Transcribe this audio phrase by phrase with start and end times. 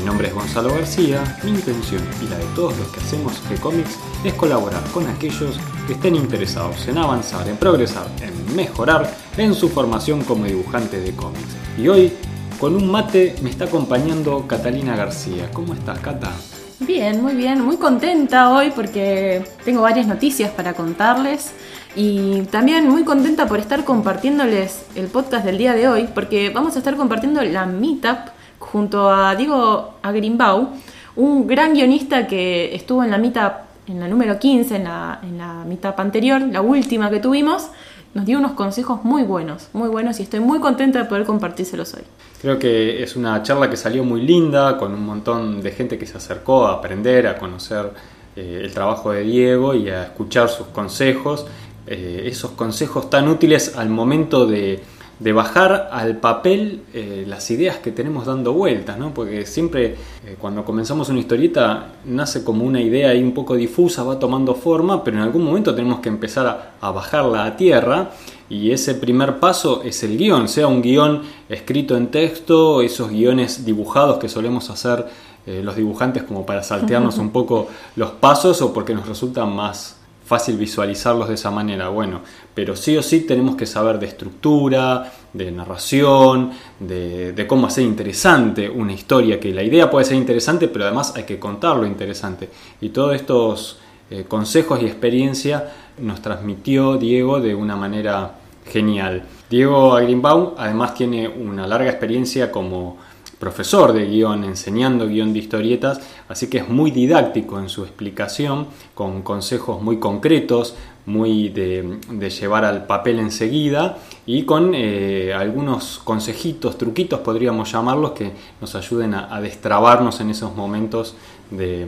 [0.00, 3.98] Mi nombre es Gonzalo García, mi intención y la de todos los que hacemos G-Comics
[4.24, 9.68] es colaborar con aquellos que estén interesados en avanzar, en progresar, en mejorar en su
[9.68, 11.54] formación como dibujante de cómics.
[11.76, 12.14] Y hoy,
[12.58, 15.50] con un mate, me está acompañando Catalina García.
[15.52, 16.32] ¿Cómo estás, Cata?
[16.78, 21.50] Bien, muy bien, muy contenta hoy porque tengo varias noticias para contarles
[21.94, 26.74] y también muy contenta por estar compartiéndoles el podcast del día de hoy porque vamos
[26.76, 30.68] a estar compartiendo la meetup junto a Diego Agrimbau,
[31.16, 33.52] un gran guionista que estuvo en la meetup,
[33.88, 37.70] en la número 15, en la, meetup anterior, la última que tuvimos,
[38.14, 41.94] nos dio unos consejos muy buenos, muy buenos y estoy muy contenta de poder compartírselos
[41.94, 42.02] hoy.
[42.40, 46.06] Creo que es una charla que salió muy linda, con un montón de gente que
[46.06, 47.90] se acercó a aprender, a conocer
[48.36, 51.46] eh, el trabajo de Diego y a escuchar sus consejos,
[51.86, 54.80] eh, esos consejos tan útiles al momento de
[55.20, 59.14] de bajar al papel eh, las ideas que tenemos dando vueltas, ¿no?
[59.14, 64.02] porque siempre eh, cuando comenzamos una historieta nace como una idea ahí un poco difusa,
[64.02, 68.10] va tomando forma, pero en algún momento tenemos que empezar a, a bajarla a tierra
[68.48, 73.64] y ese primer paso es el guion, sea un guion escrito en texto, esos guiones
[73.64, 75.06] dibujados que solemos hacer
[75.46, 79.96] eh, los dibujantes como para saltearnos un poco los pasos o porque nos resulta más
[80.26, 82.20] fácil visualizarlos de esa manera, bueno,
[82.54, 88.68] pero sí o sí tenemos que saber de estructura, de narración, de, cómo hacer interesante
[88.68, 92.48] una historia, que la idea puede ser interesante, pero además hay que contarlo interesante.
[92.80, 93.78] Y todos estos
[94.10, 98.34] eh, consejos y experiencia nos transmitió Diego de una manera
[98.66, 99.24] genial.
[99.48, 102.98] Diego Agrimbaum además tiene una larga experiencia como
[103.40, 108.66] profesor de guion, enseñando guion de historietas, así que es muy didáctico en su explicación,
[108.94, 111.98] con consejos muy concretos, muy de,
[112.30, 113.96] llevar al papel enseguida
[114.26, 118.30] y con eh, algunos consejitos, truquitos podríamos llamarlos, que
[118.60, 121.16] nos ayuden a, destrabarnos en esos momentos
[121.50, 121.86] de,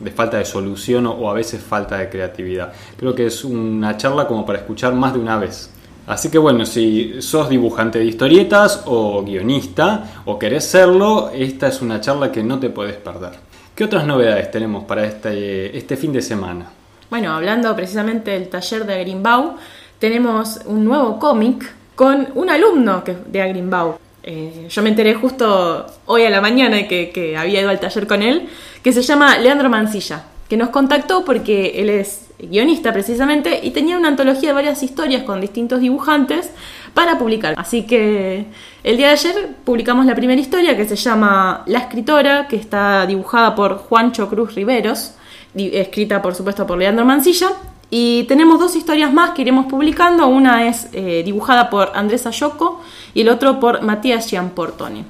[0.00, 2.72] de falta de solución o a veces falta de creatividad.
[2.96, 5.70] Creo que es una charla como para escuchar más de una vez.
[6.08, 11.82] Así que bueno, si sos dibujante de historietas o guionista o querés serlo, esta es
[11.82, 13.32] una charla que no te puedes perder.
[13.74, 16.70] ¿Qué otras novedades tenemos para este, este fin de semana?
[17.10, 19.56] Bueno, hablando precisamente del taller de Agrimbau,
[19.98, 23.98] tenemos un nuevo cómic con un alumno de Agrimbau.
[24.22, 28.06] Eh, yo me enteré justo hoy a la mañana que, que había ido al taller
[28.06, 28.48] con él,
[28.82, 33.96] que se llama Leandro Mancilla, que nos contactó porque él es guionista precisamente, y tenía
[33.96, 36.50] una antología de varias historias con distintos dibujantes
[36.94, 37.54] para publicar.
[37.56, 38.46] Así que
[38.84, 43.06] el día de ayer publicamos la primera historia que se llama La escritora, que está
[43.06, 45.14] dibujada por Juancho Cruz Riveros,
[45.54, 47.48] escrita por supuesto por Leandro Mancilla.
[47.90, 50.28] Y tenemos dos historias más que iremos publicando.
[50.28, 52.82] Una es eh, dibujada por Andrés Ayoko
[53.14, 55.04] y el otro por Matías Gianportoni.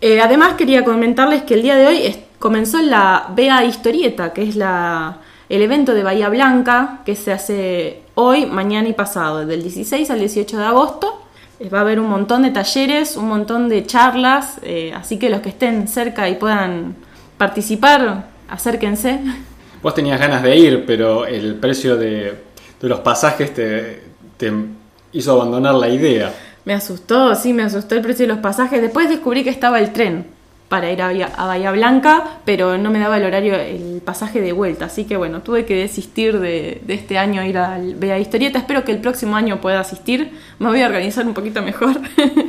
[0.00, 4.54] Eh, además quería comentarles que el día de hoy comenzó la BA Historieta, que es
[4.54, 5.16] la
[5.48, 10.18] el evento de Bahía Blanca, que se hace hoy, mañana y pasado, del 16 al
[10.18, 11.20] 18 de agosto.
[11.60, 15.30] Eh, va a haber un montón de talleres, un montón de charlas, eh, así que
[15.30, 16.96] los que estén cerca y puedan
[17.36, 19.20] participar, acérquense.
[19.82, 22.34] Vos tenías ganas de ir, pero el precio de,
[22.80, 24.02] los pasajes te,
[24.36, 24.52] te
[25.12, 26.32] hizo abandonar la idea.
[26.64, 28.80] Me asustó, sí, me asustó el precio de los pasajes.
[28.80, 30.33] Después descubrí que estaba el tren
[30.68, 34.86] para ir a Bahía, Blanca, pero no me daba el horario, el pasaje de vuelta.
[34.86, 38.58] Así que bueno, tuve que desistir de, este año ir a Bella Historieta.
[38.58, 40.32] Espero que el próximo año pueda asistir.
[40.58, 42.00] Me voy a organizar un poquito mejor.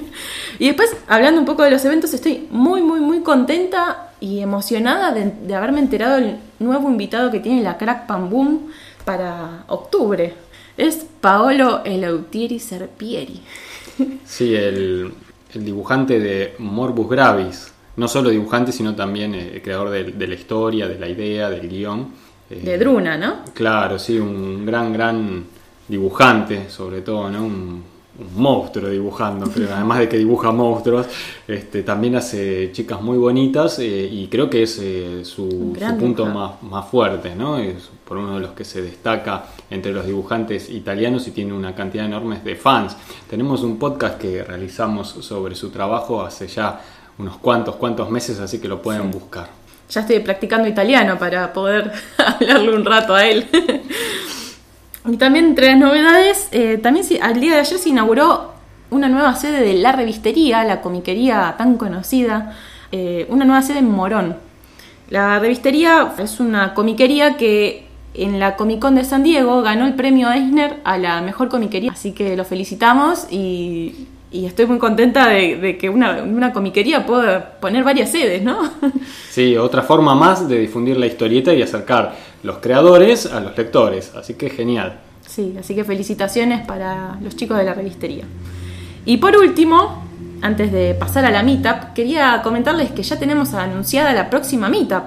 [0.60, 5.12] y después, hablando un poco de los eventos, estoy muy, muy, muy contenta y emocionada
[5.12, 8.72] de, haberme enterado del nuevo invitado que tiene la Crack Pam Boom
[9.04, 10.34] para octubre.
[10.78, 13.42] Es Paolo Elautieri Serpieri.
[14.26, 15.14] Sí, el,
[15.54, 20.88] el dibujante de Morbus Gravis no solo dibujante, sino también eh, creador de, la historia,
[20.88, 22.10] de la idea, del guion.
[22.50, 23.38] de Druna, ¿no?
[23.54, 25.46] Claro, sí, un gran, gran
[25.88, 27.44] dibujante, sobre todo, ¿no?
[27.44, 27.96] Un,
[28.36, 31.08] monstruo dibujando, pero además de que dibuja monstruos,
[31.48, 36.64] este, también hace chicas muy bonitas eh, y creo que es eh, su, punto más,
[36.64, 37.58] más, fuerte, ¿no?
[37.58, 41.76] Es por uno de los que se destaca entre los dibujantes italianos y tiene una
[41.76, 42.96] cantidad enorme de fans.
[43.30, 46.80] Tenemos un podcast que realizamos sobre su trabajo hace ya
[47.18, 49.50] unos cuantos, cuantos meses, así que lo pueden buscar.
[49.90, 53.48] Ya estoy practicando italiano para poder hablarle un rato a él.
[55.08, 58.54] Y también entre las novedades, eh, también al día de ayer se inauguró
[58.90, 62.56] una nueva sede de la revistería, la comiquería tan conocida,
[62.92, 64.36] eh, una nueva sede en Morón.
[65.10, 69.94] La revistería es una comiquería que en la Comic Con de San Diego ganó el
[69.94, 74.08] premio Eisner a la mejor comiquería, así que lo felicitamos y,
[74.44, 78.60] estoy muy contenta de, que una, una, comiquería pueda poner varias sedes, ¿no?
[79.30, 84.14] Sí, otra forma más de difundir la historieta y acercar los creadores a los lectores,
[84.16, 85.00] así que genial.
[85.28, 88.24] Sí, así que felicitaciones para los chicos de la revistería.
[89.06, 90.04] Y por último,
[90.42, 95.04] antes de pasar a la meetup, quería comentarles que ya tenemos anunciada la próxima meetup.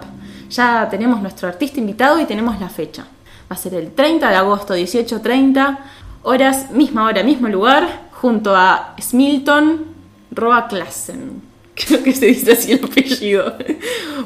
[0.51, 3.05] Ya tenemos nuestro artista invitado y tenemos la fecha.
[3.51, 5.79] Va a ser el 30 de agosto, 18.30,
[6.23, 9.87] horas, misma hora, mismo lugar, junto a Smilton
[10.33, 11.43] Roaklassen.
[11.75, 13.55] Creo que se dice así el apellido.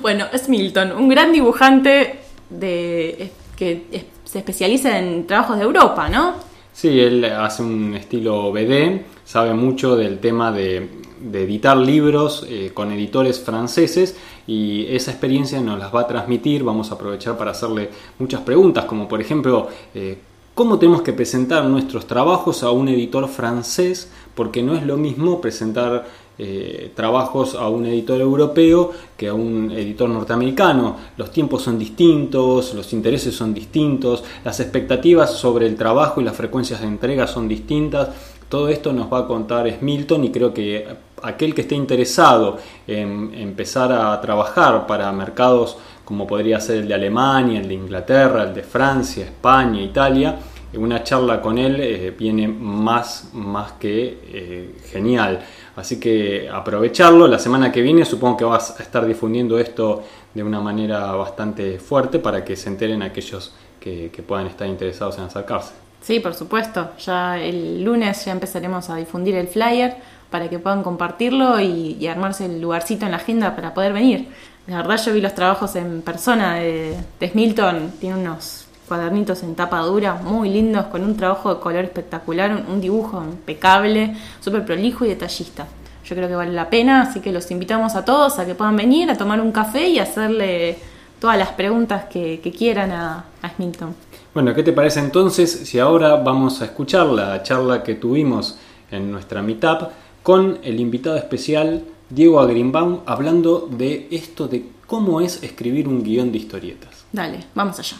[0.01, 6.35] bueno, Smilton, un gran dibujante de, que se especializa en trabajos de Europa, ¿no?
[6.73, 10.89] Sí, él hace un estilo BD, sabe mucho del tema de,
[11.35, 14.17] editar libros eh, con editores franceses
[14.47, 16.65] y esa experiencia nos las va a transmitir.
[16.65, 20.17] Vamos a aprovechar para hacerle muchas preguntas, como por ejemplo, eh,
[20.55, 24.11] ¿cómo tenemos que presentar nuestros trabajos a un editor francés?
[24.35, 26.07] Porque no es lo mismo presentar
[26.39, 30.97] eh, trabajos a un editor europeo que a un editor norteamericano.
[31.17, 36.37] Los tiempos son distintos, los intereses son distintos, las expectativas sobre el trabajo y las
[36.37, 38.09] frecuencias de entrega son distintas.
[38.49, 40.87] Todo esto nos va a contar Smilton y creo que
[41.23, 46.95] aquel que esté interesado en empezar a trabajar para mercados como podría ser el de
[46.95, 50.37] Alemania, el de Inglaterra, el de Francia, España, Italia,
[50.75, 55.41] una charla con él eh, viene más, más que eh, genial.
[55.77, 57.27] Así que aprovecharlo.
[57.27, 60.03] La semana que viene supongo que vas a estar difundiendo esto
[60.33, 65.25] de una manera bastante fuerte para que se enteren aquellos que, puedan estar interesados en
[65.25, 65.73] acercarse.
[66.01, 66.91] Sí, por supuesto.
[67.05, 69.97] Ya el lunes ya empezaremos a difundir el flyer
[70.31, 74.29] para que puedan compartirlo y, armarse el lugarcito en la agenda para poder venir.
[74.67, 79.81] La verdad yo vi los trabajos en persona de, Smilton, tiene unos cuadernitos en tapa
[79.81, 85.09] dura, muy lindos, con un trabajo de color espectacular, un, dibujo impecable, súper prolijo y
[85.09, 85.67] detallista.
[86.05, 88.77] Yo creo que vale la pena, así que los invitamos a todos a que puedan
[88.77, 90.79] venir a tomar un café y hacerle
[91.21, 93.95] todas las preguntas que, quieran a, a Smilton.
[94.35, 98.59] Bueno, ¿qué te parece entonces si ahora vamos a escuchar la charla que tuvimos
[98.91, 99.91] en nuestra meetup
[100.23, 101.83] con el invitado especial
[102.15, 106.91] Diego Agrimbaum hablando de esto de cómo es escribir un guion de historietas?
[107.11, 107.97] Dale, vamos allá.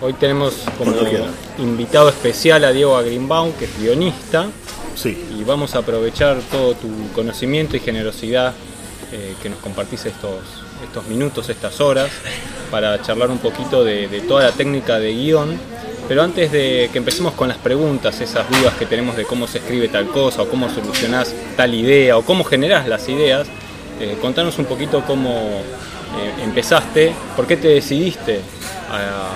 [0.00, 0.92] Hoy tenemos como
[1.58, 4.46] invitado especial a Diego Greenbaum, que es guionista.
[4.94, 5.18] Sí.
[5.36, 8.54] Y vamos a aprovechar todo tu conocimiento y generosidad
[9.10, 10.38] eh, que nos compartís estos,
[10.84, 12.08] estos minutos, estas horas,
[12.70, 15.58] para charlar un poquito de, toda la técnica de guion.
[16.10, 19.58] Pero antes de que empecemos con las preguntas, esas dudas que tenemos de cómo se
[19.58, 23.46] escribe tal cosa, o cómo solucionás tal idea, o cómo generás las ideas,
[24.00, 28.40] eh, contanos un poquito cómo eh, empezaste, por qué te decidiste
[28.90, 29.30] a,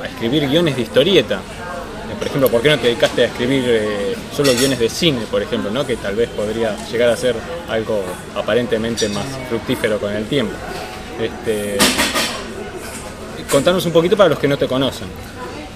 [0.00, 1.38] a escribir guiones de historieta.
[1.38, 5.22] Eh, por ejemplo, ¿por qué no te dedicaste a escribir eh, solo guiones de cine,
[5.28, 5.84] por ejemplo, ¿no?
[5.84, 7.34] que tal vez podría llegar a ser
[7.68, 8.00] algo
[8.36, 10.54] aparentemente más fructífero con el tiempo?
[11.20, 11.78] Este,
[13.50, 15.08] contanos un poquito para los que no te conocen.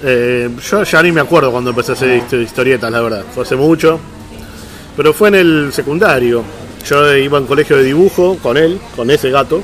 [0.02, 3.24] Eh, yo ya ni me acuerdo cuando empecé a hacer historietas, la verdad.
[3.34, 3.98] Fue hace mucho.
[4.96, 6.42] Pero fue en el secundario.
[6.88, 9.62] Yo iba en colegio de dibujo con él, con ese gato.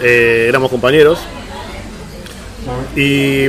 [0.00, 1.18] éramos compañeros.
[2.94, 3.48] Y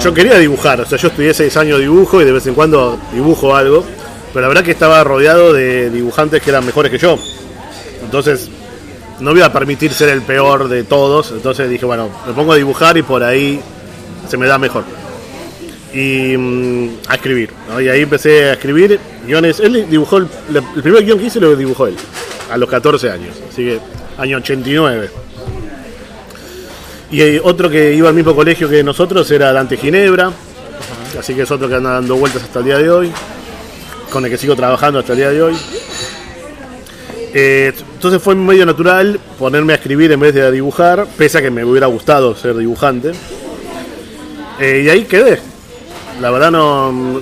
[0.00, 2.54] yo quería dibujar, o sea, yo estudié seis años de dibujo y de vez en
[2.54, 3.84] cuando dibujo algo,
[4.32, 7.18] pero la verdad que estaba rodeado de dibujantes que eran mejores que yo.
[8.02, 8.50] Entonces,
[9.20, 12.52] no me iba a permitir ser el peor de todos, entonces dije, bueno, me pongo
[12.52, 13.60] a dibujar y por ahí
[14.28, 14.84] se me da mejor.
[15.92, 17.50] Y mm, a escribir,
[17.80, 19.60] Y ahí empecé a escribir guiones.
[19.60, 21.96] Él dibujó, el, el primer guion que hice lo dibujó él,
[22.50, 23.80] a los 14 años, así que
[24.18, 25.10] año 89.
[27.10, 30.32] Y otro que iba al mismo colegio que nosotros era Dante Ginebra,
[31.18, 33.12] así que es otro que anda dando vueltas hasta el día de hoy,
[34.10, 35.56] con el que sigo trabajando hasta el día de hoy.
[37.36, 41.42] Eh, entonces fue medio natural ponerme a escribir en vez de a dibujar, pese a
[41.42, 43.12] que me hubiera gustado ser dibujante.
[44.58, 45.40] Eh, y ahí quedé.
[46.20, 47.20] La verdad no,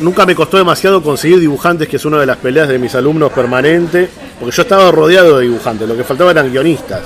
[0.00, 3.32] nunca me costó demasiado conseguir dibujantes, que es una de las peleas de mis alumnos
[3.32, 7.02] permanente, porque yo estaba rodeado de dibujantes, lo que faltaba eran guionistas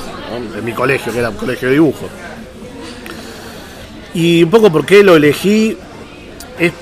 [0.56, 2.08] en mi colegio, que era un colegio de dibujo.
[4.14, 5.76] Y un poco por qué lo elegí,
[6.58, 6.72] es,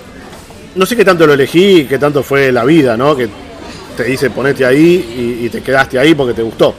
[0.76, 3.16] no sé qué tanto lo elegí, qué tanto fue la vida, ¿no?
[3.16, 3.28] Que
[3.96, 6.74] te dice ponete ahí y, te quedaste ahí porque te gustó.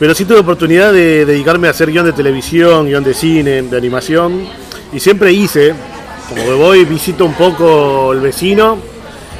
[0.00, 3.76] Pero sí tuve oportunidad de dedicarme a hacer guion de televisión, guion de cine, de
[3.76, 4.46] animación,
[4.94, 5.74] y siempre hice
[6.30, 8.78] Como que voy, visito un poco el vecino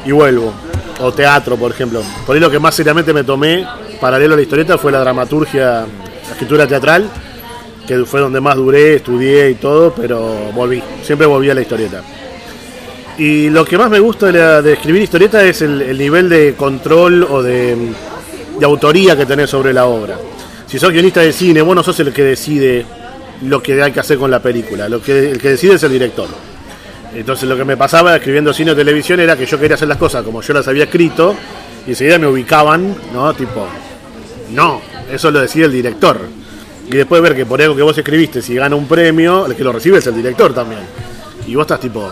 [0.04, 0.52] y vuelvo.
[1.00, 2.02] O teatro, por ejemplo.
[2.26, 3.66] Por ahí lo que más seriamente me tomé,
[3.98, 7.08] paralelo a la historieta, fue la dramaturgia, la escritura teatral,
[7.86, 10.20] que fue donde más duré, estudié y todo, pero
[10.54, 10.82] volví.
[11.02, 12.02] Siempre volví a la historieta.
[13.16, 17.22] Y lo que más me gusta de, escribir historieta es el, el nivel de control
[17.22, 17.76] o de,
[18.58, 20.18] de autoría que tenés sobre la obra.
[20.70, 22.86] Si sos guionista de cine, vos no sos el que decide
[23.42, 24.88] lo que hay que hacer con la película.
[24.88, 26.28] Lo que, el que decide es el director.
[27.12, 29.98] Entonces lo que me pasaba escribiendo cine o televisión era que yo quería hacer las
[29.98, 31.34] cosas como yo las había escrito
[31.84, 33.34] y enseguida me ubicaban, ¿no?
[33.34, 33.66] Tipo,
[34.52, 36.20] no, eso lo decide el director.
[36.86, 39.64] Y después ver que por algo que vos escribiste, si gana un premio, el que
[39.64, 40.82] lo recibe es el director también.
[41.48, 42.08] Y vos estás tipo,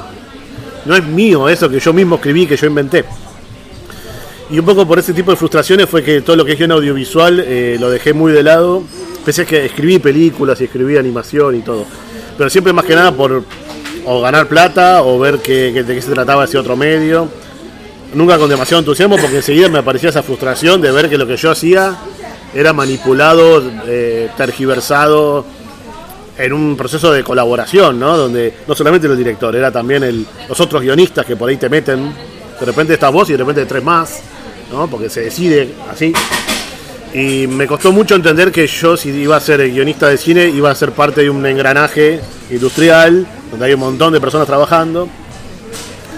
[0.84, 3.04] no es mío eso que yo mismo escribí, que yo inventé.
[4.50, 6.72] Y un poco por ese tipo de frustraciones fue que todo lo que es guion
[6.72, 8.82] audiovisual eh, lo dejé muy de lado.
[9.24, 11.84] Pese a que escribí películas y escribí animación y todo.
[12.36, 13.44] Pero siempre más que nada por
[14.06, 17.28] o ganar plata o ver que, de qué se trataba ese otro medio.
[18.14, 21.36] Nunca con demasiado entusiasmo porque enseguida me aparecía esa frustración de ver que lo que
[21.36, 21.94] yo hacía
[22.54, 25.44] era manipulado, eh, tergiversado
[26.38, 28.16] en un proceso de colaboración, ¿no?
[28.16, 31.68] Donde no solamente el director, era también el, los otros guionistas que por ahí te
[31.68, 32.14] meten.
[32.58, 34.22] De repente estás vos y de repente tres más,
[34.70, 34.88] ¿no?
[34.88, 36.12] Porque se decide así.
[37.14, 40.70] Y me costó mucho entender que yo, si iba a ser guionista de cine, iba
[40.70, 42.20] a ser parte de un engranaje
[42.50, 45.08] industrial, donde hay un montón de personas trabajando,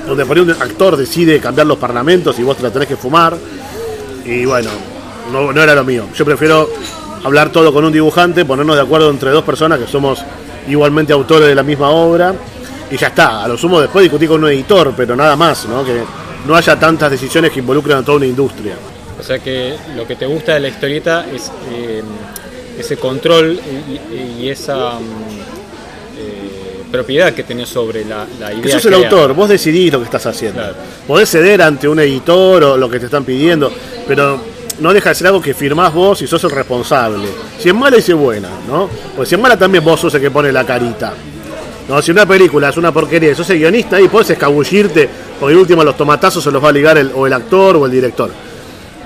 [0.06, 2.96] donde por ahí un actor decide cambiar los parlamentos y vos te la tenés que
[2.96, 3.36] fumar.
[4.24, 4.70] Y bueno,
[5.32, 6.06] no, era lo mío.
[6.14, 6.68] Yo prefiero
[7.22, 10.22] hablar todo con un dibujante, ponernos de acuerdo entre dos personas que somos
[10.68, 12.34] igualmente autores de la misma obra,
[12.90, 13.44] y ya está.
[13.44, 15.84] A lo sumo después discutir con un editor, pero nada más, ¿no?
[15.84, 16.02] Que
[16.46, 18.74] no haya tantas decisiones que involucren a toda una industria.
[19.18, 22.02] O sea que lo que te gusta de la historieta es eh,
[22.78, 23.60] ese control
[24.12, 25.40] y, y esa mm,
[26.18, 28.62] eh, propiedad que tenés sobre la, la idea.
[28.62, 29.08] Que sos el creada.
[29.08, 30.60] autor, vos decidís lo que estás haciendo.
[30.60, 30.76] Claro.
[31.06, 33.70] Podés ceder ante un editor o lo que te están pidiendo,
[34.08, 34.40] pero
[34.80, 37.28] no deja de ser algo que firmás vos y sos el responsable.
[37.58, 38.88] Si es mala y si es buena, ¿no?
[39.14, 41.12] Pues si es mala también vos sos el que pone la carita.
[41.90, 45.58] No, si una película es una porquería, sos el guionista ahí, podés escabullirte, porque el
[45.58, 48.30] último los tomatazos se los va a ligar el, o el actor o el director.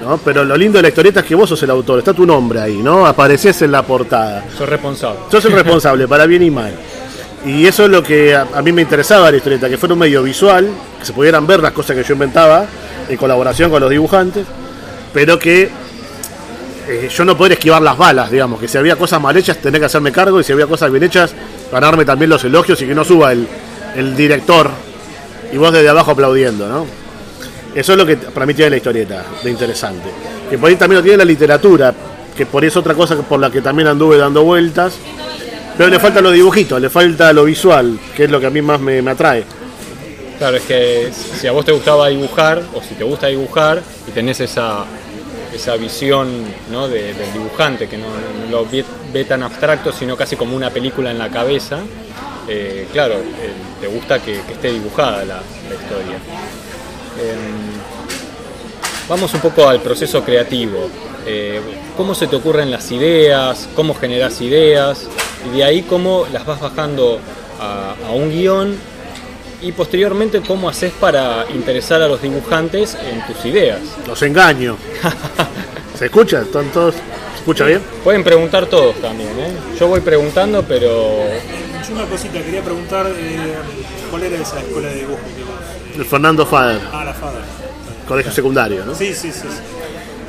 [0.03, 0.19] ¿no?
[0.19, 2.61] Pero lo lindo de la historieta es que vos sos el autor, está tu nombre
[2.61, 3.07] ahí, ¿no?
[3.07, 4.45] Apareces en la portada.
[4.59, 5.21] Sos responsable.
[5.31, 6.75] Sos el responsable, para bien y mal.
[7.47, 9.95] Y eso es lo que a, a mí me interesaba de la historieta, que fuera
[9.95, 10.69] un medio visual,
[11.01, 12.67] que se pudieran ver las cosas que yo inventaba,
[13.09, 14.45] en colaboración con los dibujantes,
[15.15, 15.71] pero que
[16.89, 19.81] eh, yo no poder esquivar las balas, digamos, que si había cosas mal hechas tener
[19.81, 21.35] que hacerme cargo y si había cosas bien hechas,
[21.73, 23.49] ganarme también los elogios y que no suba el,
[23.97, 24.71] el director
[25.53, 26.87] y vos desde abajo aplaudiendo, ¿no?
[27.75, 30.09] Eso es lo que para mí tiene la historieta de interesante.
[30.49, 31.93] Que por ahí también lo tiene la literatura,
[32.37, 34.95] que por eso otra cosa por la que también anduve dando vueltas.
[35.77, 38.63] Pero le faltan los dibujitos, le falta lo visual, que es lo que a mí
[38.63, 39.45] más me, me atrae.
[40.39, 44.13] Claro, es que si a vos te gustaba dibujar, o si te gusta dibujar, y
[44.13, 44.85] tenés esa,
[45.55, 46.89] esa visión ¿no?
[46.89, 48.07] de- del dibujante, que no,
[48.51, 51.79] lo ve, tan abstracto, sino casi como una película en la cabeza,
[52.49, 56.17] eh, claro, eh, te gusta que, esté dibujada la, historia.
[57.21, 57.73] Em,
[59.09, 60.89] vamos un poco al proceso creativo.
[61.27, 61.61] Eh,
[61.97, 63.69] ¿Cómo se te ocurren las ideas?
[63.75, 65.07] ¿Cómo generas ideas?
[65.47, 67.19] Y de ahí cómo las vas bajando
[67.61, 68.77] a un guion
[69.65, 73.81] y posteriormente cómo haces para interesar a los dibujantes en tus ideas.
[74.07, 74.77] Los engaño.
[75.99, 76.43] ¿Se escucha?
[76.43, 76.95] ¿Están todos?
[76.95, 77.81] ¿Se escucha bien?
[78.03, 79.53] Pueden preguntar todos también, ¿eh?
[79.79, 81.17] Yo voy preguntando, pero
[81.89, 83.55] Yo una cosita, quería preguntar eh,
[84.11, 85.99] cuál era esa escuela de dibujo que vos.
[85.99, 87.41] El Fernando Fader, Ah, la FADA.
[88.07, 88.95] colegio secundario, ¿no?
[88.95, 89.41] Sí, sí, sí.
[89.43, 89.49] sí.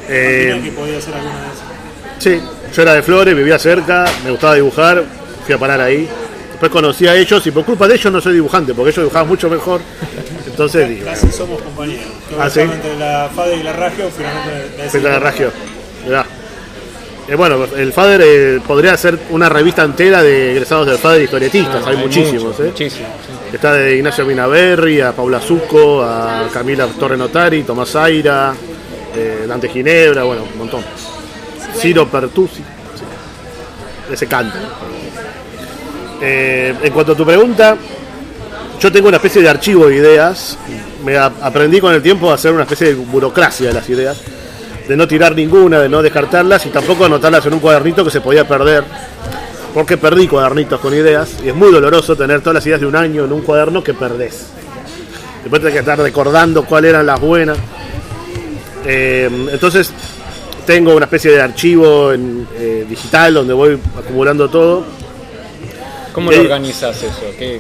[0.08, 1.66] Eh, que podía ser alguna de esas.
[2.20, 2.42] Sí,
[2.74, 5.04] yo era de Flores, vivía cerca, me gustaba dibujar,
[5.46, 6.08] fui a parar ahí.
[6.56, 9.28] Después conocí a ellos y por culpa de ellos no soy dibujante, porque ellos dibujaban
[9.28, 9.82] mucho mejor.
[10.48, 12.06] Entonces digo, Casi somos compañeros.
[12.40, 12.62] Ah, ¿sí?
[12.62, 15.52] entre la FADA y la Ragio, finalmente la por- Ragio.
[16.06, 16.26] Mirá.
[17.28, 21.86] Eh, bueno, el Fader eh, podría ser una revista entera de egresados del Fader historietistas,
[21.86, 22.58] hay, muchísimos.
[22.62, 22.64] ¿eh?
[22.68, 23.12] muchísimos,
[23.50, 23.56] sí.
[23.56, 28.54] Está de Ignacio Minaberri, a Paula Zucco, a Camila Torre Notari, Tomás Zaira,
[29.14, 30.82] eh, Dante Ginebra, bueno, un montón.
[31.78, 32.64] Ciro Pertusi, sí.
[34.14, 34.58] ese canta.
[36.22, 37.78] Eh, en cuanto a tu pregunta,
[38.80, 40.58] yo tengo una especie de archivo de ideas.
[41.04, 44.18] Me aprendí con el tiempo a hacer una especie de burocracia de las ideas,
[44.88, 48.22] de no tirar ninguna, de no descartarlas y tampoco anotarlas en un cuadernito que se
[48.22, 48.84] podía perder.
[49.74, 52.96] Porque perdí cuadernitos con ideas y es muy doloroso tener todas las ideas de un
[52.96, 54.48] año en un cuaderno que perdés.
[55.44, 57.58] Después tenés que estar recordando cuáles eran las buenas.
[58.86, 59.92] Eh, entonces
[60.66, 64.84] tengo una especie de archivo eh, digital donde voy acumulando todo.
[66.16, 67.22] ¿Cómo lo organizas eso?
[67.38, 67.60] ¿Qué,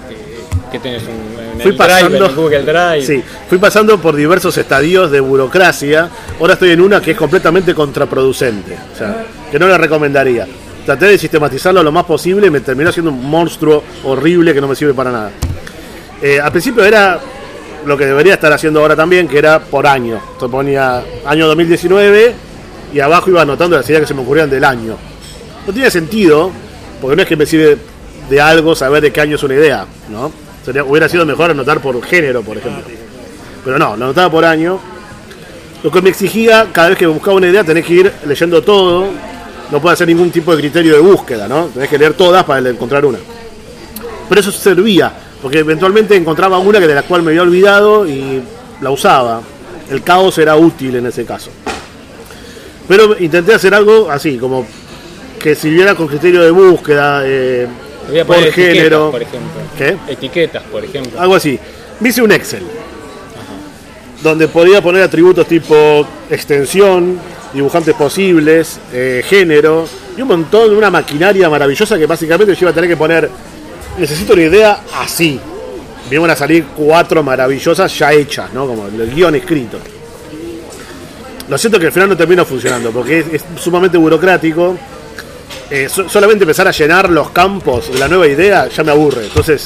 [0.72, 3.02] qué- tenés un, en Fui el pasando, Drive, en el Google Drive.
[3.06, 6.10] Sí, fui pasando por diversos estadios de burocracia.
[6.38, 8.78] Ahora estoy en una que es completamente contraproducente.
[8.94, 10.46] O sea, que no la recomendaría.
[10.86, 14.68] Traté de sistematizarlo lo más posible y me terminó siendo un monstruo horrible que no
[14.68, 15.32] me sirve para nada.
[16.22, 17.20] Eh, al principio era
[17.86, 20.16] lo que debería estar haciendo ahora también, que era por año.
[20.34, 22.34] Entonces ponía año 2019
[22.94, 24.98] y abajo iba anotando las ideas que se me ocurrían del año.
[25.66, 26.52] No tiene sentido,
[27.02, 27.78] porque no es que me sirve
[28.30, 30.32] de algo saber de qué año es una idea, ¿no?
[30.64, 32.84] Sería, hubiera sido mejor anotar por género, por ejemplo.
[33.64, 34.80] Pero no, lo anotaba por año.
[35.84, 39.10] Lo que me exigía, cada vez que buscaba una idea, tenés que ir leyendo todo.
[39.72, 41.66] No puede hacer ningún tipo de criterio de búsqueda, ¿no?
[41.68, 43.20] Tenés que leer todas para encontrar una.
[44.28, 48.42] Pero eso servía, porque eventualmente encontraba una que de la cual me había olvidado y
[48.82, 49.42] la usaba.
[49.90, 51.52] El caos era útil en ese caso.
[52.88, 54.66] Pero intenté hacer algo así, como
[55.40, 57.68] que sirviera con criterio de búsqueda, eh,
[58.08, 59.12] Voy a por poner género.
[59.12, 59.62] por ejemplo.
[59.78, 59.98] ¿Qué?
[60.08, 61.20] Etiquetas, por ejemplo.
[61.20, 61.60] Algo así.
[62.00, 62.64] Me hice un Excel.
[64.22, 67.20] Donde podía poner atributos tipo extensión,
[67.54, 72.72] dibujantes posibles, eh, género y un montón de una maquinaria maravillosa que básicamente yo iba
[72.72, 73.30] a tener que poner.
[73.98, 75.40] Necesito una idea así.
[76.10, 78.68] Me iban a salir cuatro maravillosas ya hechas, ¿no?
[78.68, 79.80] Como el guion escrito.
[81.48, 84.76] Lo siento que al final no termina funcionando porque es, es sumamente burocrático.
[85.70, 89.26] Eh, so- solamente empezar a llenar los campos de la nueva idea ya me aburre.
[89.26, 89.66] Entonces,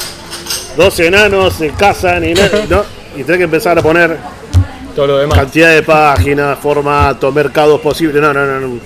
[0.77, 2.84] dos enanos se casan y, ¿no?
[3.18, 4.18] y tenés que empezar a poner
[4.96, 5.38] Todo lo demás.
[5.38, 8.22] cantidad de páginas, formato, mercados posibles.
[8.22, 8.79] No, no, no.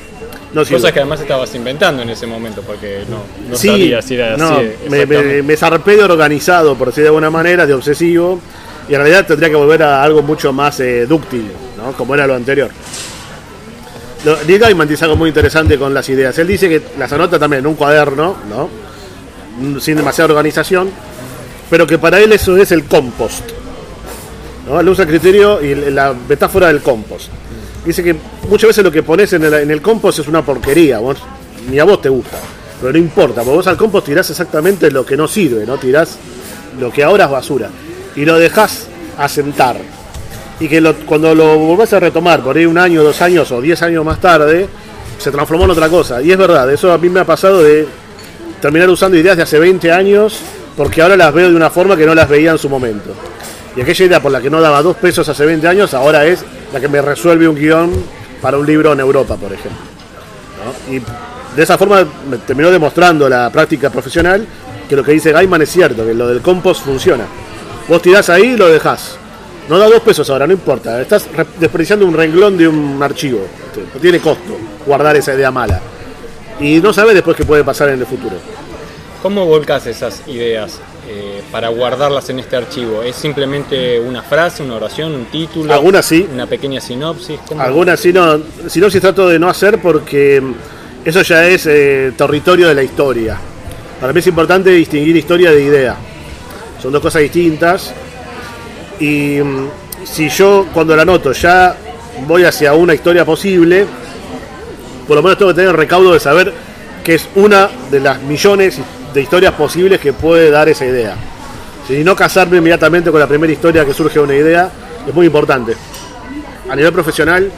[0.53, 0.63] No.
[0.65, 4.37] Cosas que además estabas inventando en ese momento, porque no, no Sí, sabías si era
[4.37, 4.69] no, así.
[4.87, 8.39] me, me zarpé de organizado, por decir de alguna manera, de obsesivo.
[8.87, 11.93] Y en realidad tendría que volver a algo mucho más eh, dúctil, ¿no?
[11.93, 12.69] como era lo anterior.
[14.25, 16.37] Lo- Neil Gaiman dice algo muy interesante con las ideas.
[16.39, 18.69] Él dice que las anota también en un cuaderno, ¿no?
[19.59, 20.89] Mm, sin demasiada organización,
[21.69, 23.43] pero que para él eso es el compost.
[24.67, 24.79] ¿no?
[24.79, 27.27] Él usa el criterio y la metáfora del compost.
[27.85, 28.15] Dice que
[28.49, 31.17] muchas veces lo que pones en el, en el compost es una porquería, vos-
[31.69, 32.37] ni a vos te gusta,
[32.79, 35.77] pero no importa, porque vos al compost tirás exactamente lo que no sirve, ¿no?
[35.77, 36.17] Tirás
[36.79, 37.69] lo que ahora es basura
[38.15, 39.75] y lo dejás asentar.
[40.63, 43.81] Y que cuando lo volvés a retomar por ahí un año, dos años o diez
[43.81, 44.65] años más tarde,
[45.17, 46.21] se transformó en otra cosa.
[46.21, 47.85] Y es verdad, eso a mí me ha pasado de
[48.61, 50.39] terminar usando ideas de hace 20 años
[50.77, 53.09] porque ahora las veo de una forma que no las veía en su momento.
[53.75, 56.45] Y aquella idea por la que no daba dos pesos hace 20 años, ahora es
[56.71, 57.91] la que me resuelve un guion
[58.41, 59.81] para un libro en Europa, por ejemplo.
[60.89, 60.99] Y
[61.57, 64.47] de esa forma me terminó demostrando la práctica profesional
[64.87, 67.25] que lo que dice Gaiman es cierto, que lo del compost funciona.
[67.89, 69.17] Vos tirás ahí y lo dejás.
[69.69, 71.01] No da dos pesos ahora, no importa.
[71.01, 73.39] Estás re- desperdiciando un renglón de un archivo.
[73.93, 75.79] No tiene costo guardar esa idea mala.
[76.59, 78.35] Y no sabes después qué puede pasar en el futuro.
[79.21, 83.01] ¿Cómo volcás esas ideas eh, para guardarlas en este archivo?
[83.03, 85.73] ¿Es simplemente una frase, una oración, un título?
[85.73, 86.27] Algunas sí.
[86.31, 87.39] ¿Una pequeña sinopsis?
[87.57, 90.53] Algunas sí no, si no, sí trato de no hacer porque mm,
[91.05, 93.37] eso ya es eh, territorio de la historia.
[94.01, 95.95] Para mí es importante distinguir historia de idea.
[96.81, 97.93] Son dos cosas distintas.
[99.03, 99.67] Y mm,
[100.05, 101.75] si yo cuando la anoto ya
[102.25, 103.85] voy hacia una historia posible,
[105.05, 106.53] por lo menos tengo que tener el recaudo de saber
[107.03, 108.77] que es una de las millones
[109.13, 111.17] de historias posibles que puede dar esa idea.
[111.85, 114.71] Si no casarme inmediatamente con la primera historia que surge una idea,
[115.05, 115.75] es muy importante.
[116.69, 117.51] A nivel profesional,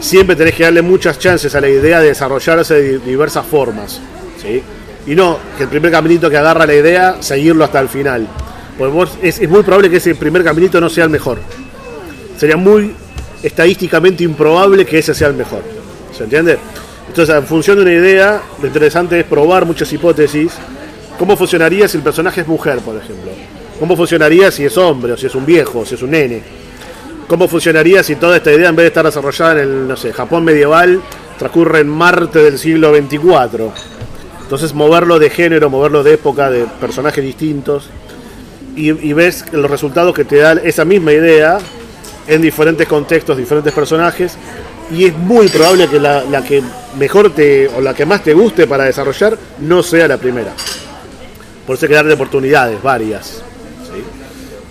[0.00, 4.00] siempre tenés que darle muchas chances a la idea de desarrollarse de diversas formas.
[4.40, 4.62] ¿sí?
[5.06, 8.26] Y no que el primer caminito que agarra la idea, seguirlo hasta el final.
[8.80, 11.38] Porque vos- es, es muy probable que ese primer caminito no sea el mejor.
[12.38, 12.94] Sería muy
[13.42, 15.60] estadísticamente improbable que ese sea el mejor.
[16.16, 16.56] ¿Se entiende?
[17.06, 20.52] Entonces, en función de una idea, lo interesante es probar muchas hipótesis.
[21.18, 23.30] ¿Cómo funcionaría si el personaje es mujer, por ejemplo?
[23.78, 26.42] ¿Cómo funcionaría si es hombre, o si es un viejo, o si es un nene?
[27.28, 30.14] ¿Cómo funcionaría si toda esta idea, en vez de estar desarrollada en el, no sé,
[30.14, 31.02] Japón medieval,
[31.38, 33.72] transcurre en Marte del siglo 24?
[34.42, 37.90] Entonces, moverlo de género, moverlo de época, de personajes distintos,
[38.76, 41.58] y, ves los resultados que te da esa misma idea
[42.26, 44.34] en diferentes contextos, diferentes personajes,
[44.90, 46.62] y es muy probable que la, la que
[46.98, 50.52] mejor te, o la que más te guste para desarrollar, no sea la primera.
[51.66, 53.42] Por eso hay que darle oportunidades, varias.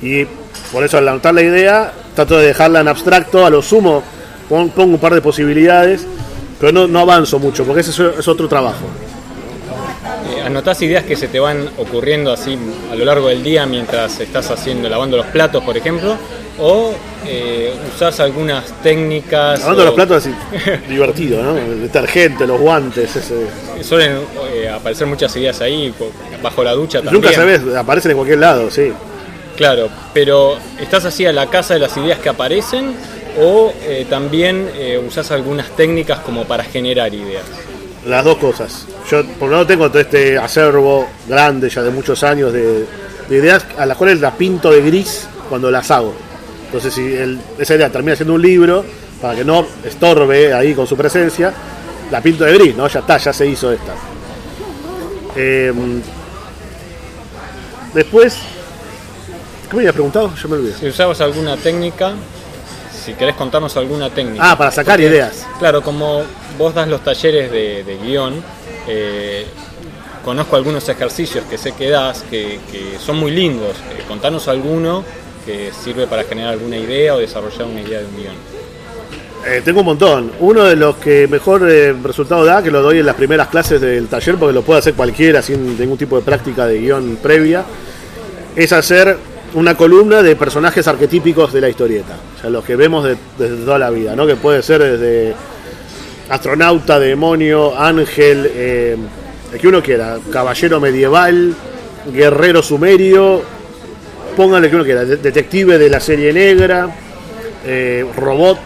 [0.02, 0.26] Y
[0.72, 4.04] por eso al anotar la idea, trato de dejarla en abstracto, a lo sumo
[4.48, 6.06] pon- pongo un par de posibilidades,
[6.60, 8.86] pero no, no avanzo mucho, porque ese es, es otro trabajo.
[10.28, 12.58] Eh, ¿Anotás ideas que se te van ocurriendo así
[12.92, 16.16] a lo largo del día mientras estás haciendo, lavando los platos, por ejemplo?
[16.62, 16.92] ¿O
[17.26, 19.62] eh, usás algunas técnicas?
[19.62, 20.36] Lavando o- los platos así,
[20.90, 21.58] divertido, ¿no?
[21.58, 23.48] El detergente, los guantes, ese.
[23.84, 24.20] Suelen
[24.54, 25.94] eh, aparecer muchas ideas ahí,
[26.44, 27.22] bajo la ducha también.
[27.22, 28.92] Nunca sabes, aparecen en cualquier lado, sí.
[29.56, 32.94] Claro, pero ¿estás así a la casa de las ideas que aparecen
[33.42, 37.44] o eh, también eh, usás algunas técnicas como para generar ideas?
[38.10, 38.86] Las dos cosas.
[39.10, 42.86] Yo por un lado tengo todo este acervo grande ya de muchos años de,
[43.30, 46.14] de ideas a las cuales las pinto de gris cuando las hago.
[46.66, 47.16] Entonces si
[47.58, 48.84] esa idea termina siendo un libro,
[49.22, 51.54] para que no estorbe ahí con su presencia,
[52.12, 52.88] la pinto de gris, ¿no?
[52.88, 53.94] Ya está, ya se hizo esta.
[55.36, 55.72] Eh,
[57.94, 58.38] después,
[59.70, 60.34] ¿qué me habías preguntado?
[60.36, 60.74] Yo me olvidé.
[60.76, 62.14] Si usabas alguna técnica,
[63.00, 64.52] si querés contarnos alguna técnica.
[64.52, 65.48] Ah, para sacar Porque, ideas.
[65.58, 66.24] Claro, como
[66.58, 68.44] vos das los talleres de, de guion,
[68.88, 69.46] eh,
[70.24, 73.76] conozco algunos ejercicios que sé que das que, que son muy lindos.
[73.98, 75.04] Eh, contanos alguno
[75.46, 78.36] que sirve para generar alguna idea o desarrollar una idea de un guion.
[79.46, 80.32] Eh, tengo un montón.
[80.40, 83.80] Uno de los que mejor eh, resultado da, que lo doy en las primeras clases
[83.80, 87.64] del taller, porque lo puede hacer cualquiera sin ningún tipo de práctica de guion previa,
[88.56, 89.18] es hacer
[89.54, 92.16] una columna de personajes arquetípicos de la historieta.
[92.38, 94.26] O sea, los que vemos de- desde toda la vida, ¿no?
[94.28, 95.34] Que puede ser desde
[96.30, 98.98] astronauta, demonio, ángel, eh,
[99.54, 101.54] el que uno quiera, caballero medieval,
[102.14, 103.42] guerrero sumerio,
[104.38, 106.88] póngale que uno quiera, de- detective de la serie negra,
[107.66, 108.60] eh, robot.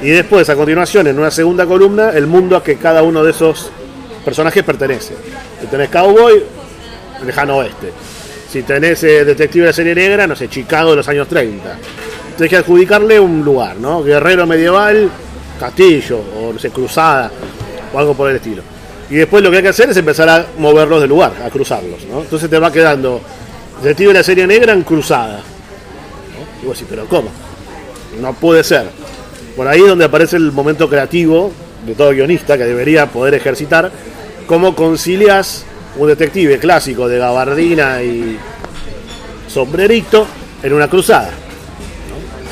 [0.00, 3.32] Y después, a continuación, en una segunda columna, el mundo a que cada uno de
[3.32, 3.70] esos
[4.24, 5.14] personajes pertenece.
[5.70, 6.42] Tenés cowboy,
[7.26, 7.92] lejano oeste.
[8.50, 11.76] Si tenés eh, detective de la serie negra, no sé, Chicago de los años 30.
[12.36, 14.02] Tenés que adjudicarle un lugar, ¿no?
[14.02, 15.10] Guerrero medieval,
[15.60, 17.30] castillo, o no sé, cruzada,
[17.92, 18.62] o algo por el estilo.
[19.10, 22.04] Y después lo que hay que hacer es empezar a moverlos del lugar, a cruzarlos,
[22.10, 22.20] ¿no?
[22.20, 23.20] Entonces te va quedando
[23.82, 25.38] detective de la serie negra en cruzada.
[25.38, 26.62] ¿no?
[26.62, 27.30] Y vos decís, pero ¿cómo?
[28.20, 28.86] No puede ser.
[29.56, 31.52] Por ahí es donde aparece el momento creativo
[31.86, 33.90] de todo guionista que debería poder ejercitar,
[34.46, 35.64] cómo concilias
[35.98, 38.38] un detective clásico de gabardina y
[39.48, 40.26] sombrerito
[40.62, 41.30] en una cruzada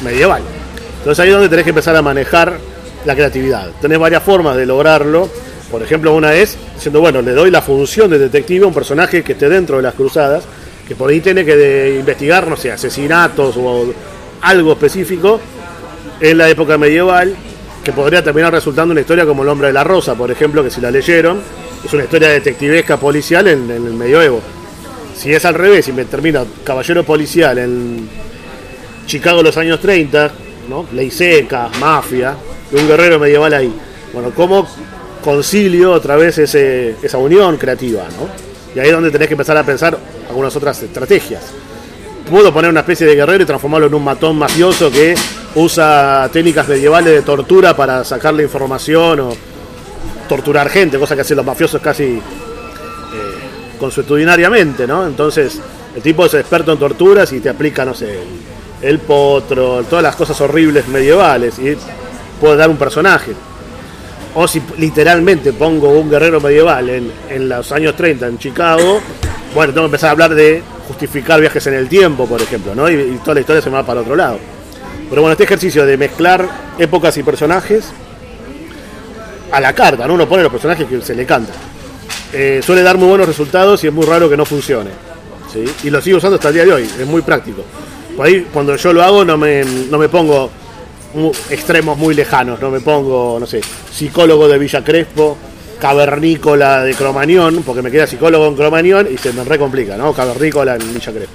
[0.05, 0.43] medieval.
[0.99, 2.59] Entonces ahí es donde tenés que empezar a manejar
[3.05, 3.71] la creatividad.
[3.81, 5.29] Tenés varias formas de lograrlo.
[5.71, 9.23] Por ejemplo, una es diciendo, bueno, le doy la función de detective a un personaje
[9.23, 10.45] que esté dentro de las cruzadas,
[10.87, 13.93] que por ahí tiene que investigar, no sé, asesinatos o
[14.43, 15.41] algo específico
[16.21, 17.35] en la época medieval,
[17.85, 20.71] que podría terminar resultando una historia como El hombre de la rosa, por ejemplo, que
[20.71, 21.41] si la leyeron,
[21.85, 24.41] es una historia detectivesca policial en, el medioevo.
[25.17, 28.09] Si es al revés y me termina Caballero Policial en
[29.07, 30.31] Chicago los años 30,
[30.69, 30.87] ¿no?
[30.93, 32.37] ley seca, mafia,
[32.73, 33.73] y un guerrero medieval ahí.
[34.13, 34.67] Bueno, ¿cómo
[35.25, 38.05] concilio otra vez ese, esa unión creativa?
[38.19, 38.29] ¿no?
[38.75, 39.97] Y ahí es donde tenés que empezar a pensar
[40.29, 41.43] algunas otras estrategias.
[42.31, 45.15] Puedo poner una especie de guerrero y transformarlo en un matón mafioso que
[45.55, 49.33] usa técnicas medievales de tortura para sacarle información o
[50.29, 52.21] torturar gente, cosa que hacen los mafiosos casi eh,
[53.79, 55.07] consuetudinariamente, ¿no?
[55.07, 55.61] Entonces,
[55.95, 58.19] el tipo es experto en torturas y te aplica, no sé,
[58.83, 61.77] el, potro, todas las cosas horribles medievales y
[62.41, 63.33] puede dar un personaje.
[64.35, 69.01] O si literalmente pongo un guerrero medieval en, en los años 30 en Chicago,
[69.55, 72.91] bueno, tengo que empezar a hablar de justificar viajes en el tiempo, por ejemplo, ¿no?
[72.91, 74.39] Y, y toda la historia se me va para otro lado.
[75.09, 76.47] Pero bueno, este ejercicio de mezclar
[76.79, 77.91] épocas y personajes
[79.51, 80.15] a la carta, ¿no?
[80.15, 81.53] Uno pone los personajes que se le canta.
[82.33, 84.91] Eh, suele dar muy buenos resultados y es muy raro que no funcione.
[85.53, 85.65] ¿sí?
[85.85, 87.65] Y lo sigo usando hasta el día de hoy, es muy práctico.
[88.17, 90.51] Por ahí, cuando yo lo hago, no me, no me pongo
[91.51, 95.37] extremos muy lejanos, no me pongo, no sé, psicólogo de Villa Crespo,
[95.81, 100.13] cavernícola de Cromañón, porque me queda psicólogo en Cromañón y se me recomplica, ¿no?
[100.13, 101.35] Cavernícola en Villa Crespo.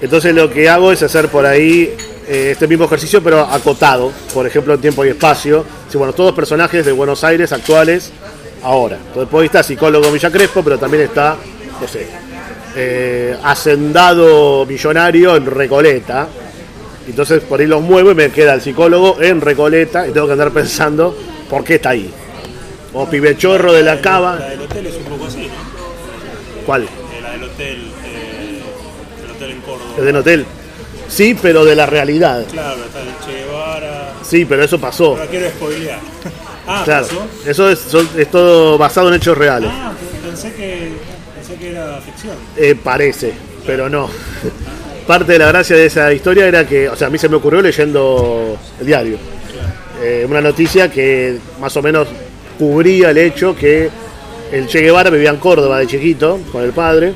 [0.00, 1.94] Entonces lo que hago es hacer por ahí
[2.28, 5.64] eh, este mismo ejercicio, pero acotado, por ejemplo, en tiempo y espacio.
[5.88, 8.10] Sí, bueno, todos personajes de Buenos Aires actuales
[8.62, 8.96] ahora.
[8.96, 11.36] Entonces, por ahí está psicólogo Villa Crespo, pero también está,
[11.80, 12.06] no sé,
[12.76, 16.28] eh, hacendado millonario en Recoleta.
[17.08, 20.32] Entonces, por ahí los muevo y me queda el psicólogo en Recoleta y tengo que
[20.34, 21.16] andar pensando
[21.50, 22.10] por qué está ahí.
[22.94, 24.36] O pibechorro de la La cava.
[24.36, 26.64] del hotel es un poco así, ¿no?
[26.64, 26.82] ¿Cuál?
[26.84, 26.86] Eh,
[27.22, 28.60] La del hotel, eh,
[29.24, 29.90] el hotel en Córdoba.
[29.98, 30.46] ¿Es de hotel?
[31.12, 32.44] Sí, pero de la realidad.
[32.50, 34.12] Claro, está el Che Guevara.
[34.22, 35.16] Sí, pero eso pasó.
[35.16, 35.98] No quiero spoilear.
[36.64, 37.26] Ah, Claro, ¿pasó?
[37.44, 39.68] eso es, son- es todo basado en hechos reales.
[39.72, 39.90] Ah,
[40.24, 40.92] pensé que,
[41.34, 42.36] pensé que era ficción.
[42.56, 43.32] Eh, parece,
[43.66, 44.08] pero no.
[45.08, 47.34] Parte de la gracia de esa historia era que, o sea, a mí se me
[47.34, 49.16] ocurrió leyendo el diario.
[50.00, 52.06] Eh, una noticia que más o menos
[52.56, 53.90] cubría el hecho que
[54.52, 57.12] el Che Guevara vivía en Córdoba de chiquito con el padre.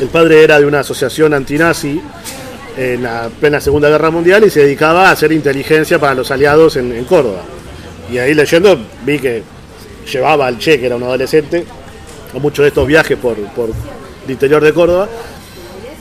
[0.00, 2.02] El padre era de una asociación antinazi
[2.76, 6.76] en la plena Segunda Guerra Mundial y se dedicaba a hacer inteligencia para los aliados
[6.76, 7.42] en, en Córdoba.
[8.10, 9.42] Y ahí leyendo vi que
[10.10, 11.64] llevaba al Che, que era un adolescente,
[12.34, 13.70] a muchos de estos viajes por, por
[14.24, 15.08] el interior de Córdoba.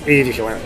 [0.05, 0.57] Y dije, bueno,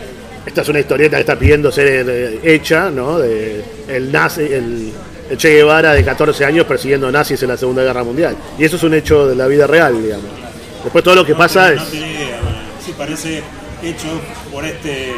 [0.45, 3.19] esta es una historieta que está pidiendo ser eh, hecha, ¿no?
[3.19, 4.91] De el nazi, el,
[5.29, 8.35] el Che Guevara de 14 años persiguiendo nazis en la Segunda Guerra Mundial.
[8.57, 10.31] Y eso es un hecho de la vida real, digamos.
[10.83, 11.91] Después todo lo que pasa No es...
[11.91, 12.39] tenía idea.
[12.83, 13.43] Sí, parece
[13.83, 14.07] hecho
[14.51, 15.11] por este.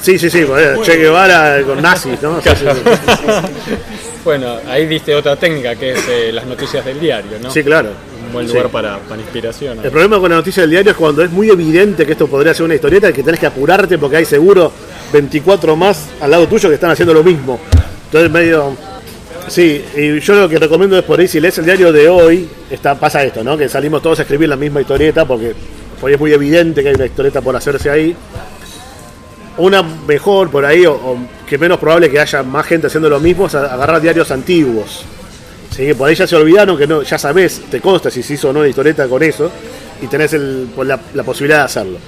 [0.00, 0.46] Sí, sí, sí,
[0.82, 2.40] Che Guevara con nazis, ¿no?
[2.40, 3.72] Sí, sí, sí.
[4.24, 7.50] Bueno, ahí diste otra técnica que es eh, las noticias del diario, ¿no?
[7.50, 7.90] Sí, claro.
[8.26, 9.80] Un buen lugar para, para inspiración.
[9.82, 12.54] El problema con la noticia del diario es cuando es muy evidente que esto podría
[12.54, 14.70] ser una historieta y que tenés que apurarte porque hay seguro
[15.12, 17.58] 24 más al lado tuyo que están haciendo lo mismo.
[18.06, 18.76] Entonces medio...
[19.48, 22.48] Sí, y yo lo que recomiendo es por ahí, si lees el diario de hoy,
[22.70, 23.58] está, pasa esto, ¿no?
[23.58, 25.52] Que salimos todos a escribir la misma historieta porque
[26.00, 28.14] por ahí es muy evidente que hay una historieta por hacerse ahí.
[29.58, 33.20] Una mejor por ahí, o, o que menos probable que haya más gente haciendo lo
[33.20, 35.02] mismo, es agarrar diarios antiguos.
[35.70, 38.34] Sí, que por ahí ya se olvidaron que no, ya sabes, te consta si se
[38.34, 39.50] hizo o no una historieta con eso
[40.02, 40.36] y tenés
[40.74, 41.98] pues, la, la posibilidad de hacerlo.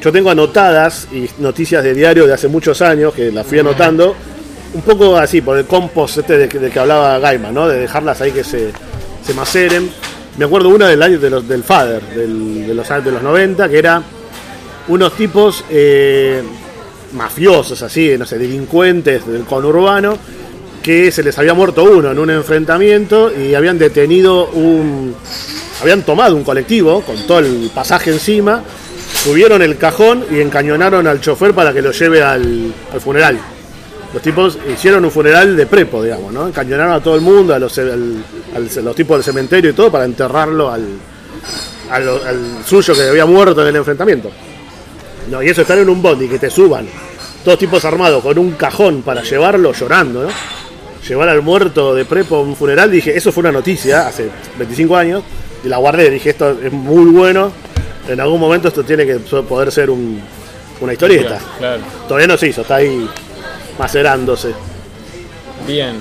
[0.00, 4.14] Yo tengo anotadas y noticias de diario de hace muchos años que las fui anotando,
[4.74, 7.66] un poco así, por el compost este de, que- de que hablaba Gaiman, ¿no?
[7.68, 8.70] de dejarlas ahí que se,
[9.24, 9.90] se maceren.
[10.36, 13.68] Me acuerdo una del año de los, del Father, del- de, los de los 90,
[13.68, 14.00] que era
[14.86, 16.40] unos tipos eh,
[17.12, 20.16] mafiosos, así, no sé, delincuentes del conurbano,
[20.82, 25.14] que se les había muerto uno en un enfrentamiento y habían detenido un.
[25.82, 28.62] habían tomado un colectivo con todo el pasaje encima,
[29.24, 33.38] subieron el cajón y encañonaron al chofer para que lo lleve al, al funeral.
[34.14, 36.46] Los tipos hicieron un funeral de prepo, digamos, ¿no?
[36.48, 38.22] Encañonaron a todo el mundo, a los, al-
[38.82, 40.84] los tipos del cementerio y todo, para enterrarlo al,
[41.90, 44.30] al suyo que había muerto en el enfrentamiento.
[45.30, 46.86] No, y eso estar en un bondi que te suban,
[47.44, 50.28] todos tipos armados con un cajón para llevarlo llorando, ¿no?
[51.06, 54.96] Llevar al muerto de prepo a un funeral, dije, eso fue una noticia hace 25
[54.96, 55.22] años,
[55.64, 57.52] y la guardé, dije, esto es muy bueno,
[58.08, 60.20] en algún momento esto tiene que poder ser un-
[60.80, 61.38] una historieta.
[61.58, 61.82] Claro.
[62.06, 63.08] Todavía no se hizo, está ahí
[63.78, 64.52] macerándose.
[65.66, 65.96] Bien.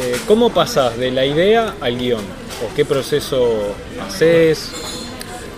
[0.00, 2.20] Eh, ¿Cómo pasás de la idea al guion?
[2.20, 3.74] ¿O qué proceso
[4.06, 4.70] haces?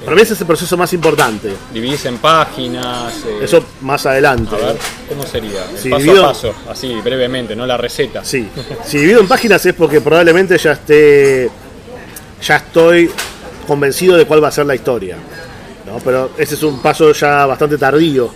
[0.04, 1.52] Para mí ese es el proceso más importante.
[1.74, 3.14] ¿Dividís en páginas?
[3.26, 4.54] Eh, Eso más adelante.
[4.56, 4.76] A ver,
[5.08, 5.64] ¿cómo sería?
[5.70, 8.24] El Si paso divido- a paso, así brevemente, no la receta.
[8.24, 8.48] Sí.
[8.86, 11.50] Si divido en páginas es porque probablemente ya esté.
[12.42, 13.10] Ya estoy
[13.66, 15.16] convencido de cuál va a ser la historia.
[15.86, 15.98] ¿no?
[16.02, 18.32] Pero ese es un paso ya bastante tardío.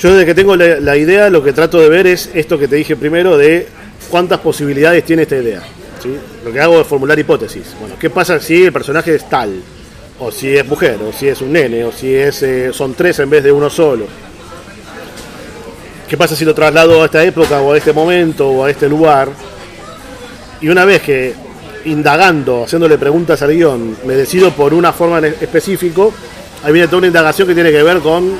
[0.00, 2.66] Yo desde que tengo la, la idea lo que trato de ver es esto que
[2.68, 3.68] te dije primero de
[4.10, 5.60] cuántas posibilidades tiene esta idea.
[6.02, 6.16] ¿sí?
[6.44, 7.64] Lo que hago es formular hipótesis.
[7.80, 9.60] Bueno, ¿qué pasa si el personaje es tal?
[10.20, 13.18] O si es mujer, o si es un nene, o si es, eh, son tres
[13.20, 14.06] en vez de uno solo.
[16.08, 18.88] ¿Qué pasa si lo traslado a esta época o a este momento o a este
[18.88, 19.28] lugar?
[20.60, 21.34] Y una vez que
[21.84, 26.12] indagando, haciéndole preguntas al guion, me decido por una forma en específico,
[26.64, 28.32] ahí viene toda una indagación que tiene que ver con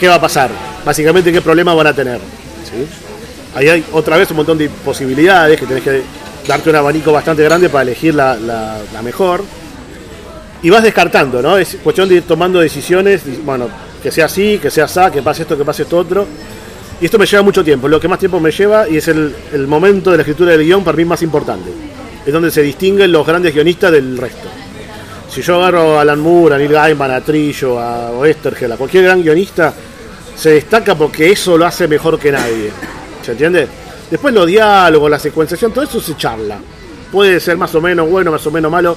[0.00, 0.50] qué va a pasar,
[0.84, 2.18] básicamente qué problema van a tener.
[2.18, 2.86] ¿sí?
[3.54, 6.02] Ahí hay otra vez un montón de posibilidades que tenés que
[6.48, 9.44] darte un abanico bastante grande para elegir la mejor.
[10.64, 11.58] Y vas descartando, ¿no?
[11.58, 13.68] Es cuestión de ir tomando decisiones, bueno,
[14.02, 16.26] que sea así, que sea así, que pase esto, que pase esto otro.
[17.00, 19.34] Y esto me lleva mucho tiempo, lo que más tiempo me lleva y es el,
[19.52, 21.70] el momento de la escritura del guion para mí más importante.
[22.24, 24.48] Es donde se distinguen los grandes guionistas del resto.
[25.28, 29.04] Si yo agarro a Alan Moore, a Neil Gaiman, a Trillo, a Oestergel, a cualquier
[29.04, 29.74] gran guionista,
[30.34, 32.70] se destaca porque eso lo hace mejor que nadie.
[33.22, 33.68] ¿Se entiende?
[34.10, 36.56] Después los diálogos, la secuenciación, todo eso se charla.
[37.12, 38.96] Puede ser más o menos bueno, más o menos malo.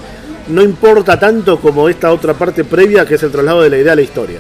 [0.50, 3.94] No importa tanto como esta otra parte previa que es el traslado de la idea
[3.94, 4.40] a la historia.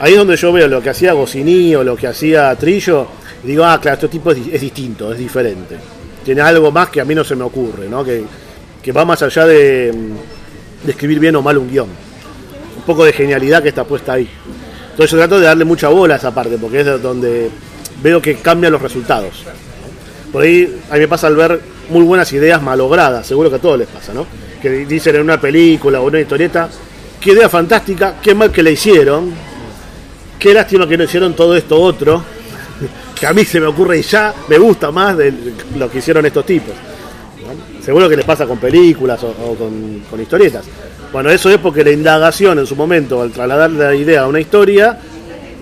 [0.00, 3.06] Ahí es donde yo veo lo que hacía Goscinny o lo que hacía Trillo
[3.44, 5.76] y digo, ah, claro, este tipo es, di- es distinto, es diferente.
[6.24, 8.02] Tiene algo más que a mí no se me ocurre, ¿no?
[8.04, 8.22] Que,
[8.82, 11.88] que va más allá de, mm, de escribir bien o mal un guion.
[12.78, 14.28] Un poco de genialidad que está puesta ahí.
[14.90, 17.50] Entonces yo trato de darle mucha bola a esa parte, porque es de donde
[18.02, 19.44] veo que cambian los resultados.
[20.32, 23.60] Por ahí a mí me pasa al ver muy buenas ideas malogradas, seguro que a
[23.60, 24.26] todos les pasa, ¿no?
[24.60, 26.68] Que dicen en una película o en una historieta,
[27.20, 29.32] qué idea fantástica, qué mal que la hicieron,
[30.38, 32.22] qué lástima que no hicieron todo esto otro,
[33.18, 35.32] que a mí se me ocurre y ya me gusta más de
[35.76, 36.74] lo que hicieron estos tipos.
[37.82, 40.64] Seguro que les pasa con películas o, con, historietas.
[41.12, 44.40] Bueno, eso es porque la indagación en su momento, al trasladar la idea a una
[44.40, 44.98] historia,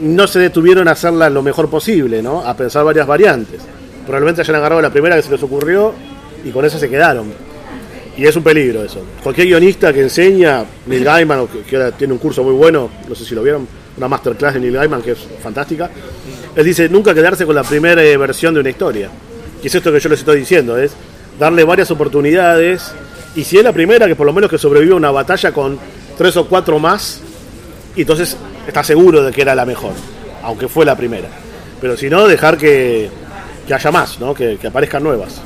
[0.00, 2.42] no se detuvieron a hacerla lo mejor posible, ¿no?
[2.42, 3.60] A pensar varias variantes.
[4.04, 5.94] Probablemente hayan agarrado la primera que se les ocurrió
[6.44, 7.32] y con eso se quedaron.
[8.18, 9.00] Y es un peligro eso.
[9.22, 13.24] Cualquier guionista que enseña, Neil Gaiman, que, ahora tiene un curso muy bueno, no sé
[13.24, 15.88] si lo vieron, una masterclass de Neil Gaiman que es fantástica,
[16.56, 19.08] él dice nunca quedarse con la primera eh, versión de una historia.
[19.62, 20.92] Y es esto que yo les estoy diciendo, es
[21.38, 22.92] darle varias oportunidades.
[23.36, 25.78] Y si es la primera, que por lo menos que sobreviva una batalla con
[26.16, 27.20] tres o cuatro más,
[27.94, 29.92] y entonces está seguro de que era la mejor.
[30.42, 31.28] aunque fue la primera.
[31.80, 33.10] Pero si no, dejar que,
[33.64, 34.34] que haya más, ¿no?
[34.34, 35.40] que aparezcan nuevas.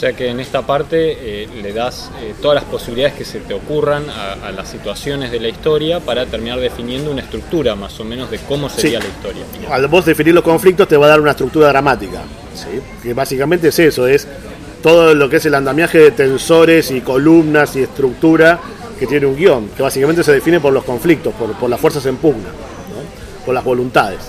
[0.00, 3.38] O sea que en esta parte eh, le das eh, todas las posibilidades que se
[3.40, 8.00] te ocurran a, a las situaciones de la historia para terminar definiendo una estructura más
[8.00, 9.06] o menos de cómo sería Sí.
[9.06, 9.44] la historia.
[9.70, 12.22] Al vos definir los conflictos te va a dar una estructura dramática.
[12.54, 12.80] ¿sí?
[13.02, 14.26] Que básicamente es eso, es
[14.82, 18.58] todo lo que es el andamiaje de tensores y columnas y estructura
[18.98, 22.06] que tiene un guion, que básicamente se define por los conflictos, por, por las fuerzas
[22.06, 23.44] en pugna, ¿no?
[23.44, 24.20] por las voluntades.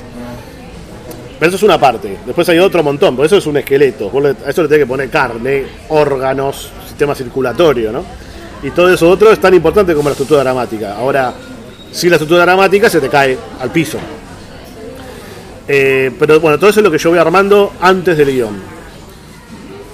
[1.41, 2.19] Pero eso es una parte.
[2.23, 4.11] Después hay otro montón, por eso es un esqueleto.
[4.45, 8.05] A eso le tenés que poner carne, órganos, sistema circulatorio, ¿no?
[8.61, 10.95] Y todo eso otro es tan importante como la estructura dramática.
[10.95, 11.33] Ahora,
[11.91, 13.97] sin la estructura dramática se te cae al piso.
[15.67, 18.61] Eh, pero bueno, todo eso es lo que yo voy armando antes del guion.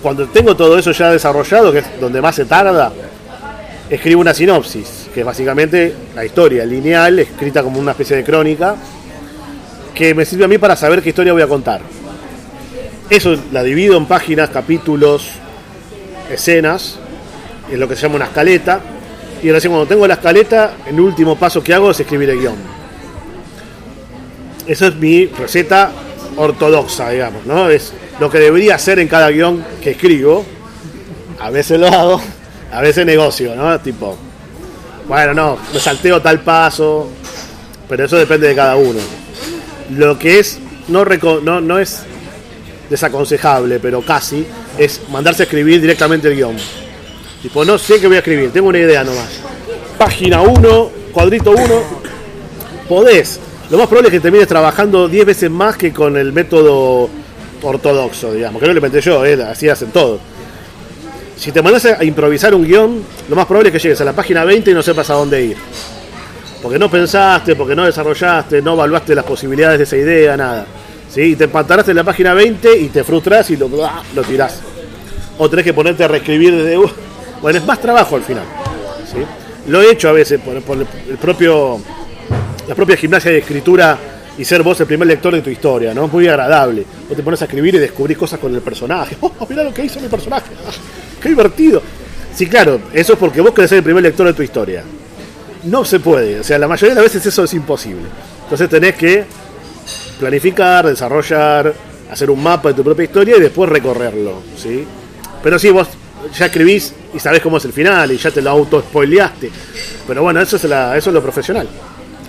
[0.02, 2.92] Cuando tengo todo eso ya desarrollado, que es donde más se tarda,
[3.90, 8.76] escribo una sinopsis, que es básicamente la historia lineal, escrita como una especie de crónica,
[9.98, 11.82] que me sirve a mí para saber qué historia voy a contar.
[13.10, 15.28] Eso la divido en páginas, capítulos,
[16.30, 17.00] escenas,
[17.72, 18.80] es lo que se llama una escaleta,
[19.42, 22.56] y recién cuando tengo la escaleta, el último paso que hago es escribir el guion.
[24.68, 25.90] Esa es mi receta
[26.36, 27.68] ortodoxa, digamos, ¿no?
[27.68, 30.46] Es lo que debería hacer en cada guion que escribo.
[31.40, 32.22] A veces lo hago,
[32.72, 33.80] a veces negocio, ¿no?
[33.80, 34.16] Tipo,
[35.08, 37.10] bueno, no, me salteo tal paso,
[37.90, 39.00] pero eso depende de cada uno.
[39.96, 42.02] Lo que es, no, reco- no, no es
[42.90, 44.46] desaconsejable, pero casi,
[44.78, 46.56] es mandarse a escribir directamente el guion.
[47.42, 49.28] Tipo, no sé qué voy a escribir, tengo una idea nomás.
[49.98, 51.64] Página 1, cuadrito 1,
[52.88, 53.40] podés.
[53.70, 57.10] Lo más probable es que termines trabajando 10 veces más que con el método
[57.62, 60.20] ortodoxo, digamos, que no lo inventé yo, eh, así hacen todo.
[61.38, 64.14] Si te mandas a improvisar un guion, lo más probable es que llegues a la
[64.14, 65.58] página 20 y no sepas a dónde ir.
[66.62, 70.66] Porque no pensaste, porque no desarrollaste, no evaluaste las posibilidades de esa idea, nada.
[71.10, 71.22] ¿Sí?
[71.22, 73.70] Y te empantanaste en la página 20 y te frustras y lo,
[74.28, 74.62] tirás.
[75.38, 76.78] O tenés que ponerte a reescribir desde...
[76.78, 76.90] uh,
[77.42, 78.44] Bueno, es más trabajo al final.
[79.12, 79.20] ¿sí?
[79.70, 81.80] Lo he hecho a veces por, el propio
[82.68, 83.98] la propia gimnasia de escritura
[84.38, 86.06] y ser vos el primer lector de tu historia, ¿no?
[86.06, 86.86] Es muy agradable.
[87.08, 89.18] Vos te pones a escribir y descubrís cosas con el personaje.
[89.22, 90.52] ¡Oh, mirá lo que hizo mi personaje!
[90.68, 90.72] ¡Ah,
[91.22, 91.82] ¡Qué divertido!
[92.36, 94.84] Sí, claro, eso es porque vos querés ser el primer lector de tu historia.
[95.70, 98.04] No se puede, o sea, la mayoría de las veces eso es imposible.
[98.44, 99.26] Entonces tenés que
[100.20, 101.74] planificar, desarrollar,
[102.12, 104.86] hacer un mapa de tu propia historia y después recorrerlo, ¿sí?
[105.44, 105.88] Pero sí, vos
[106.38, 109.52] ya escribís y sabés cómo es el final y ya te lo auto-spoileaste.
[110.08, 111.68] Pero bueno, eso es, la, eso es lo profesional.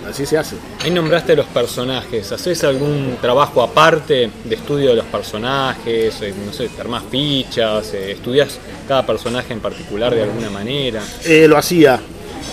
[0.07, 0.55] Así se hace.
[0.83, 2.31] Ahí nombraste los personajes.
[2.31, 6.21] ¿Haces algún trabajo aparte de estudio de los personajes?
[6.21, 11.03] Eh, No sé, armás fichas, eh, estudias cada personaje en particular de alguna manera.
[11.25, 11.99] Eh, lo hacía.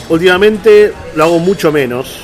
[0.09, 2.21] Últimamente lo hago mucho menos.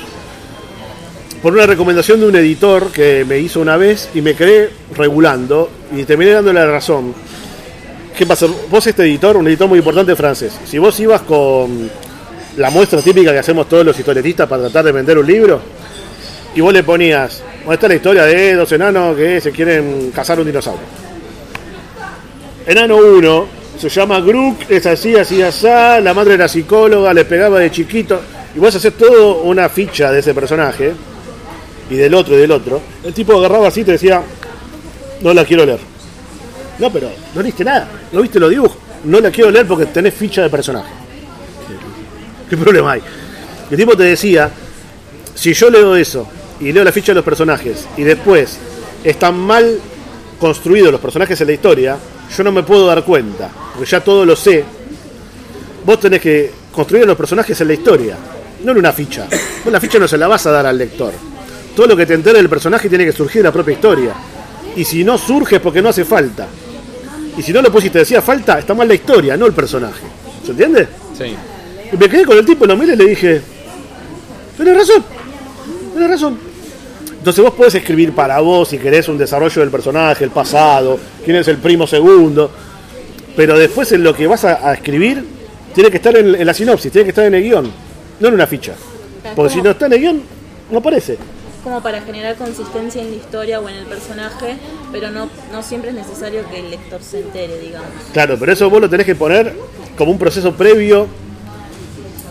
[1.41, 5.69] Por una recomendación de un editor que me hizo una vez y me quedé regulando
[5.93, 7.13] y terminé dándole la razón.
[8.17, 8.47] ¿Qué pasa?
[8.69, 11.89] Vos este editor, un editor muy importante francés, si vos ibas con
[12.57, 15.59] la muestra típica que hacemos todos los historietistas para tratar de vender un libro,
[16.55, 20.11] y vos le ponías, bueno, esta es la historia de dos enanos que se quieren
[20.11, 20.85] cazar un dinosaurio.
[22.67, 27.59] Enano 1 se llama Grook, es así, así, así, la madre era psicóloga, le pegaba
[27.59, 28.19] de chiquito,
[28.55, 30.93] y vos haces todo una ficha de ese personaje,
[31.89, 34.21] y del otro y del otro, el tipo agarraba así y te decía,
[35.21, 35.79] no la quiero leer.
[36.79, 40.13] No, pero no leíste nada, no viste los dibujos, no la quiero leer porque tenés
[40.13, 40.89] ficha de personaje.
[42.49, 43.01] ¿Qué problema hay?
[43.69, 44.49] El tipo te decía,
[45.35, 46.27] si yo leo eso
[46.59, 48.57] y leo la ficha de los personajes y después
[49.03, 49.79] están mal
[50.39, 51.97] construidos los personajes en la historia,
[52.35, 54.63] yo no me puedo dar cuenta, porque ya todo lo sé.
[55.85, 58.17] Vos tenés que construir los personajes en la historia,
[58.63, 59.27] no en una ficha.
[59.63, 61.13] Vos la ficha no se la vas a dar al lector.
[61.75, 64.13] Todo lo que te entere del personaje tiene que surgir de la propia historia.
[64.75, 66.47] Y si no surge es porque no hace falta.
[67.37, 70.03] Y si no lo pusiste decía falta, está mal la historia, no el personaje.
[70.45, 70.87] ¿Se entiende?
[71.17, 71.35] Sí.
[71.91, 73.41] Y me quedé con el tipo, lo miré y le dije,
[74.57, 75.03] tenés razón,
[75.93, 76.52] tenés razón.
[77.23, 81.37] Entonces vos podés escribir para vos si querés un desarrollo del personaje, el pasado, quién
[81.37, 82.51] es el primo segundo,
[83.33, 85.23] pero después en lo que vas a, a escribir
[85.73, 87.71] tiene que estar en, en la sinopsis, tiene que estar en el guion,
[88.19, 88.73] no en una ficha.
[89.37, 90.21] Porque si no está en el guion,
[90.69, 91.17] no aparece.
[91.63, 94.57] como para generar consistencia en la historia o en el personaje,
[94.91, 97.87] pero no, no siempre es necesario que el lector se entere, digamos.
[98.11, 99.55] Claro, pero eso vos lo tenés que poner
[99.97, 101.07] como un proceso previo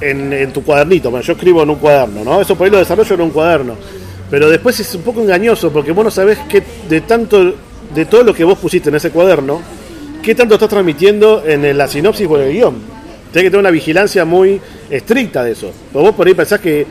[0.03, 1.11] en, en tu cuadernito.
[1.11, 2.43] Bueno, yo escribo en un cuaderno, ¿no?
[2.43, 4.02] Eso por ahí lo desarrollo en un cuaderno.
[4.33, 7.53] Pero después es un poco engañoso porque vos no sabés qué de tanto
[7.95, 9.61] de todo lo que vos pusiste en ese cuaderno,
[10.23, 12.75] qué tanto estás transmitiendo en la sinopsis o en el guion.
[13.31, 14.59] Tenés que tener una vigilancia muy
[14.89, 15.71] estricta de eso.
[15.93, 16.87] Porque vos por ahí pensás que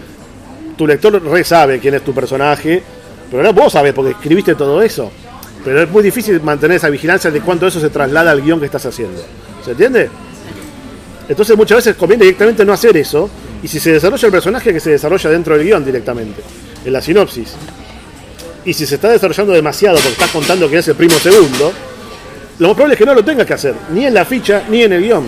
[0.78, 2.84] tu lector re sabe quién es tu personaje,
[3.32, 5.12] pero no vos sabés porque escribiste todo eso.
[5.66, 8.68] Pero es muy difícil mantener esa vigilancia de cuánto eso se traslada al guion que
[8.68, 9.20] estás haciendo.
[9.66, 10.12] ¿Se entiende?
[11.30, 13.30] Entonces muchas veces conviene directamente no hacer eso.
[13.64, 16.42] Y si se desarrolla el personaje, que se desarrolla dentro del guion directamente,
[16.84, 17.54] en la sinopsis.
[18.66, 21.72] Y si se está desarrollando demasiado porque estás contando que es el primo segundo,
[22.60, 24.84] lo más probable es que no lo tengas que hacer, ni en la ficha, ni
[24.84, 25.26] en el guion.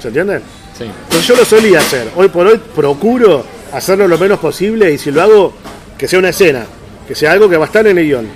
[0.00, 0.40] ¿Se entiende?
[0.76, 0.84] Sí.
[0.84, 2.08] Entonces yo lo solía hacer.
[2.16, 5.54] Hoy por hoy procuro hacerlo lo menos posible y si lo hago,
[5.96, 6.66] que sea una escena,
[7.06, 8.28] que sea algo que va a estar en el guion.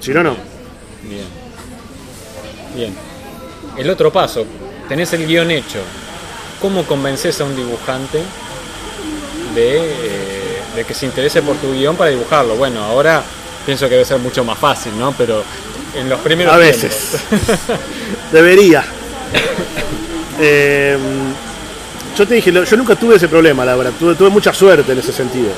[0.00, 0.36] Si no, no.
[1.02, 1.26] Bien.
[2.74, 2.94] Bien.
[3.76, 4.44] El otro paso,
[4.90, 5.78] tenés el guion hecho.
[6.60, 8.18] ¿Cómo convences a un dibujante
[9.54, 12.56] de, eh, de que se interese por tu guion para dibujarlo?
[12.56, 13.22] Bueno, ahora
[13.64, 15.14] pienso que debe ser mucho más fácil, ¿no?
[15.16, 15.44] Pero
[15.94, 17.16] en los primeros A veces.
[18.32, 18.84] Debería.
[20.42, 20.96] Eh,
[22.16, 23.92] yo te dije, yo nunca tuve ese problema, la verdad.
[23.98, 25.50] Tuve, tuve mucha suerte en ese sentido.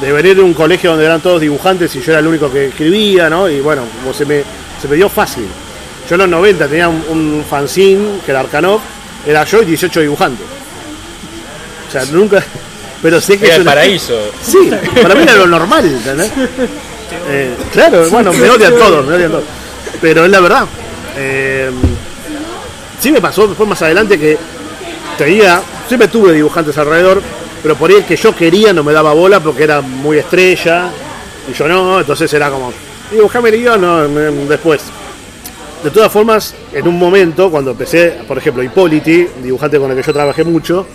[0.00, 2.66] De venir de un colegio donde eran todos dibujantes y yo era el único que
[2.66, 3.48] escribía, ¿no?
[3.48, 4.44] Y bueno, como se me,
[4.80, 5.48] se me dio fácil.
[6.10, 8.80] Yo en los 90 tenía un, un fanzine, que era Arcanov,
[9.24, 10.44] era yo y 18 dibujantes.
[11.88, 12.42] O sea, nunca...
[13.02, 14.14] Pero sé que Era es el una- paraíso.
[14.42, 16.30] Sí, para mí era lo normal, ¿entendés?
[17.28, 19.44] Eh, claro, bueno, me odian todos, me odian todos.
[20.02, 20.66] Pero es la verdad.
[21.16, 21.70] Eh,
[23.00, 24.36] sí me pasó después más adelante que
[25.16, 27.22] tenía, siempre tuve dibujantes alrededor,
[27.62, 30.90] pero por ahí el que yo quería no me daba bola porque era muy estrella
[31.50, 32.70] y yo no, entonces era como,
[33.10, 34.08] dibujame el guion, no,
[34.46, 34.82] después.
[35.82, 40.02] De todas formas, en un momento, cuando empecé, por ejemplo, Hipóliti, dibujante con el que
[40.02, 40.86] yo trabajé mucho,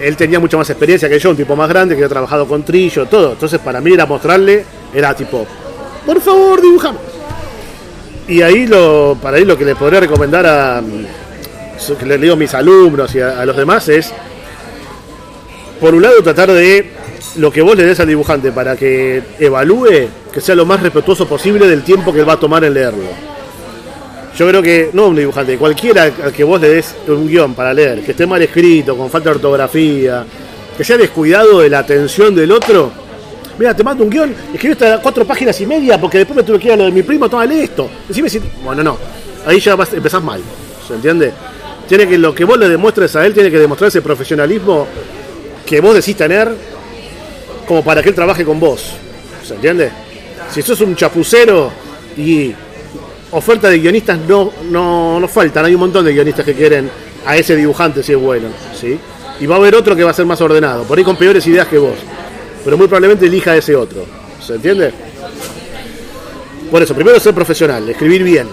[0.00, 2.64] él tenía mucha más experiencia que yo, un tipo más grande, que había trabajado con
[2.64, 3.32] Trillo, todo.
[3.32, 4.64] Entonces, para mí era mostrarle,
[4.94, 5.46] era tipo,
[6.06, 6.98] por favor, dibujame.
[8.26, 12.32] Y ahí lo, para ahí lo que le podría recomendar a mm, que le digo
[12.32, 14.14] a mis alumnos y a, a los demás es,
[15.78, 16.90] por un lado, tratar de
[17.36, 21.28] lo que vos le des al dibujante para que evalúe, que sea lo más respetuoso
[21.28, 23.33] posible del tiempo que va a tomar en leerlo.
[24.36, 27.72] Yo creo que, no un dibujante, cualquiera al que vos le des un guion para
[27.72, 30.24] leer, que esté mal escrito, con falta de ortografía,
[30.76, 32.90] que sea descuidado de la atención del otro.
[33.56, 36.58] Mira, te mando un guion, escribí hasta cuatro páginas y media porque después me tuve
[36.58, 37.88] que ir a lo de mi primo, toma, lee esto.
[38.08, 38.40] Decime si.
[38.64, 38.98] Bueno, no.
[39.46, 40.40] Ahí ya vas, empezás mal.
[40.88, 41.32] ¿Se entiende?
[41.88, 44.88] Tiene que lo que vos le demuestres a él, tiene que demostrar ese profesionalismo
[45.64, 46.52] que vos decís tener
[47.68, 48.94] como para que él trabaje con vos.
[49.46, 49.92] ¿Se entiende?
[50.50, 51.70] Si sos un chapucero
[52.16, 52.52] y
[53.34, 56.88] oferta de guionistas no, no, no faltan, hay un montón de guionistas que quieren
[57.26, 58.98] a ese dibujante si es bueno, ¿sí?
[59.40, 61.46] Y va a haber otro que va a ser más ordenado, por ahí con peores
[61.46, 61.96] ideas que vos,
[62.64, 64.04] pero muy probablemente elija a ese otro,
[64.40, 64.92] ¿se entiende?
[66.70, 68.48] Por eso, primero ser profesional, escribir bien.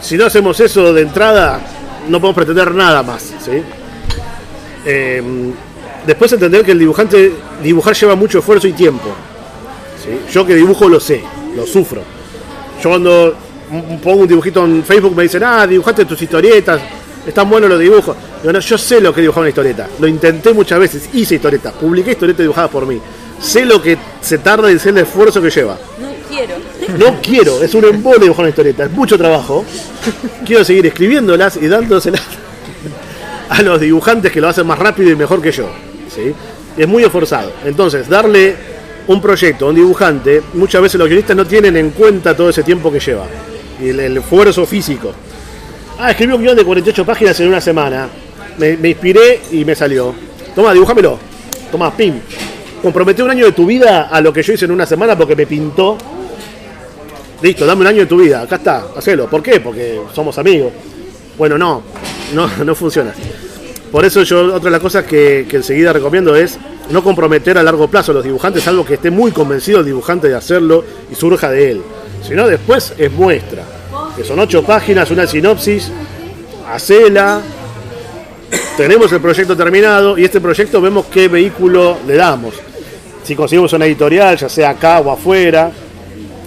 [0.00, 1.60] Si no hacemos eso de entrada,
[2.08, 3.62] no podemos pretender nada más, ¿sí?
[4.84, 5.22] Eh,
[6.06, 7.32] después entender que el dibujante,
[7.62, 9.08] dibujar lleva mucho esfuerzo y tiempo.
[10.02, 10.32] ¿sí?
[10.32, 11.22] Yo que dibujo lo sé,
[11.56, 12.02] lo sufro.
[12.82, 13.34] Yo cuando
[14.02, 16.80] pongo un dibujito en Facebook me dicen, ah, dibujaste tus historietas,
[17.26, 18.16] están buenos los dibujos.
[18.42, 19.88] Digo, no, yo sé lo que es dibujar una historieta.
[19.98, 23.00] Lo intenté muchas veces, hice historietas, publiqué historietas dibujadas por mí.
[23.40, 25.78] Sé lo que se tarda y sé el esfuerzo que lleva.
[25.98, 26.54] No quiero.
[26.98, 29.64] No quiero, es un embole dibujar una historieta, es mucho trabajo.
[30.46, 32.22] Quiero seguir escribiéndolas y dándoselas
[33.48, 35.68] a los dibujantes que lo hacen más rápido y mejor que yo.
[36.14, 36.34] ¿sí?
[36.76, 37.52] Es muy esforzado.
[37.64, 38.54] Entonces, darle
[39.06, 42.62] un proyecto a un dibujante, muchas veces los guionistas no tienen en cuenta todo ese
[42.62, 43.26] tiempo que lleva
[43.80, 45.12] y el, esfuerzo físico.
[45.98, 48.08] Ah, escribí un guion de 48 páginas en una semana.
[48.58, 50.14] Me, inspiré y me salió.
[50.54, 51.18] Toma, dibújamelo.
[51.70, 52.14] Toma, pim.
[52.82, 55.36] Comprometí un año de tu vida a lo que yo hice en una semana porque
[55.36, 55.96] me pintó.
[57.42, 58.42] Listo, dame un año de tu vida.
[58.42, 59.28] Acá está, hacelo.
[59.28, 59.60] ¿Por qué?
[59.60, 60.72] Porque somos amigos.
[61.36, 61.82] Bueno, no,
[62.32, 63.12] no, no funciona.
[63.90, 66.58] Por eso yo, otra de las cosas que enseguida recomiendo es
[66.90, 70.28] no comprometer a largo plazo a los dibujantes, algo que esté muy convencido el dibujante
[70.28, 71.82] de hacerlo y surja de él.
[72.26, 73.62] Si no, después es muestra.
[74.16, 75.90] Que son ocho páginas, una sinopsis,
[76.72, 77.42] hacela,
[78.76, 82.54] tenemos el proyecto terminado y este proyecto vemos qué vehículo le damos.
[83.22, 85.70] Si conseguimos una editorial, ya sea acá o afuera,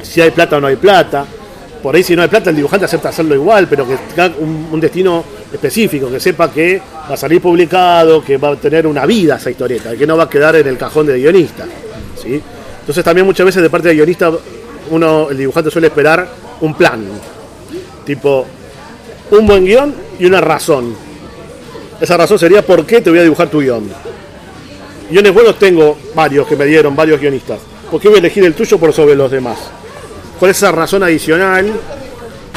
[0.01, 1.25] si hay plata o no hay plata.
[1.82, 4.80] Por ahí si no hay plata el dibujante acepta hacerlo igual, pero que tenga un,
[4.80, 5.23] destino
[5.53, 9.51] específico, que sepa que va a salir publicado, que va a tener una vida esa
[9.51, 11.65] historieta, que no va a quedar en el cajón del guionista.
[12.21, 12.41] ¿sí?
[12.80, 14.32] Entonces también muchas veces de parte del guionista
[14.89, 16.27] uno, el dibujante suele esperar
[16.61, 17.05] un plan,
[18.05, 18.45] tipo
[19.31, 20.95] un buen guion y una razón.
[21.99, 23.89] Esa razón sería por qué te voy a dibujar tu guion.
[25.09, 27.59] Guiones buenos tengo varios que me dieron, varios guionistas.
[27.89, 29.57] ¿Por qué voy a elegir el tuyo por sobre los demás?
[30.38, 31.71] ¿Cuál es esa razón adicional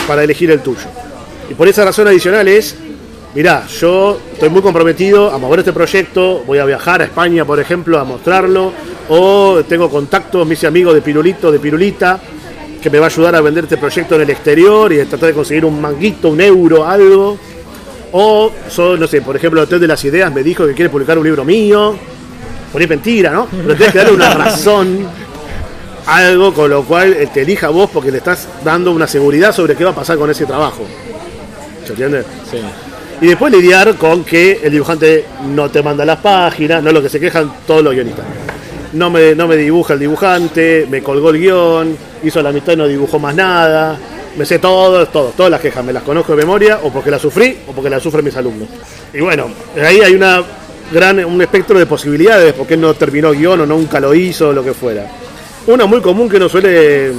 [0.06, 0.86] para elegir el tuyo?
[1.48, 2.76] Y por esa razón adicional es
[3.34, 7.60] mirá, yo estoy muy comprometido a mover este proyecto, voy a viajar a España, por
[7.60, 8.72] ejemplo, a mostrarlo,
[9.08, 12.18] o tengo contactos, mis amigos de Pirulito, de Pirulita,
[12.82, 15.28] que me va a ayudar a vender este proyecto en el exterior y a tratar
[15.28, 17.38] de conseguir un manguito, un euro, algo.
[18.12, 20.88] O, so- no sé, por ejemplo, el Hotel de las Ideas me dijo que quiere
[20.88, 21.94] publicar un libro mío.
[22.72, 23.46] Por ahí es mentira, ¿no?
[23.50, 25.06] Pero tienes que darle una razón,
[26.06, 29.76] algo con lo cual él te elija vos porque le estás dando una seguridad sobre
[29.76, 30.84] qué va a pasar con ese trabajo.
[31.84, 32.24] ¿Se entiende?
[32.50, 32.58] Sí.
[33.20, 37.02] Y después lidiar con que el dibujante no te manda las páginas, no es lo
[37.02, 38.24] que se quejan todos los guionistas.
[38.94, 42.76] No me, no me dibuja el dibujante, me colgó el guion, hizo la mitad y
[42.76, 43.98] no dibujó más nada.
[44.38, 47.20] Me sé todo, todo, todas las quejas, me las conozco de memoria, o porque las
[47.20, 48.68] sufrí, o porque las sufren mis alumnos.
[49.12, 50.42] Y bueno, ahí hay una
[50.90, 54.72] gran, un espectro de posibilidades, porque no terminó guion o nunca lo hizo, lo que
[54.72, 55.06] fuera.
[55.66, 57.12] Una muy común que uno suele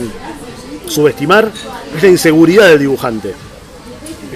[0.88, 1.48] subestimar
[1.96, 3.34] es la inseguridad del dibujante.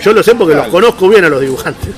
[0.04, 1.89] Yo lo sé porque los conozco bien a los dibujantes.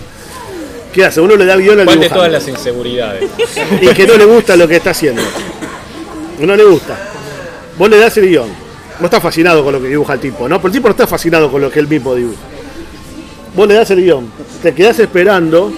[0.93, 1.22] ¿Qué hace?
[1.22, 3.30] Uno le da guion al ¿Cuál de dibujante todas las inseguridades?
[3.82, 5.22] y que no le gusta lo que está haciendo.
[6.39, 6.98] No le gusta.
[7.78, 8.50] Vos le das el guion.
[9.00, 10.58] No está fascinado con lo que dibuja el tipo, ¿no?
[10.58, 12.39] Pero el tipo no está fascinado con lo que él mismo dibuja.
[13.56, 14.30] Vos le das el guion,
[14.62, 15.72] te quedás esperando,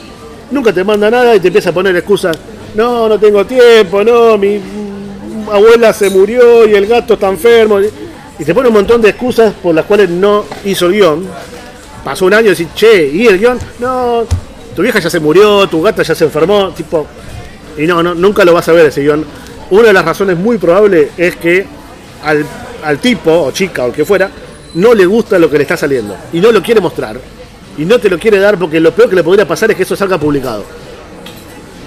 [0.52, 2.38] nunca te manda nada y te empieza a poner excusas.
[2.76, 4.60] No, no tengo tiempo, no, mi
[5.52, 7.80] abuela se murió y el gato está enfermo.
[7.80, 11.28] Y te pone un montón de excusas por las cuales no hizo el guion.
[12.04, 13.60] Pasó un año y decís, che, ¿y el guion?
[13.80, 14.24] No,
[14.76, 17.06] tu vieja ya se murió, tu gata ya se enfermó, tipo,
[17.78, 19.26] y no, no, nunca lo vas a ver ese guion.
[19.72, 21.66] Una de las razones muy probables es que
[22.24, 22.46] al,
[22.84, 24.30] al tipo, o chica, o el que fuera,
[24.76, 26.16] no le gusta lo que le está saliendo.
[26.34, 27.20] Y no lo quiere mostrar.
[27.78, 29.84] Y no te lo quiere dar porque lo peor que le podría pasar es que
[29.84, 30.64] eso salga publicado.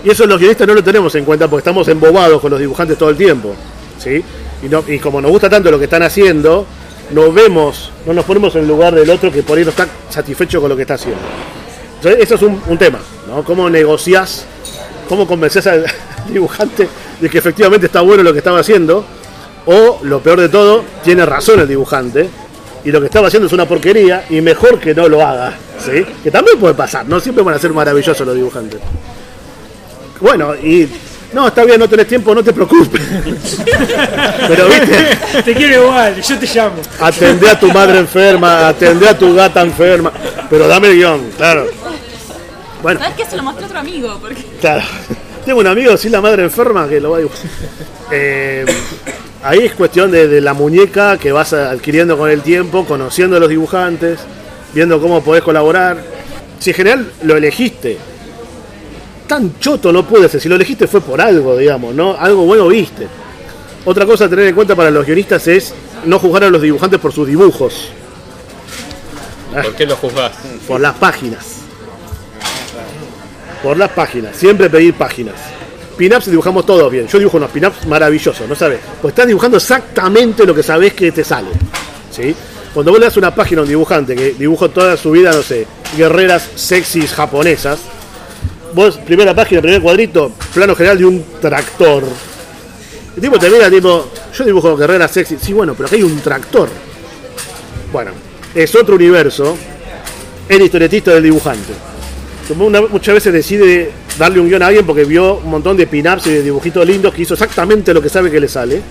[0.05, 2.97] Y eso los guionistas no lo tenemos en cuenta porque estamos embobados con los dibujantes
[2.99, 3.55] todo el tiempo.
[3.99, 4.23] ¿sí?
[4.63, 6.67] Y, no- y como nos gusta tanto lo que están haciendo,
[7.11, 9.87] nos vemos, no nos ponemos en el lugar del otro que por ahí no está
[10.09, 11.21] satisfecho con lo que está haciendo.
[11.97, 12.99] Entonces, eso es un, un tema,
[13.29, 13.45] ¿no?
[13.45, 14.45] ¿Cómo negociás,
[15.09, 15.85] cómo convences al
[16.33, 16.89] dibujante
[17.21, 19.05] de que efectivamente está bueno lo que estaba haciendo?
[19.67, 22.29] O, lo peor de todo, tiene razón el dibujante
[22.85, 26.05] y lo que estaba haciendo es una porquería y mejor que no lo haga, ¿sí?
[26.23, 28.81] Que también puede pasar, no siempre van a ser maravillosos los dibujantes.
[30.21, 30.89] Bueno, y...
[31.33, 33.01] No, está bien, no tenés tiempo, no te preocupes.
[34.49, 36.77] Pero, viste, Te quiero igual, yo te llamo.
[37.01, 40.13] atendé a tu madre enferma, atendé a tu gata enferma,
[40.51, 41.67] pero dame el guion, claro.
[42.83, 43.25] Bueno, ¿Sabes qué?
[43.25, 44.19] Se lo mostré a otro amigo.
[44.21, 44.43] Porque...
[44.61, 44.83] claro.
[45.47, 47.41] Tengo un amigo sin la madre enferma que lo va a dibujar.
[48.11, 48.65] Eh,
[49.43, 53.41] ahí es cuestión de, de la muñeca que vas adquiriendo con el tiempo, conociendo a
[53.41, 54.21] los dibujantes,
[54.75, 55.97] viendo cómo podés colaborar.
[56.59, 57.99] Si en general lo elegiste,
[59.33, 60.43] tan choto no puede ser.
[60.43, 62.15] Si lo elegiste fue por algo, digamos, ¿no?
[62.19, 63.09] Algo bueno viste.
[63.87, 65.73] Otra cosa a tener en cuenta para los guionistas es
[66.05, 67.89] no juzgar a los dibujantes por sus dibujos,
[69.51, 70.33] ¿Por qué lo juzgás?
[70.69, 71.47] por las páginas.
[73.63, 75.37] Por las páginas, siempre pedir páginas.
[75.97, 77.07] Pin-ups dibujamos todos bien.
[77.07, 78.81] Yo dibujo unos pin-ups maravillosos, ¿no sabes?
[79.01, 81.49] Pues estás dibujando exactamente lo que sabés que te sale.
[82.11, 82.37] ¿sí?
[82.75, 85.43] Cuando vos le das una página a un dibujante que dibujó toda su vida, no
[85.43, 85.67] sé,
[85.97, 87.81] guerreras sexys japonesas,
[88.75, 92.05] vos, primera página, primer cuadrito, plano general de un tractor.
[93.15, 95.37] El tipo te mira, tipo, yo dibujo guerreras sexy.
[95.41, 96.69] Sí, bueno, pero aquí hay un tractor.
[97.93, 98.13] Bueno,
[98.55, 99.57] es otro universo.
[100.49, 101.73] El historietista del dibujante.
[102.91, 106.31] Muchas veces decide darle un guion a alguien porque vio un montón de pin-ups y
[106.31, 108.83] de dibujitos lindos que hizo exactamente lo que sabe que le sale.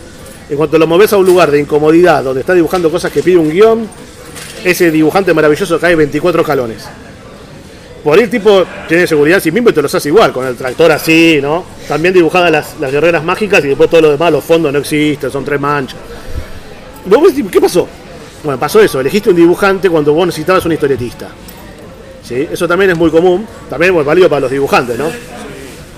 [0.50, 3.38] En cuanto lo moves a un lugar de incomodidad donde está dibujando cosas que pide
[3.38, 3.88] un guion,
[4.64, 6.84] ese dibujante maravilloso cae 24 calones.
[8.04, 10.46] Por ahí el tipo tiene seguridad en sí mismo y te los hace igual, con
[10.46, 11.64] el tractor así, ¿no?
[11.88, 15.46] También dibujadas las, guerreras mágicas y después todo lo demás, los fondos no existen, son
[15.46, 16.00] tres manchas.
[17.06, 17.88] Vos ¿qué pasó?
[18.44, 21.28] Bueno, pasó eso, elegiste un dibujante cuando vos necesitabas un historietista.
[22.24, 22.48] ¿Sí?
[22.52, 25.12] Eso también es muy común, también es válido para los dibujantes, ¿no?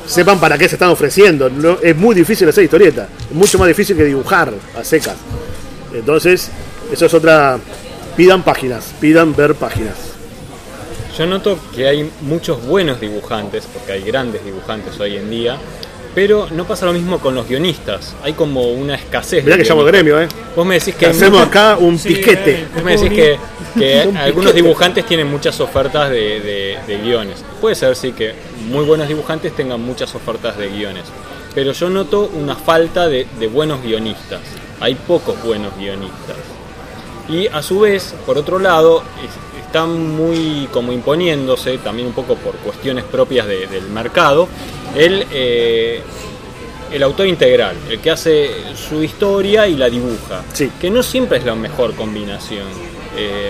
[0.06, 1.49] Sepan para qué se están ofreciendo.
[1.82, 5.16] Es muy difícil hacer historieta, es mucho más difícil que dibujar a secas.
[5.93, 6.49] Entonces,
[6.91, 7.58] eso es otra.
[8.18, 10.12] Pidan páginas, pidan ver páginas.
[11.18, 15.57] Yo noto que hay muchos buenos dibujantes, porque hay grandes dibujantes hoy en día,
[16.16, 18.16] pero no pasa lo mismo con los guionistas.
[18.24, 19.43] Hay como una escasez.
[19.43, 20.28] Mirá de que llamo gremio, ¿eh?
[20.55, 22.51] Vos me decís que hacemos muchos- acá un Sí, piquete.
[22.61, 23.38] eh, Vos me decís que,
[23.78, 24.64] que Un algunos piquete.
[24.64, 27.43] dibujantes tienen muchas ofertas de, de- de guiones.
[27.61, 28.34] Puede ser, sí, que
[28.70, 31.03] muy buenos dibujantes tengan muchas ofertas de guiones.
[31.53, 34.39] Pero yo noto una falta de, de buenos guionistas.
[34.80, 36.38] Hay pocos buenos guionistas.
[37.30, 39.03] Y a su vez, por otro lado,
[39.74, 44.47] están muy como imponiéndose, también un poco por cuestiones propias de- del mercado,
[44.95, 45.99] el, eh,
[46.91, 50.43] el autor integral, el que hace su historia y la dibuja.
[50.53, 50.69] Sí.
[50.80, 52.67] Que no siempre es la mejor combinación.
[53.17, 53.49] Eh,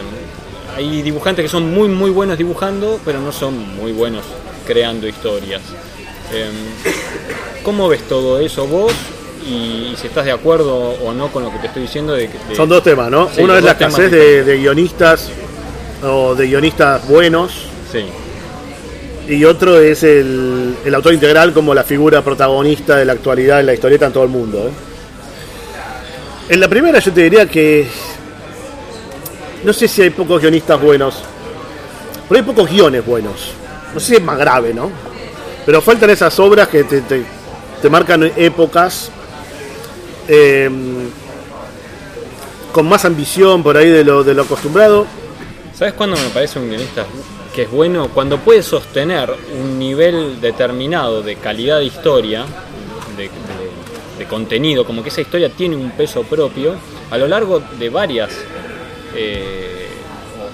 [0.77, 4.23] hay dibujantes que son muy muy buenos dibujando, pero no son muy buenos
[4.65, 5.61] creando historias.
[6.33, 6.53] Em,
[7.63, 8.93] ¿Cómo ves todo eso vos?
[9.45, 12.13] Y, si estás de acuerdo o no con lo que te estoy diciendo.
[12.13, 13.27] De, de- Son dos temas, ¿no?
[13.29, 15.29] Sí, Uno es la escasez de guionistas
[16.03, 18.05] o de guionistas buenos Sí,
[19.27, 23.67] y otro es el, el autor integral como la figura protagonista de la actualidad en
[23.67, 24.67] la historieta en todo el mundo.
[24.67, 24.71] ¿eh?
[26.49, 27.87] En la primera yo te diría que
[29.63, 31.15] no sé si hay pocos guionistas buenos,
[32.27, 33.51] pero hay pocos guiones buenos.
[33.93, 34.89] No sé si es más grave, ¿no?
[35.65, 37.23] Pero faltan esas obras que te, te-
[37.81, 39.09] te marcan épocas
[40.27, 40.69] eh,
[42.73, 45.05] con más ambición por ahí de lo, de lo acostumbrado.
[45.73, 47.05] ¿Sabes cuándo me parece un guionista
[47.53, 48.09] que es bueno?
[48.09, 52.45] Cuando puede sostener un nivel determinado de calidad de historia,
[53.17, 53.29] de, de-
[54.19, 56.75] de contenido, como que esa historia tiene un peso propio
[57.09, 58.31] a lo largo de varias,
[59.15, 59.87] eh,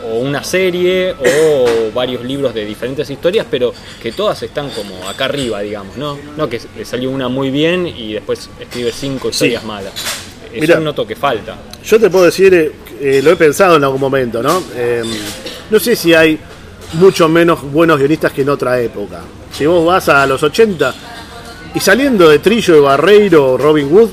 [0.05, 5.25] o, una serie, o varios libros de diferentes historias, pero que todas están como acá
[5.25, 6.17] arriba, digamos, ¿no?
[6.37, 9.93] No que le salió una muy bien y después escribe cinco historias malas.
[10.53, 10.79] Eso Mirá.
[10.79, 11.57] noto que falta.
[11.83, 14.61] Yo te puedo decir, eh, lo he pensado en algún momento, ¿no?
[14.75, 15.03] Eh,
[15.69, 16.39] no sé si hay
[16.93, 19.21] mucho menos buenos guionistas que en otra época.
[19.51, 20.93] Si vos vas a los 80
[21.75, 24.09] y saliendo de Trillo, de Barreiro, Robin Wood,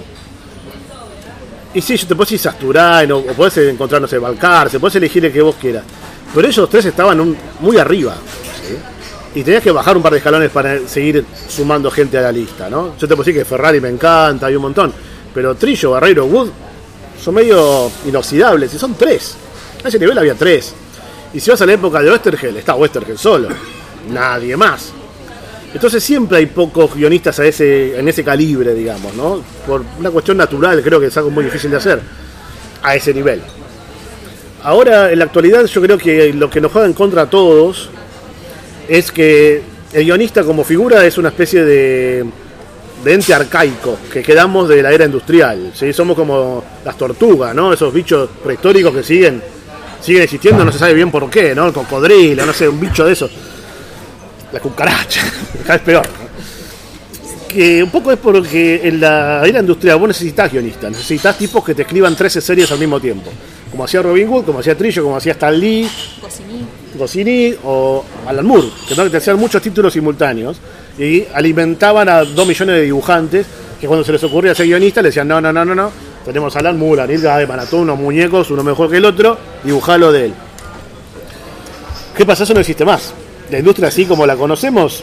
[1.75, 5.25] y sí, te puedo decir Sasturain, o, o podés encontrar, no sé, Balcarce, podés elegir
[5.27, 5.85] el que vos quieras.
[6.35, 8.15] Pero ellos tres estaban muy arriba.
[9.35, 12.71] Y tenías que bajar un par de escalones para seguir sumando gente a la lista,
[12.71, 12.95] ¿no?
[12.99, 14.93] Yo te puedo decir que Ferrari me encanta, hay un montón.
[15.35, 16.49] Pero Trillo, Barreiro, Wood
[17.23, 19.35] son medio inoxidables y son tres.
[19.85, 20.75] A ese nivel había tres.
[21.33, 23.49] Y si vas a la época de Westergel, está Westergel solo.
[24.11, 24.93] Nadie más.
[25.75, 29.43] Entonces siempre hay pocos guionistas a ese, en ese calibre, digamos, ¿no?
[29.67, 32.01] Por una cuestión natural, creo que es algo muy difícil de hacer.
[32.83, 33.43] A ese nivel.
[34.63, 37.91] Ahora, en la actualidad, yo creo que lo que nos juega en contra a todos
[38.89, 39.63] es que
[39.93, 42.25] el guionista como figura es una especie de,
[43.05, 45.73] de ente arcaico que quedamos de la era industrial.
[45.75, 45.93] ¿sí?
[45.93, 47.73] Somos como las tortugas, ¿no?
[47.73, 49.43] Esos bichos prehistóricos que siguen
[50.01, 51.67] siguen existiendo, no se sabe bien por qué, ¿no?
[51.67, 53.31] El cocodrilo, no sé, un bicho de esos.
[54.53, 55.21] La cucaracha,
[55.63, 56.07] cada vez peor.
[56.07, 56.27] ¿no?
[57.49, 61.75] Que un poco es porque en la era industrial vos necesitas guionistas, necesitas tipos que
[61.75, 63.33] te escriban 13 series al mismo tiempo.
[63.71, 65.89] Como hacía Robin Hood, como hacía Trillo, como hacía Stan Lee,
[66.21, 66.67] Cociní.
[66.97, 70.57] Goscinny o Alan Moore, que no te hacían muchos títulos simultáneos
[70.99, 73.47] y alimentaban a dos millones de dibujantes
[73.81, 75.93] que cuando se les ocurría ser guionista le decían no, no, no, no, no,
[76.25, 79.05] tenemos a Alan Moore, a Neil Gaiman, a todos unos muñecos, uno mejor que el
[79.05, 80.35] otro, dibujalo de él.
[82.17, 82.45] ¿Qué pasa?
[82.45, 83.13] Eso no existe más.
[83.51, 85.03] La industria así como la conocemos,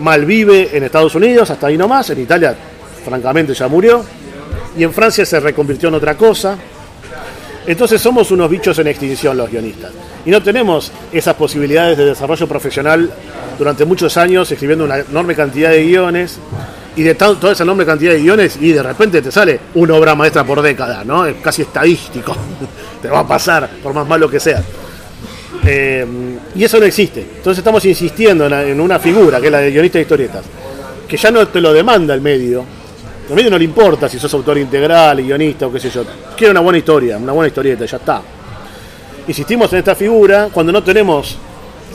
[0.00, 2.56] mal vive en Estados Unidos, hasta ahí nomás, en Italia
[3.04, 4.04] francamente ya murió,
[4.76, 6.56] y en Francia se reconvirtió en otra cosa,
[7.72, 9.92] entonces somos unos bichos en extinción los guionistas.
[10.24, 13.10] Y no tenemos esas posibilidades de desarrollo profesional
[13.58, 16.38] durante muchos años escribiendo una enorme cantidad de guiones.
[16.96, 20.14] Y de toda esa enorme cantidad de guiones y de repente te sale una obra
[20.14, 21.26] maestra por década, ¿no?
[21.26, 22.34] Es casi estadístico.
[23.02, 24.62] te va a pasar, por más malo que sea.
[25.66, 26.06] Eh,
[26.54, 27.20] y eso no existe.
[27.20, 30.44] Entonces estamos insistiendo en, en una figura, que es la de guionista de historietas,
[31.06, 32.77] que ya no te lo demanda el medio.
[33.30, 36.02] Al no le importa si sos autor integral, guionista o qué sé yo.
[36.36, 38.22] Quiere una buena historia, una buena historieta, ya está.
[39.26, 41.36] Insistimos en esta figura cuando no tenemos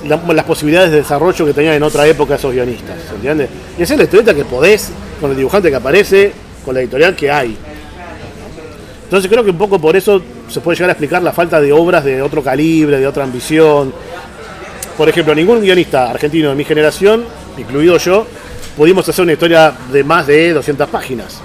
[0.07, 3.49] la- las posibilidades de desarrollo que tenían en otra época esos guionistas, ¿entiendes?
[3.79, 6.31] Y esa es la historieta que podés, con el dibujante que aparece,
[6.63, 7.57] con la editorial que hay.
[9.05, 11.71] Entonces creo que un poco por eso se puede llegar a explicar la falta de
[11.73, 13.91] obras de otro calibre, de otra ambición.
[14.97, 17.23] Por ejemplo, ningún guionista argentino de mi generación,
[17.57, 18.27] incluido yo,
[18.75, 21.39] pudimos hacer una historia de más de 200 páginas.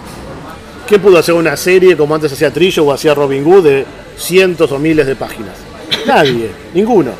[0.87, 4.72] ¿Quién pudo hacer una serie como antes hacía Trillo o hacía Robin Hood de cientos
[4.72, 5.55] o miles de páginas?
[6.07, 7.11] Nadie, ninguno.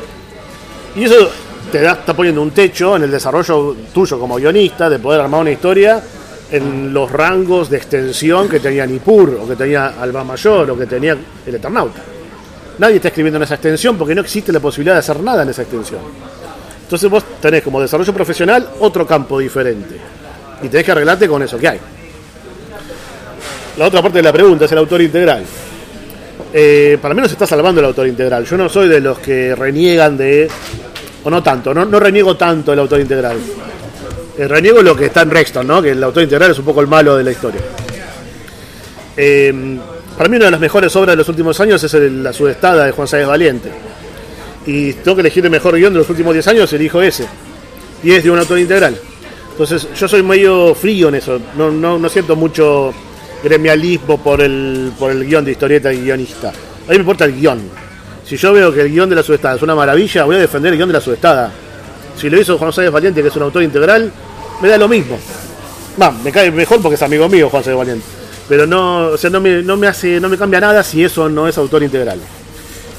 [0.95, 1.29] Y eso
[1.71, 5.41] te da, está poniendo un techo en el desarrollo tuyo como guionista de poder armar
[5.41, 6.01] una historia
[6.51, 10.87] en los rangos de extensión que tenía Nippur, o que tenía Alba Mayor, o que
[10.87, 12.01] tenía el Eternauta.
[12.79, 15.49] Nadie está escribiendo en esa extensión porque no existe la posibilidad de hacer nada en
[15.49, 16.01] esa extensión.
[16.89, 19.95] Entonces vos tenés como desarrollo profesional otro campo diferente.
[20.63, 21.79] Y tenés que arreglarte con eso que hay.
[23.77, 25.43] La otra parte de la pregunta es el autor integral.
[26.51, 28.43] Eh, para mí no se está salvando el autor integral.
[28.43, 30.49] Yo no soy de los que reniegan de.
[31.23, 33.37] O no tanto, no, no reniego tanto el autor integral.
[34.35, 35.83] Eh, reniego lo que está en Rexton, ¿no?
[35.83, 37.61] que el autor integral es un poco el malo de la historia.
[39.15, 39.77] Eh,
[40.17, 42.85] para mí una de las mejores obras de los últimos años es el- La Sudestada
[42.85, 43.69] de Juan Sáenz Valiente.
[44.69, 47.25] Y tengo que elegir el mejor guion de los últimos 10 años, elijo ese.
[48.03, 48.95] Y es de un autor integral.
[49.49, 51.41] Entonces yo soy medio frío en eso.
[51.57, 52.93] No, no, no siento mucho
[53.43, 56.49] gremialismo por el, por el guion de historieta y guionista.
[56.49, 57.61] A mí me importa el guion.
[58.23, 60.71] Si yo veo que el guion de la Sudestada es una maravilla, voy a defender
[60.71, 61.51] el guion de la Sudestada.
[62.15, 64.11] Si lo hizo Juan Sáenz Valiente, que es un autor integral,
[64.61, 65.17] me da lo mismo.
[65.99, 68.05] Va, me cae mejor porque es amigo mío Juan Sáenz Valiente.
[68.47, 71.27] Pero no, o sea, no me, no me hace, no me cambia nada si eso
[71.27, 72.19] no es autor integral.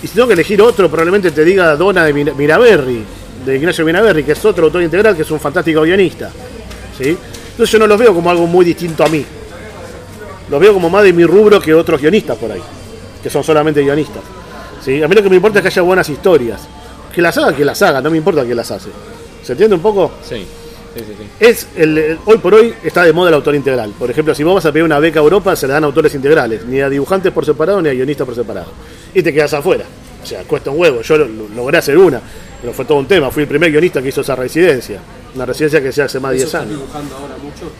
[0.03, 3.05] Y si tengo que elegir otro, probablemente te diga Dona de Mir- Miraberri,
[3.45, 6.31] de Ignacio Miraberri, que es otro autor integral, que es un fantástico guionista.
[6.97, 7.17] ¿sí?
[7.51, 9.25] Entonces yo no los veo como algo muy distinto a mí.
[10.51, 12.63] Los veo como más de mi rubro que otros guionistas por ahí,
[13.23, 14.23] que son solamente guionistas.
[14.85, 15.03] ¿sí?
[15.03, 16.61] A mí lo que me importa es que haya buenas historias.
[17.15, 18.89] Que las haga, que las haga, no me importa quién las hace.
[19.43, 20.13] ¿Se entiende un poco?
[20.23, 20.47] Sí,
[20.95, 21.15] sí, sí.
[21.19, 21.25] sí.
[21.41, 23.93] Es el, el- hoy por hoy está de moda el autor integral.
[23.99, 26.15] Por ejemplo, si vos vas a pedir una beca a Europa, se le dan autores
[26.15, 28.69] integrales, ni a dibujantes por separado ni a guionistas por separado.
[29.15, 29.85] Y te quedas afuera.
[30.23, 31.01] O sea, cuesta un huevo.
[31.03, 32.21] Yo lo- lo- logré hacer una,
[32.61, 33.31] pero fue todo un tema.
[33.31, 35.01] Fui el primer guionista que hizo esa residencia.
[35.35, 36.71] Una residencia que se hace más de 10 años.
[36.79, 37.71] dibujando ahora mucho?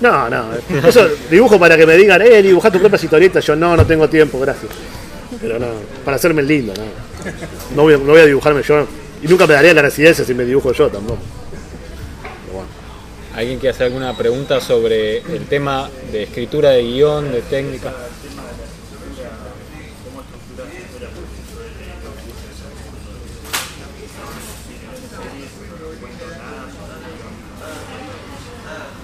[0.00, 0.88] No, no.
[0.88, 3.44] Eso dibujo para que me digan, eh, dibuja tus propias historietas.
[3.46, 4.72] Yo no, no tengo tiempo, gracias.
[5.40, 5.66] Pero no,
[6.04, 6.82] para hacerme el lindo, no.
[7.76, 8.86] No voy, a- no voy a dibujarme yo.
[9.22, 11.20] Y nunca me daría la residencia si me dibujo yo tampoco.
[13.34, 17.90] ¿Alguien quiere hacer alguna pregunta sobre el tema de escritura de guion, de técnica?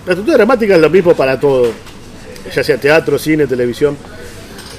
[0.09, 1.70] La estructura dramática es lo mismo para todo,
[2.50, 3.94] ya sea teatro, cine, televisión.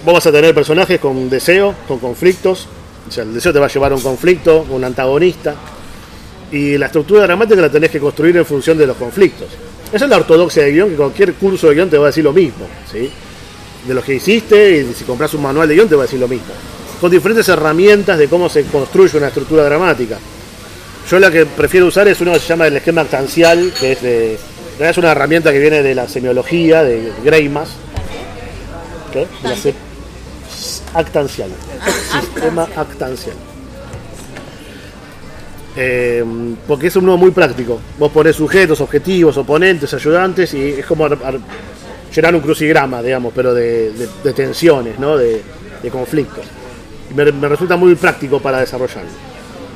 [0.03, 2.67] Vos vas a tener personajes con deseo, con conflictos,
[3.07, 5.53] o sea, el deseo te va a llevar a un conflicto, un antagonista,
[6.51, 9.49] y la estructura dramática la tenés que construir en función de los conflictos.
[9.93, 12.23] Esa es la ortodoxia de guion, que cualquier curso de guion te va a decir
[12.23, 13.11] lo mismo, ¿sí?
[13.87, 16.19] De los que hiciste, y si compras un manual de guion te va a decir
[16.19, 16.55] lo mismo.
[16.99, 20.17] Con diferentes herramientas de cómo se construye una estructura dramática.
[21.07, 24.01] Yo la que prefiero usar es uno que se llama el esquema actancial, que es
[24.01, 24.39] de.
[24.79, 27.69] Es una herramienta que viene de la semiología, de Greimas.
[29.11, 29.27] ¿Qué?
[29.43, 29.73] De la se-.
[32.21, 33.33] Sistema actancial.
[35.75, 36.23] Eh,
[36.67, 37.79] porque es uno muy práctico.
[37.97, 41.39] Vos ponés sujetos, objetivos, oponentes, ayudantes y es como ar- ar-
[42.13, 43.91] llenar un crucigrama, digamos, pero de,
[44.35, 45.15] tensiones, ¿no?
[45.17, 45.41] de,
[45.91, 46.45] conflictos.
[47.15, 49.09] Me, me resulta muy práctico para desarrollarlo.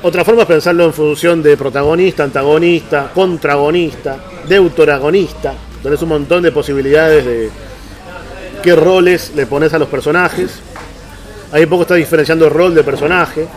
[0.06, 5.54] Otra forma es pensarlo en función de protagonista, antagonista, contragonista, deutoragonista.
[5.82, 7.50] Tenés un montón de posibilidades de
[8.62, 10.60] qué roles le pones a los personajes.
[11.54, 13.48] Ahí un poco está diferenciando el rol de personaje,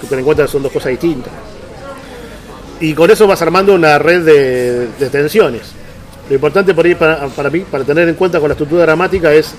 [0.00, 1.34] que ten en cuenta que son dos cosas distintas.
[2.80, 5.72] Y con eso vas armando una red de, tensiones.
[6.30, 9.52] Lo importante por ahí para mí, para tener en cuenta con la estructura dramática es,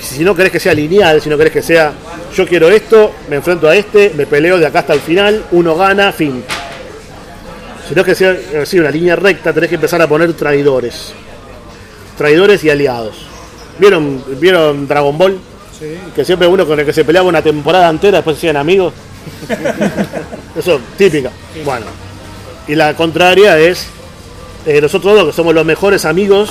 [0.00, 1.92] si no querés que sea lineal, si no querés que sea,
[2.34, 5.76] yo quiero esto, me enfrento a este, me peleo de acá hasta el final, uno
[5.76, 6.42] gana, fin.
[7.88, 11.12] Si no es que sea así, una línea recta, tenés que empezar a poner traidores.
[12.16, 13.16] Traidores y aliados.
[13.78, 15.38] ¿Vieron, ¿vieron Dragon Ball?
[16.14, 18.94] Que siempre uno con el que se peleaba una temporada entera, después se hacían amigos.
[20.56, 21.30] Eso, típica.
[21.64, 21.86] Bueno.
[22.66, 23.86] Y la contraria es,
[24.64, 26.50] eh, nosotros dos que somos los mejores amigos,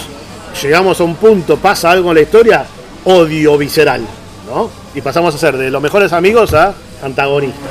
[0.61, 2.65] llegamos a un punto, pasa algo en la historia,
[3.06, 4.01] odio visceral,
[4.47, 4.70] ¿no?
[4.95, 7.62] Y pasamos a ser de los mejores amigos a antagonistas.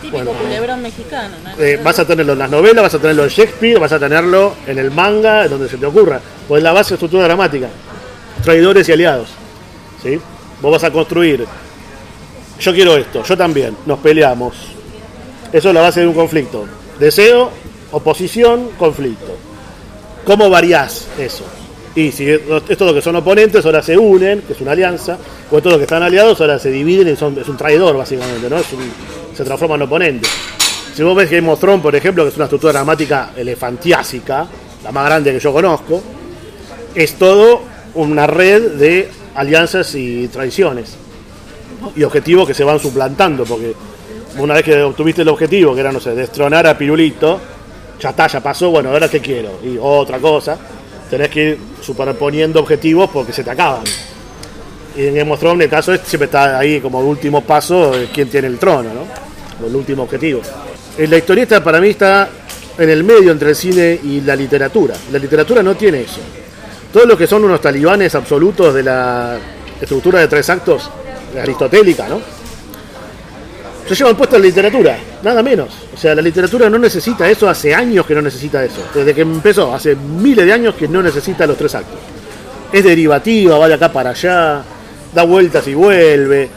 [0.00, 0.32] Típico Bueno.
[0.32, 1.62] culebrón mexicano, ¿no?
[1.62, 4.54] Eh, vas a tenerlo en las novelas, vas a tenerlo en Shakespeare, vas a tenerlo
[4.66, 6.20] en el manga, en donde se te ocurra.
[6.48, 7.68] Pues la base de estructura dramática.
[8.42, 9.28] Traidores y aliados.
[10.02, 10.18] ¿sí?
[10.62, 11.46] Vos vas a construir.
[12.58, 13.76] Yo quiero esto, yo también.
[13.86, 14.54] Nos peleamos.
[15.52, 16.64] Eso es la base de un conflicto.
[16.98, 17.50] Deseo,
[17.92, 19.36] oposición, conflicto.
[20.24, 21.44] ¿Cómo variás eso?
[21.96, 25.18] Y si estos los que son oponentes ahora se unen, que es una alianza,
[25.50, 28.48] o estos los que están aliados ahora se dividen y son, es un traidor básicamente,
[28.48, 28.58] ¿no?
[28.58, 30.28] Es un- se transforma en oponente.
[30.94, 34.46] Si vos ves Game of Thrones, por ejemplo, que es una estructura dramática elefantiásica,
[34.84, 36.00] la más grande que yo conozco,
[36.94, 37.62] es todo
[37.94, 40.94] una red de alianzas y traiciones
[41.96, 43.74] y objetivos que se van suplantando, porque
[44.38, 47.40] una vez que obtuviste el objetivo, que era, no sé, destronar a Pirulito,
[48.00, 50.56] ya está, ya pasó, bueno, ahora qué quiero, y otra cosa,
[51.10, 53.82] tenés que ir superponiendo objetivos porque se te acaban.
[54.96, 58.46] Y en Game of Thrones el caso siempre está ahí como último paso quién tiene
[58.46, 59.66] el trono, ¿no?
[59.66, 60.40] El último objetivo.
[60.96, 62.28] Eh, La historieta para mí está
[62.78, 64.94] en el medio entre el cine y la literatura.
[65.12, 66.20] La literatura no tiene eso.
[66.92, 69.38] Todos los que son unos talibanes absolutos de la
[69.80, 70.90] estructura de tres actos
[71.40, 72.20] aristotélica, ¿no?
[73.90, 75.68] Se llevan puesto la literatura, nada menos.
[75.92, 78.84] O sea, la literatura no necesita eso, hace años que no necesita eso.
[78.94, 81.98] Desde que empezó, hace miles de años que no necesita los tres actos.
[82.72, 84.62] Es derivativa, va de acá para allá,
[85.12, 86.48] da vueltas y vuelve.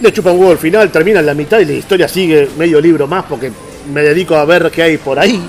[0.00, 2.80] Le chupa un huevo al final, termina en la mitad y la historia sigue medio
[2.80, 3.50] libro más porque
[3.92, 5.42] me dedico a ver qué hay por ahí.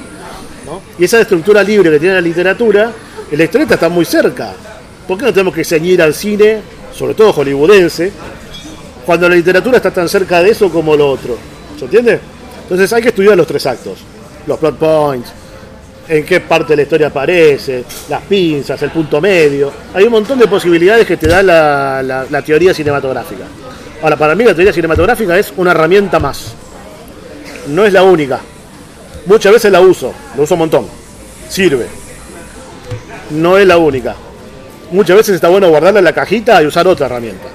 [0.98, 2.92] Y esa estructura libre que tiene la literatura,
[3.30, 4.54] la historieta está muy cerca.
[5.08, 8.12] ¿Por qué no tenemos que ceñir al cine, sobre todo hollywoodense,
[9.06, 11.38] cuando la literatura está tan cerca de eso como lo otro.
[11.78, 12.20] ¿Se entiende?
[12.64, 14.00] Entonces hay que estudiar los tres actos,
[14.48, 15.30] los plot points,
[16.08, 19.72] en qué parte de la historia aparece, las pinzas, el punto medio.
[19.94, 23.44] Hay un montón de posibilidades que te da la, la- teoría cinematográfica.
[24.02, 26.54] Ahora, para mí la teoría cinematográfica es una herramienta más.
[27.68, 28.40] No es la única.
[29.26, 30.86] Muchas veces la uso, la uso un montón.
[31.50, 31.88] Sirve.
[33.32, 34.16] No es la única.
[34.92, 37.48] Muchas veces está bueno guardarla en la cajita y usar otra herramienta.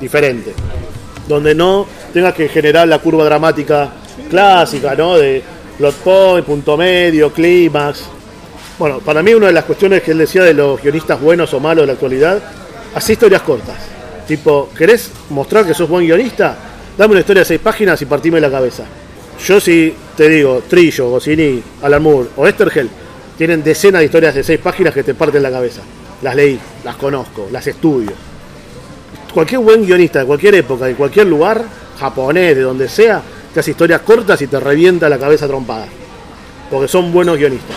[0.00, 0.54] Diferente.
[1.28, 3.92] Donde no tengas que generar la curva dramática
[4.30, 5.16] clásica, ¿no?
[5.16, 5.42] De
[5.78, 8.04] plot point, punto medio, clímax.
[8.78, 11.60] Bueno, para mí una de las cuestiones que él decía de los guionistas buenos o
[11.60, 12.42] malos de la actualidad,
[12.94, 13.76] hace historias cortas.
[14.26, 16.56] Tipo, ¿querés mostrar que sos buen guionista?
[16.96, 18.84] Dame una historia de seis páginas y partime la cabeza.
[19.46, 22.88] Yo si te digo, Trillo, Goscinny, Alan Moore o Estergel,
[23.36, 25.82] tienen decenas de historias de seis páginas que te parten la cabeza.
[26.22, 28.12] Las leí, las conozco, las estudio.
[29.36, 31.62] Cualquier buen guionista de cualquier época, de cualquier lugar,
[32.00, 33.20] japonés, de donde sea,
[33.52, 35.84] te hace historias cortas y te revienta la cabeza trompada.
[36.70, 37.76] Porque son buenos guionistas.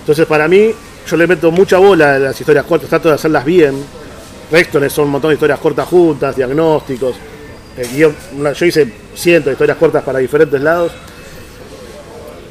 [0.00, 0.72] Entonces para mí,
[1.08, 3.80] yo le meto mucha bola a las historias cortas, trato de hacerlas bien.
[4.50, 7.14] Rextones son un montón de historias cortas juntas, diagnósticos.
[7.94, 10.90] Guión- una- yo hice cientos de historias cortas para diferentes lados.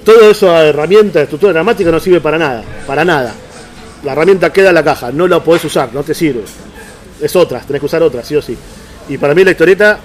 [0.06, 3.34] Todo eso a herramienta de estructura dramática no sirve para nada, para nada.
[4.06, 6.44] La herramienta queda en la caja, no la podés usar, no te sirve.
[7.22, 8.58] Es otras, tenés que usar otras, sí o sí.
[9.10, 10.00] Y para mí la historieta,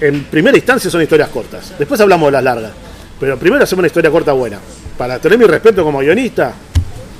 [0.00, 1.72] en primera instancia son historias cortas.
[1.78, 2.72] Después hablamos de las largas.
[3.18, 4.58] Pero primero hacemos una historia corta buena.
[4.98, 6.52] Para tener mi respeto como guionista,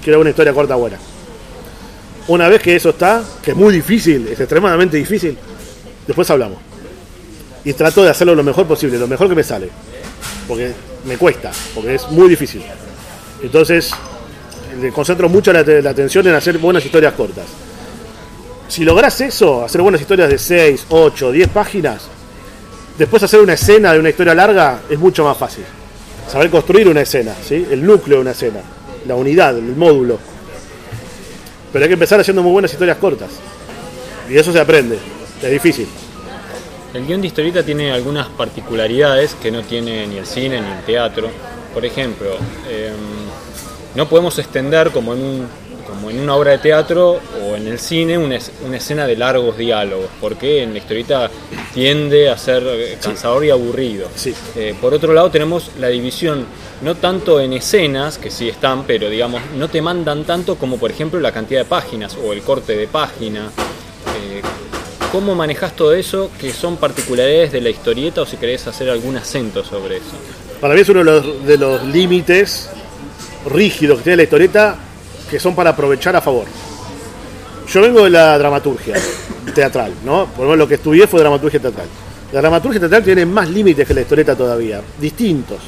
[0.03, 0.99] quiero una historia corta buena.
[2.27, 5.37] Una vez que eso está, que es muy difícil, es extremadamente difícil,
[6.07, 6.59] después hablamos.
[7.65, 9.69] Y trato de hacerlo lo mejor posible, lo mejor que me sale.
[10.49, 10.73] Porque
[11.05, 12.63] me cuesta, porque es muy difícil.
[13.43, 13.91] Entonces,
[14.81, 17.45] le concentro mucho la, la atención en hacer buenas historias cortas.
[18.69, 22.03] Si lográs eso, hacer buenas historias de 6, 8, 10 páginas,
[22.99, 25.65] después hacer una escena de una historia larga es mucho más fácil.
[26.29, 27.67] Saber construir una escena, ¿sí?
[27.71, 28.61] el núcleo de una escena,
[29.07, 30.19] la unidad, el módulo.
[31.73, 33.31] Pero hay que empezar haciendo muy buenas historias cortas.
[34.31, 34.99] Y eso se aprende.
[35.43, 35.87] Es difícil.
[36.95, 40.85] El guion de historieta tiene algunas particularidades que no tiene ni el cine ni el
[40.87, 41.29] teatro.
[41.75, 42.37] Por ejemplo,
[42.69, 42.93] eh,
[43.97, 45.49] no podemos extender como en, un,
[45.95, 49.17] como en una obra de teatro o en el cine una, es- una escena de
[49.17, 51.31] largos diálogos, porque en la historieta
[51.73, 54.09] tiende a ser eh, cansador y aburrido.
[54.15, 54.35] Sí.
[54.57, 56.45] Eh, por otro lado tenemos la división
[56.83, 60.91] no tanto en escenas, que sí están, pero digamos, no te mandan tanto como por
[60.91, 63.51] ejemplo la cantidad de páginas o el corte de página.
[64.21, 64.43] Eh,
[65.13, 69.17] ¿Cómo manejas todo eso que son particularidades de la historieta o si querés hacer algún
[69.17, 70.07] acento sobre eso?
[70.61, 72.69] Para mí es uno de los límites
[73.49, 74.77] rígidos que tiene la historieta
[75.31, 76.47] que son para aprovechar a favor.
[77.69, 78.95] Yo vengo de la dramaturgia
[79.55, 80.27] teatral, ¿no?
[80.27, 81.87] Por lo menos lo que estudié fue dramaturgia teatral.
[82.33, 85.59] La dramaturgia teatral tiene más límites que la historieta todavía, distintos.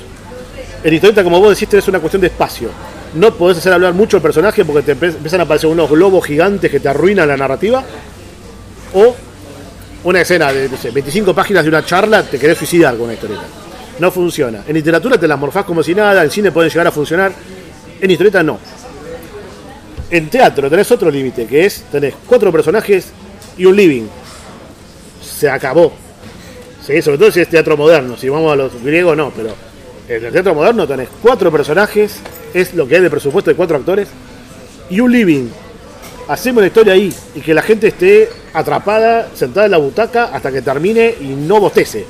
[0.83, 2.69] En historieta, como vos decís, es una cuestión de espacio.
[3.15, 6.71] No podés hacer hablar mucho al personaje porque te empiezan a aparecer unos globos gigantes
[6.71, 7.83] que te arruinan la narrativa.
[8.95, 9.15] O
[10.05, 13.15] una escena de no sé, 25 páginas de una charla, te querés suicidar con una
[13.15, 13.43] historieta.
[13.99, 14.63] No funciona.
[14.67, 17.33] En literatura te las morfás como si nada, en cine pueden llegar a funcionar.
[18.01, 18.59] En historieta no.
[20.11, 23.09] En teatro tenés otro límite, que es, tenés cuatro personajes
[23.59, 24.07] y un living.
[25.21, 25.93] Se acabó.
[26.87, 28.17] Sí, sobre todo si es teatro moderno.
[28.17, 29.51] Si vamos a los griegos, no, pero
[30.09, 32.19] en el teatro moderno tenés cuatro personajes,
[32.55, 34.09] es lo que hay de presupuesto de cuatro actores,
[34.89, 35.49] y un living.
[36.29, 40.53] Hacemos la historia ahí y que la gente esté atrapada, sentada en la butaca hasta
[40.53, 42.05] que termine y no bostece.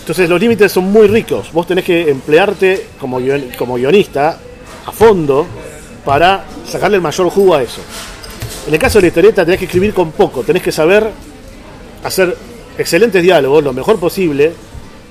[0.00, 1.52] Entonces los límites son muy ricos.
[1.52, 3.20] Vos tenés que emplearte como,
[3.56, 4.38] como guionista
[4.84, 5.46] a fondo
[6.04, 7.80] para sacarle el mayor jugo a eso.
[8.66, 11.08] En el caso de la historieta tenés que escribir con poco, tenés que saber
[12.04, 12.36] hacer
[12.78, 14.52] excelentes diálogos, lo mejor posible,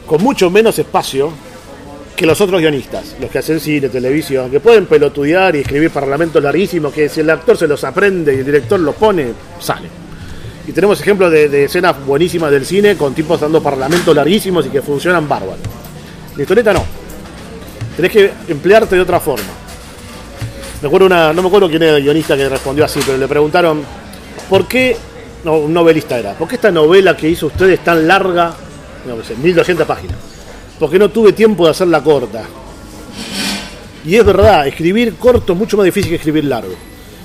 [0.06, 1.32] con mucho menos espacio
[2.16, 6.42] que los otros guionistas, los que hacen cine, televisión, que pueden pelotudear y escribir parlamentos
[6.44, 9.28] larguísimos, que si el actor se los aprende y el director los pone,
[9.60, 9.88] sale.
[10.68, 14.82] Y tenemos ejemplos de, escenas buenísimas del cine con tipos dando parlamentos larguísimos y que
[14.82, 15.60] funcionan bárbaros.
[16.36, 16.86] La historieta no.
[17.96, 19.61] Tenés que emplearte de otra forma.
[20.82, 23.28] Me acuerdo una, no me acuerdo quién era el guionista que respondió así, pero le
[23.28, 23.84] preguntaron,
[24.50, 24.98] ¿por qué,
[25.46, 28.52] un novelista era, ¿por qué esta novela que hizo usted es tan larga,
[29.06, 30.18] no sé, 1200 páginas?
[30.80, 32.44] Porque no tuve tiempo de hacerla corta.
[34.04, 36.74] Y es verdad, escribir corto es mucho más difícil que escribir largo.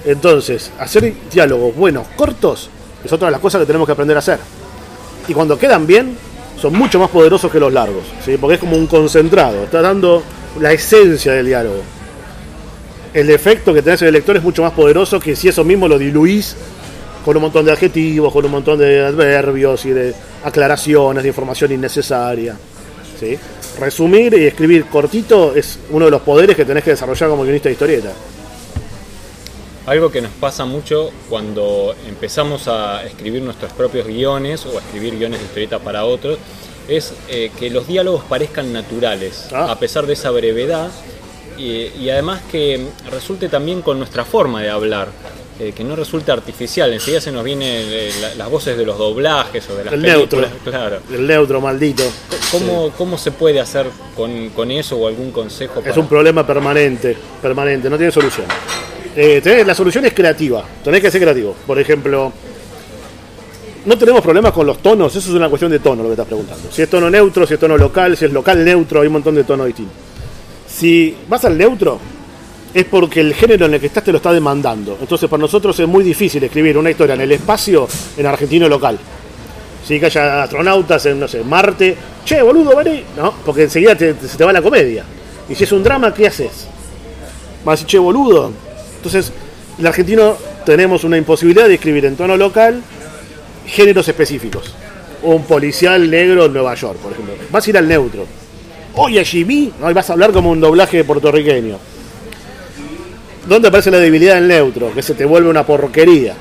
[0.05, 2.69] Entonces, hacer diálogos buenos, cortos,
[3.03, 4.39] es otra de las cosas que tenemos que aprender a hacer.
[5.29, 6.15] Y cuando quedan bien,
[6.61, 8.37] son mucho más poderosos que los largos, ¿sí?
[8.39, 10.23] porque es como un concentrado, está dando
[10.61, 11.96] la esencia del diálogo.
[13.17, 15.89] El efecto que tenés en el lector es mucho más poderoso que si eso mismo
[15.89, 16.55] lo diluís
[17.25, 20.15] con un montón de adjetivos, con un montón de adverbios y de
[20.45, 22.59] aclaraciones, de información innecesaria.
[23.19, 23.39] ¿sí?
[23.81, 27.71] Resumir y escribir cortito es uno de los poderes que tenés que desarrollar como guionista
[27.71, 28.13] de historieta.
[29.87, 35.17] Algo que nos pasa mucho cuando empezamos a escribir nuestros propios guiones o a escribir
[35.17, 36.37] guiones de historieta para otros
[36.87, 39.73] es eh, que los diálogos parezcan naturales, Ah.
[39.73, 40.91] a pesar de esa brevedad,
[41.59, 45.09] y, y además que resulte también con nuestra forma de hablar,
[45.59, 46.93] eh, que no resulte artificial.
[46.93, 50.03] Enseguida se nos vienen eh, la- las voces de los doblajes o de las El
[50.03, 50.41] neutro.
[50.41, 50.51] películas.
[50.65, 50.99] Claro.
[51.11, 52.03] El neutro maldito.
[52.53, 55.83] ¿Cómo, ¿Cómo se puede hacer con, con eso o algún consejo?
[55.85, 58.47] Es un problema permanente, permanente, no tiene solución.
[59.17, 61.57] Eh, tenés- la solución es creativa, tenés que ser creativo.
[61.67, 62.31] Por ejemplo,
[63.87, 66.27] no tenemos problemas con los tonos, eso es una cuestión de tono lo que estás
[66.27, 66.69] preguntando.
[66.71, 69.35] Si es tono neutro, si es tono local, si es local neutro, hay un montón
[69.37, 69.97] de tonos distintos.
[70.77, 71.99] Si vas al neutro,
[72.75, 74.99] es porque el género en el que estás te lo está demandando.
[75.01, 78.99] Entonces, para nosotros es muy difícil escribir una historia en el espacio en argentino local.
[79.87, 83.03] Si que haya astronautas en, no sé, Marte, che, boludo, vení.
[83.17, 85.05] No, porque enseguida te- se te va la comedia.
[85.49, 86.67] Y si es un drama, ¿qué haces?
[87.65, 88.53] Decir, che, boludo.
[88.97, 89.33] Entonces,
[89.79, 92.83] el argentino tenemos una imposibilidad de escribir en tono local
[93.67, 94.75] géneros específicos.
[95.23, 97.35] Un policial negro en Nueva York, por ejemplo.
[97.51, 98.27] Vas a ir al neutro.
[98.99, 101.79] Oye, Jimmy, no, y vas a hablar como un doblaje puertorriqueño.
[103.47, 104.93] ¿Dónde aparece la debilidad del neutro?
[104.95, 106.35] Que se te vuelve una porquería.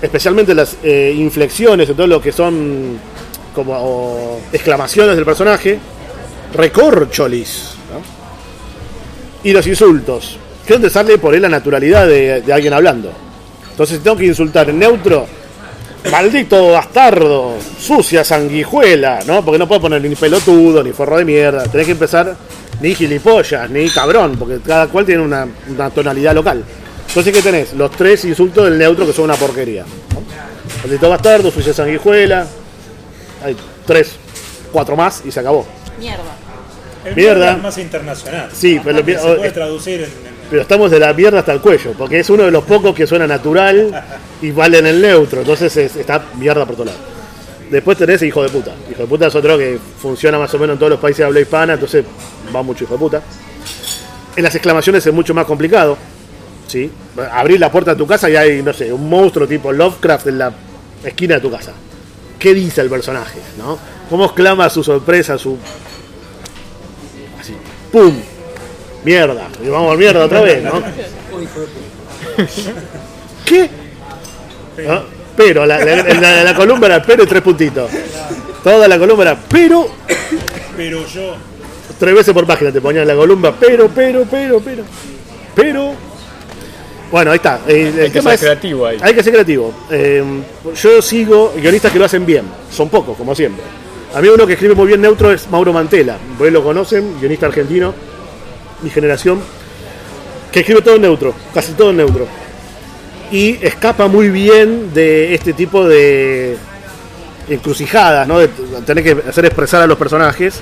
[0.00, 2.98] Especialmente las eh, inflexiones, en todo lo que son
[3.54, 5.78] como o, exclamaciones del personaje.
[6.54, 7.70] Recorcholis.
[7.90, 9.48] ¿no?
[9.48, 10.36] Y los insultos.
[10.66, 13.10] Que es donde sale por ahí la naturalidad de, de alguien hablando.
[13.70, 15.26] Entonces, tengo que insultar en neutro,
[16.10, 19.44] maldito bastardo, sucia sanguijuela, ¿no?
[19.44, 21.64] Porque no puedo poner ni pelotudo, ni forro de mierda.
[21.64, 22.36] Tenés que empezar
[22.80, 26.62] ni gilipollas, ni cabrón, porque cada cual tiene una, una tonalidad local.
[27.08, 27.72] Entonces, ¿qué tenés?
[27.74, 29.82] Los tres insultos del neutro que son una porquería.
[29.84, 30.22] ¿no?
[30.82, 32.46] Maldito bastardo, sucia sanguijuela.
[33.44, 34.12] Hay tres,
[34.72, 35.66] cuatro más y se acabó.
[35.98, 36.22] Mierda.
[37.04, 37.34] El Mierda.
[37.34, 38.48] mierda es más internacional.
[38.52, 41.52] Sí, pero lo- se puede eh, traducir en, en- Pero estamos de la mierda hasta
[41.52, 44.04] el cuello, porque es uno de los pocos que suena natural
[44.40, 45.40] y vale en el neutro.
[45.40, 47.00] Entonces es- está mierda por todos lados.
[47.68, 48.72] Después tenés hijo de puta.
[48.88, 51.24] Hijo de puta es otro que funciona más o menos en todos los países de
[51.24, 52.04] habla hispana, entonces
[52.54, 53.22] va mucho hijo de puta.
[54.36, 55.98] En las exclamaciones es mucho más complicado.
[56.68, 56.88] ¿sí?
[57.32, 60.38] Abrir la puerta de tu casa y hay, no sé, un monstruo tipo Lovecraft en
[60.38, 60.52] la
[61.02, 61.72] esquina de tu casa.
[62.38, 63.40] ¿Qué dice el personaje?
[63.58, 63.76] ¿no?
[64.08, 65.58] ¿Cómo exclama su sorpresa, su.
[67.40, 67.54] Así.
[67.90, 68.14] ¡Pum!
[69.04, 69.48] Mierda.
[69.64, 70.82] Y vamos a mierda otra vez, ¿no?
[73.44, 73.68] ¿Qué?
[74.86, 75.02] ¿No?
[75.36, 77.90] Pero, la, la, la- la columna era pero y tres puntitos.
[78.62, 79.88] Toda la columna era pero,
[80.76, 81.34] Pero yo,
[81.98, 84.84] tres veces por página te ponían la columna, pero, pero, pero, pero,
[85.54, 85.92] pero.
[87.10, 87.60] Bueno, ahí está.
[87.68, 88.98] Eh, el Hay que ser es- creativo ahí.
[89.00, 89.72] Hay que ser creativo.
[89.90, 90.24] Eh,
[90.82, 92.44] yo sigo guionistas que lo hacen bien.
[92.72, 93.62] Son pocos, como siempre.
[94.14, 96.16] A mí uno que escribe muy bien neutro es Mauro Mantela.
[96.32, 97.92] Ustedes lo conocen, guionista argentino,
[98.84, 99.40] mi generación,
[100.52, 102.28] que escribe todo en neutro, casi todo en neutro.
[103.32, 106.56] Y escapa muy bien de este tipo de
[107.48, 108.38] encrucijadas, ¿no?
[108.38, 108.48] De
[108.86, 110.60] tener que hacer expresar a los personajes.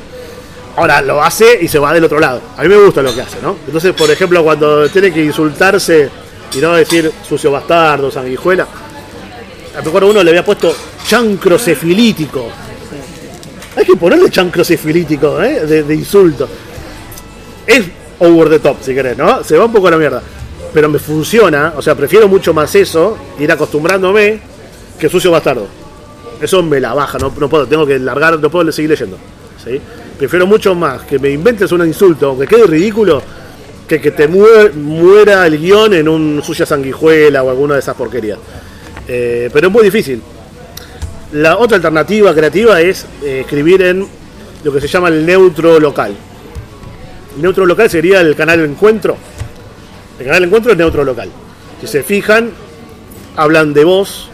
[0.77, 2.41] Ahora lo hace y se va del otro lado.
[2.57, 3.57] A mí me gusta lo que hace, ¿no?
[3.67, 6.09] Entonces, por ejemplo, cuando tiene que insultarse
[6.55, 8.67] y no decir sucio bastardo, sanguijuela,
[9.75, 10.75] a lo mejor uno le había puesto
[11.07, 12.49] chancrocefilítico.
[13.77, 15.67] Hay que ponerle chancrocefilítico, ¿eh?
[15.67, 16.49] De, insulto.
[18.19, 19.43] Over the top, si querés, ¿no?
[19.45, 20.23] Se va un poco a la mierda.
[20.73, 24.41] Pero me funciona, o sea, prefiero mucho más eso, ir acostumbrándome,
[24.99, 25.67] que sucio bastardo.
[26.41, 29.19] Eso me la baja, no, no puedo, tengo que largar, no puedo seguir leyendo.
[29.63, 29.81] ¿sí?
[30.19, 33.23] Prefiero mucho más que me inventes un insulto, aunque quede ridículo,
[33.87, 37.95] que que te muer- muera el guion en un sucia sanguijuela o alguna de esas
[37.95, 38.39] porquerías.
[39.07, 40.23] Eh, pero es muy difícil.
[41.33, 44.07] La otra alternativa creativa es eh, escribir en
[44.65, 46.15] lo que se llama el neutro local.
[47.39, 49.17] Neutro local sería el canal Encuentro.
[50.19, 51.31] El canal Encuentro es neutro local.
[51.81, 52.51] Si se fijan,
[53.37, 54.29] hablan de vos,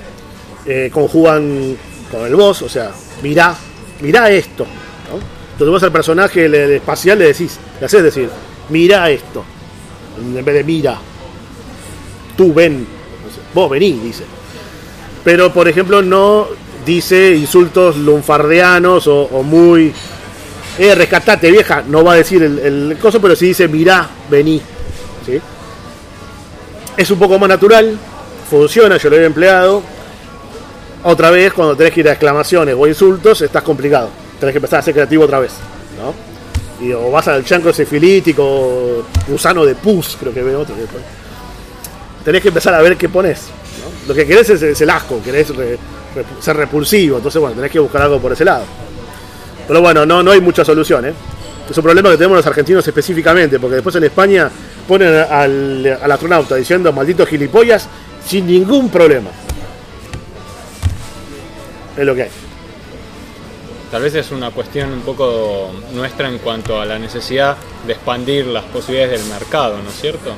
[0.67, 1.77] eh, conjugan
[2.11, 2.91] con el vos, o sea,
[3.23, 3.55] mirá,
[4.01, 4.67] mirá esto.
[5.53, 8.29] Entonces vos al personaje el espacial le decís, le haces decir,
[8.69, 9.45] mirá esto,
[10.19, 10.99] en vez de mira,
[12.37, 12.87] tú ven,
[13.55, 14.25] vos vení, dice.
[15.25, 16.47] Pero por ejemplo no
[16.87, 19.93] dice insultos lunfardeanos o muy,
[20.79, 24.61] eh, rescatate vieja, no va a decir el, el coso, pero sí dice mirá, vení.
[25.27, 25.41] ¿sí?
[26.97, 27.99] Es un poco más natural,
[28.49, 29.83] funciona, yo lo he empleado.
[31.05, 34.11] Otra vez, cuando tenés que ir a exclamaciones o insultos, estás complicado.
[34.41, 35.53] Tenés que empezar a ser creativo otra vez.
[35.99, 36.85] ¿no?
[36.85, 40.75] Y, o vas al chancro cefilítico, gusano de pus, creo que ve otro.
[40.75, 40.83] que.
[42.25, 43.43] Tenés que empezar a ver qué pones.
[43.81, 44.09] ¿no?
[44.09, 45.53] Lo que querés es, el asco, querés
[46.41, 48.65] ser repulsivo, entonces bueno, tenés que buscar algo por ese lado.
[49.69, 51.13] Pero bueno, no, no hay mucha solución, ¿eh?
[51.71, 54.51] Es un problema que tenemos los argentinos específicamente, porque después en España
[54.89, 57.87] ponen al, al astronauta diciendo malditos gilipollas
[58.27, 59.29] sin ningún problema.
[61.97, 62.29] Es lo que hay.
[63.91, 67.57] Tal vez es una cuestión un poco nuestra en cuanto a la necesidad
[67.87, 70.33] de expandir las posibilidades del mercado, ¿no es cierto?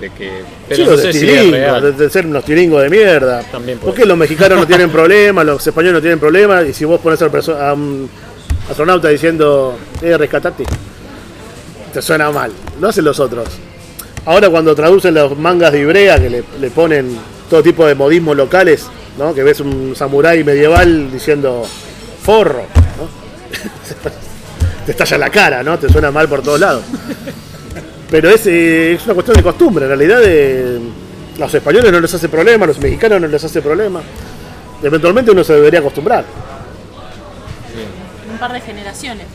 [0.00, 1.96] De que, pero Sí, no los sé de si es tiringos, real.
[1.96, 3.42] de, ser unos tiringos de mierda.
[3.52, 6.66] También puede ¿Por qué los mexicanos no tienen problemas, los españoles no tienen problemas?
[6.66, 8.08] Y si vos pones a un
[8.70, 10.64] astronauta diciendo, eh, rescatate,
[11.92, 12.52] te suena mal.
[12.80, 13.48] Lo hacen los otros.
[14.24, 17.18] Ahora cuando traducen los mangas de Ibrea, que le, le ponen
[17.48, 18.86] todo tipo de modismos locales,
[19.18, 19.34] ¿no?
[19.34, 21.66] Que ves un samurái medieval diciendo,
[22.22, 22.62] forro,
[22.96, 23.08] ¿no?
[24.86, 25.78] te estalla la cara, ¿no?
[25.78, 26.84] Te suena mal por todos lados.
[28.10, 30.78] Pero es, eh, es una cuestión de costumbre, en realidad eh,
[31.38, 34.00] los españoles no les hace problema, los mexicanos no les hace problema.
[34.82, 36.24] Eventualmente uno se debería acostumbrar.
[38.40, 39.26] Par de generaciones.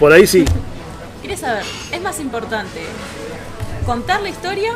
[0.00, 0.44] Por ahí sí.
[1.20, 1.64] ¿Quieres saber?
[1.92, 2.80] ¿Es más importante
[3.84, 4.72] contar la historia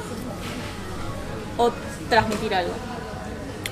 [1.57, 1.70] o
[2.11, 2.72] transmitir algo?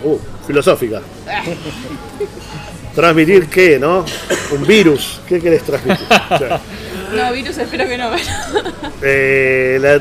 [0.05, 1.01] Uh, filosófica.
[2.95, 4.05] ¿Transmitir qué, no?
[4.53, 5.21] Un virus.
[5.29, 6.07] ¿Qué querés transmitir?
[6.31, 6.61] O sea,
[7.15, 8.71] No, virus espero que no, pero...
[9.03, 10.01] eh, la-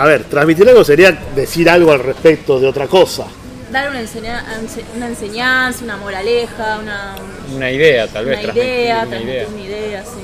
[0.00, 3.24] a ver, transmitir algo sería decir algo al respecto de otra cosa.
[3.76, 4.42] Dar una, enseña-
[4.96, 7.14] una enseñanza, una moraleja, una,
[7.54, 8.38] Una idea, tal vez.
[8.38, 9.48] una transmitir idea, una transmitir idea.
[9.52, 10.20] una idea, sí.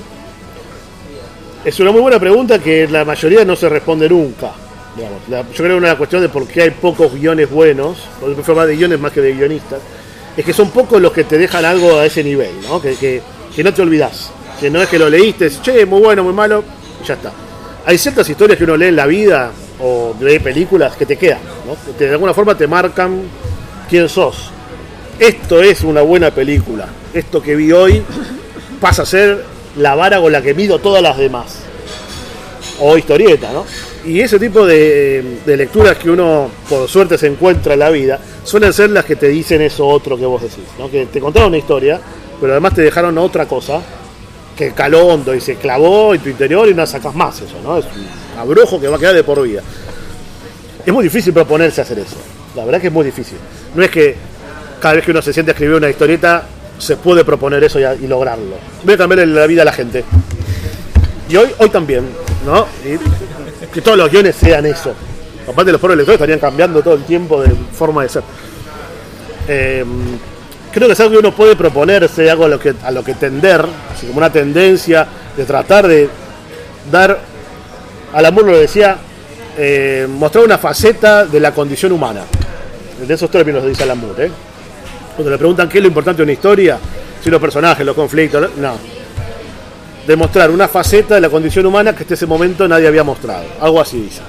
[1.63, 4.53] Es una muy buena pregunta que la mayoría no se responde nunca.
[4.97, 5.21] digamos.
[5.29, 8.59] La- yo creo que una cuestión de por qué hay pocos guiones buenos, porque prefiero
[8.59, 9.81] más de guiones más que de guionistas,
[10.35, 12.81] es que son pocos los que te dejan algo a ese nivel, ¿no?
[12.81, 13.21] Que, que-
[13.55, 14.31] que no te olvidas.
[14.61, 16.65] Que no es que lo leíste, che, muy bueno, muy malo,
[17.03, 17.31] y ya está.
[17.85, 19.51] Hay ciertas historias que uno lee en la vida
[19.83, 21.77] o lee películas que te quedan, ¿no?
[21.97, 23.23] Que de alguna forma te marcan
[23.89, 24.51] quién sos.
[25.19, 26.87] Esto es una buena película.
[27.13, 28.03] Esto que vi hoy
[28.81, 29.45] pasa a ser
[29.77, 31.59] la vara con la que mido todas las demás.
[32.81, 33.65] O historieta, ¿no?
[34.05, 38.19] Y ese tipo de, de lecturas que uno por suerte se encuentra en la vida
[38.45, 40.91] suelen ser las que te dicen eso otro que vos decís, ¿no?
[40.91, 42.01] Que te contaron una historia,
[42.41, 43.81] pero además te dejaron otra cosa
[44.57, 47.81] que caló hondo y se clavó en tu interior y no sacas más eso, ¿no?
[48.39, 49.63] Abrojo que va a quedar de por vida.
[50.85, 52.17] Es muy difícil proponerse hacer eso.
[52.55, 53.39] La verdad que es muy difícil.
[53.75, 54.17] No es que
[54.81, 56.45] cada vez que uno se siente a escribir una historieta
[56.79, 58.57] se puede proponer eso y, lograrlo.
[58.83, 60.05] Voy a cambiar la vida a la gente.
[61.29, 62.09] Y hoy, hoy también,
[62.45, 62.67] ¿no?
[63.73, 64.93] Que todos los guiones sean eso.
[65.49, 68.23] Aparte los pobres lectores estarían cambiando todo el tiempo de forma de ser.
[69.49, 69.85] Eh,
[70.73, 73.15] creo que es algo que uno puede proponerse, algo a lo que, a lo que
[73.15, 75.07] tender, así como una tendencia
[75.37, 76.09] de tratar de
[76.91, 77.19] dar,
[78.13, 78.97] al amor lo decía,
[79.57, 82.23] eh, mostrar una faceta de la condición humana.
[83.07, 84.31] De esos términos dice Alan Moore, ¿eh?
[85.17, 86.79] Cuando le preguntan qué es lo importante de una historia,
[87.23, 88.75] si los personajes, los conflictos, no.
[90.07, 93.45] Demostrar una faceta de la condición humana que hasta ese momento nadie había mostrado.
[93.61, 94.21] Algo así dice.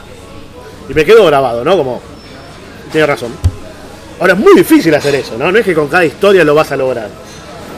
[0.90, 1.78] Y me quedo grabado, ¿no?
[1.78, 2.02] Como,
[2.92, 3.32] tiene razón.
[4.20, 5.52] Ahora es muy difícil hacer eso, ¿no?
[5.52, 7.10] No es que con cada historia lo vas a lograr.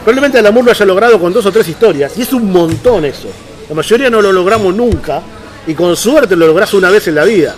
[0.04, 3.06] Probablemente el amor lo haya logrado con dos o tres historias, y es un montón
[3.06, 3.28] eso.
[3.70, 5.22] La mayoría no lo logramos nunca,
[5.68, 7.56] y con suerte lo lográs una vez en la vida.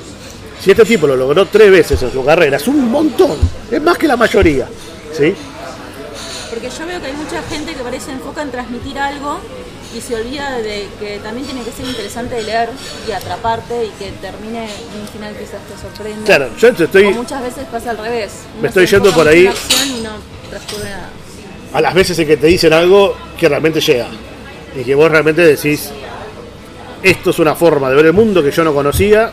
[0.61, 3.37] Si este tipo lo logró tres veces en su carrera, es un montón,
[3.69, 4.67] es más que la mayoría.
[5.15, 5.33] ¿Sí?
[6.49, 9.39] Porque yo veo que hay mucha gente que parece enfoca en transmitir algo
[9.95, 12.69] y se olvida de que también tiene que ser interesante de leer
[13.07, 16.25] y atraparte y que termine en un final quizás te sorprenda.
[16.25, 18.31] Claro, yo te estoy O muchas veces pasa al revés.
[18.53, 19.49] Uno Me estoy yendo por ahí.
[19.85, 20.11] y no
[20.83, 21.09] nada.
[21.73, 24.07] a las veces en que te dicen algo que realmente llega.
[24.75, 25.89] Y que vos realmente decís,
[27.03, 29.31] esto es una forma de ver el mundo que yo no conocía.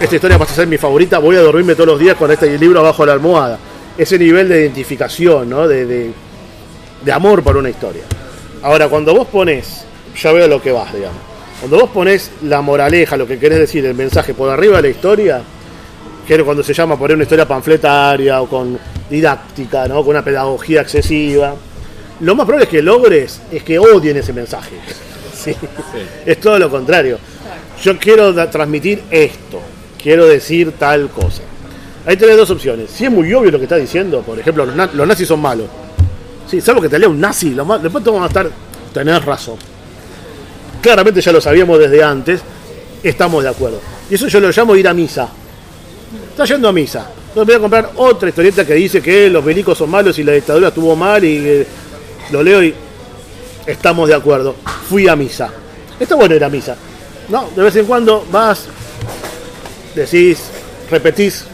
[0.00, 1.18] Esta historia pasa a ser mi favorita.
[1.18, 3.58] Voy a dormirme todos los días con este libro abajo de la almohada.
[3.98, 5.68] Ese nivel de identificación, ¿no?
[5.68, 5.84] de,
[7.04, 8.02] de- amor por una historia.
[8.62, 9.84] Ahora, cuando vos pones,
[10.16, 11.18] ya veo lo que vas, digamos.
[11.60, 14.88] Cuando vos pones la moraleja, lo que querés decir, el mensaje por arriba de la
[14.88, 15.42] historia,
[16.26, 18.78] que es cuando se llama poner una historia panfletaria o con
[19.10, 19.96] didáctica, ¿no?
[19.96, 21.54] con una pedagogía excesiva,
[22.20, 24.76] lo más probable es que logres es que odien ese mensaje.
[25.44, 25.54] Sí.
[26.26, 27.18] Es todo lo contrario.
[27.82, 29.60] Yo quiero transmitir esto,
[30.02, 31.42] quiero decir tal cosa.
[32.06, 32.90] Ahí tenés dos opciones.
[32.90, 35.40] Si es muy obvio lo que está diciendo, por ejemplo, los, na- los nazis son
[35.40, 35.66] malos.
[36.50, 37.50] Sí, salvo que te lea un nazi,
[37.82, 38.50] después te van a estar.
[38.92, 39.56] Tenés razón.
[40.82, 42.40] Claramente ya lo sabíamos desde antes,
[43.02, 43.80] estamos de acuerdo.
[44.10, 45.28] Y eso yo lo llamo ir a misa.
[46.30, 47.06] Está yendo a misa.
[47.28, 50.32] Entonces voy a comprar otra historieta que dice que los milicos son malos y la
[50.32, 51.66] dictadura estuvo mal y eh,
[52.32, 52.74] lo leo y
[53.70, 54.54] estamos de acuerdo.
[54.88, 55.50] Fui a misa.
[55.98, 56.76] Está bueno ir a misa.
[57.28, 58.64] No, de vez en cuando vas,
[59.94, 60.40] decís,
[60.90, 61.44] repetís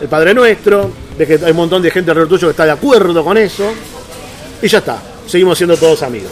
[0.00, 2.72] el Padre Nuestro, ves que hay un montón de gente alrededor tuyo que está de
[2.72, 3.72] acuerdo con eso,
[4.60, 6.30] y ya está, seguimos siendo todos amigos.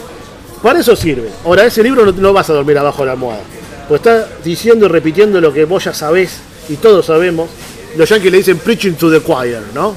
[0.62, 1.30] Para eso sirve.
[1.44, 3.40] Ahora, ese libro no, no vas a dormir abajo de la almohada,
[3.88, 6.38] pues está diciendo y repitiendo lo que vos ya sabés
[6.68, 7.48] y todos sabemos.
[7.96, 9.96] Los yankees le dicen preaching to the choir, ¿no?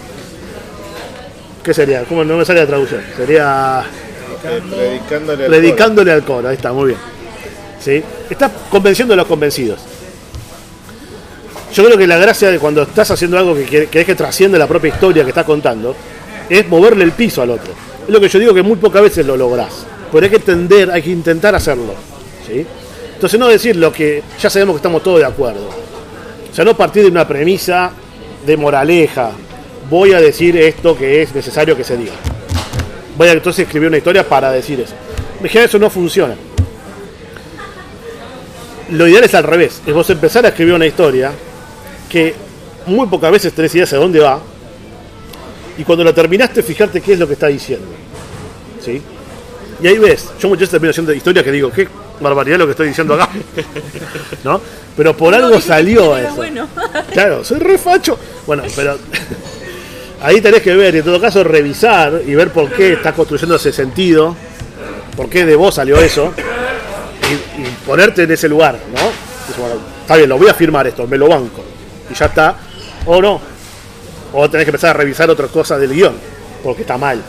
[1.63, 2.03] ¿Qué sería?
[2.05, 3.01] ¿Cómo no me sale la traducción?
[3.15, 3.85] Sería
[4.43, 6.99] Predicándole al predicándole al coro, ahí está, muy bien.
[7.79, 8.03] ¿Sí?
[8.29, 9.79] Estás convenciendo a los convencidos.
[11.73, 14.67] Yo creo que la gracia de cuando estás haciendo algo que querés que, trasciende la
[14.67, 15.95] propia historia que estás contando
[16.49, 17.73] es moverle el piso al otro.
[18.05, 19.85] Es lo que yo digo que muy pocas veces lo lográs.
[20.11, 21.95] Pero hay que tender, hay que intentar hacerlo.
[22.45, 22.65] ¿sí?
[23.15, 25.67] Entonces no decir lo que ya sabemos que estamos todos de acuerdo.
[26.51, 27.91] O sea, no partir de una premisa
[28.45, 29.31] de moraleja.
[29.89, 32.13] Voy a decir esto que es necesario que se diga.
[33.17, 34.93] Voy a entonces escribir una historia para decir eso.
[35.39, 36.35] En general eso no funciona.
[38.91, 39.81] Lo ideal es al revés.
[39.85, 41.31] Es vos empezar a escribir una historia
[42.09, 42.35] que
[42.85, 44.39] muy pocas veces tenés ideas de dónde va.
[45.77, 47.87] Y cuando la terminaste, fijarte qué es lo que está diciendo.
[48.83, 49.01] ¿Sí?
[49.81, 51.87] Y ahí ves, yo muchas veces termino haciendo historias que digo, qué
[52.19, 53.29] barbaridad lo que estoy diciendo acá.
[54.43, 54.61] ¿No?
[54.95, 56.35] Pero por algo salió eso.
[56.35, 56.67] bueno.
[57.11, 58.17] Claro, soy refacho.
[58.45, 58.97] Bueno, pero
[60.23, 63.57] ahí tenés que ver, y en todo caso revisar y ver por qué está construyendo
[63.57, 64.35] ese sentido,
[65.15, 66.33] por qué de vos salió eso,
[67.29, 69.01] y, y ponerte en ese lugar, ¿no?
[69.61, 71.63] Bueno, está bien, lo voy a firmar esto, me lo banco,
[72.09, 72.55] y ya está,
[73.05, 73.39] o no.
[74.33, 76.15] O tenés que empezar a revisar otras cosas del guion,
[76.63, 77.21] porque está mal.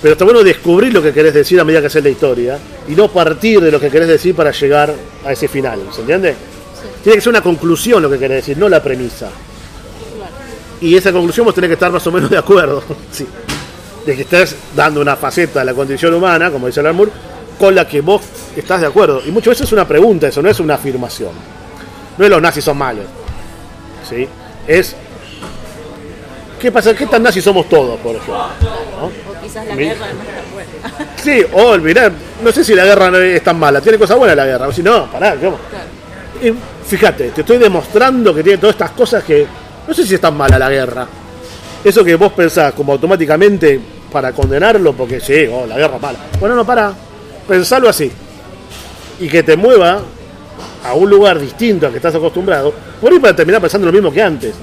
[0.00, 2.92] Pero está bueno descubrir lo que querés decir a medida que haces la historia y
[2.92, 4.94] no partir de lo que querés decir para llegar
[5.24, 6.36] a ese final, ¿se entiende?
[7.02, 9.30] Tiene que ser una conclusión lo que querés decir, no la premisa.
[10.80, 12.82] Y esa conclusión vos tenés que estar más o menos de acuerdo.
[13.10, 13.26] sí.
[14.04, 17.10] De que estés dando una faceta de la condición humana, como dice Alan Moore,
[17.58, 18.22] con la que vos
[18.54, 19.22] estás de acuerdo.
[19.26, 21.32] Y muchas veces es una pregunta, eso no es una afirmación.
[22.16, 23.04] No es los nazis son malos.
[24.08, 24.28] ¿Sí?
[24.66, 24.94] Es.
[26.60, 26.94] ¿Qué pasa?
[26.94, 28.34] ¿Qué tan nazis somos todos, por ejemplo?
[29.00, 29.06] ¿No?
[29.06, 31.12] O quizás la guerra no está buena.
[31.16, 32.12] Sí, o mirá,
[32.42, 34.72] no sé si la guerra no es tan mala, tiene cosas buenas la guerra, o
[34.72, 35.58] si no, pará, ¿cómo?
[35.58, 35.86] Claro.
[36.42, 36.54] Y
[36.86, 39.46] fíjate, te estoy demostrando que tiene todas estas cosas que
[39.86, 41.06] no sé si es tan mala la guerra.
[41.84, 43.80] Eso que vos pensás como automáticamente
[44.10, 46.18] para condenarlo, porque sí, oh, la guerra mala.
[46.40, 46.92] Bueno, no, para,
[47.46, 48.10] pensalo así.
[49.20, 50.00] Y que te mueva
[50.84, 54.12] a un lugar distinto al que estás acostumbrado, por ahí para terminar pensando lo mismo
[54.12, 54.54] que antes,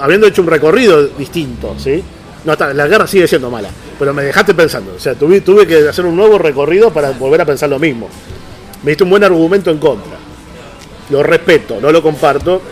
[0.00, 2.02] habiendo hecho un recorrido distinto, ¿sí?
[2.44, 3.68] No, la guerra sigue siendo mala,
[3.98, 7.42] pero me dejaste pensando, o sea, tuve, tuve que hacer un nuevo recorrido para volver
[7.42, 8.08] a pensar lo mismo.
[8.82, 10.12] Me diste un buen argumento en contra.
[11.10, 12.62] Lo respeto, no lo comparto,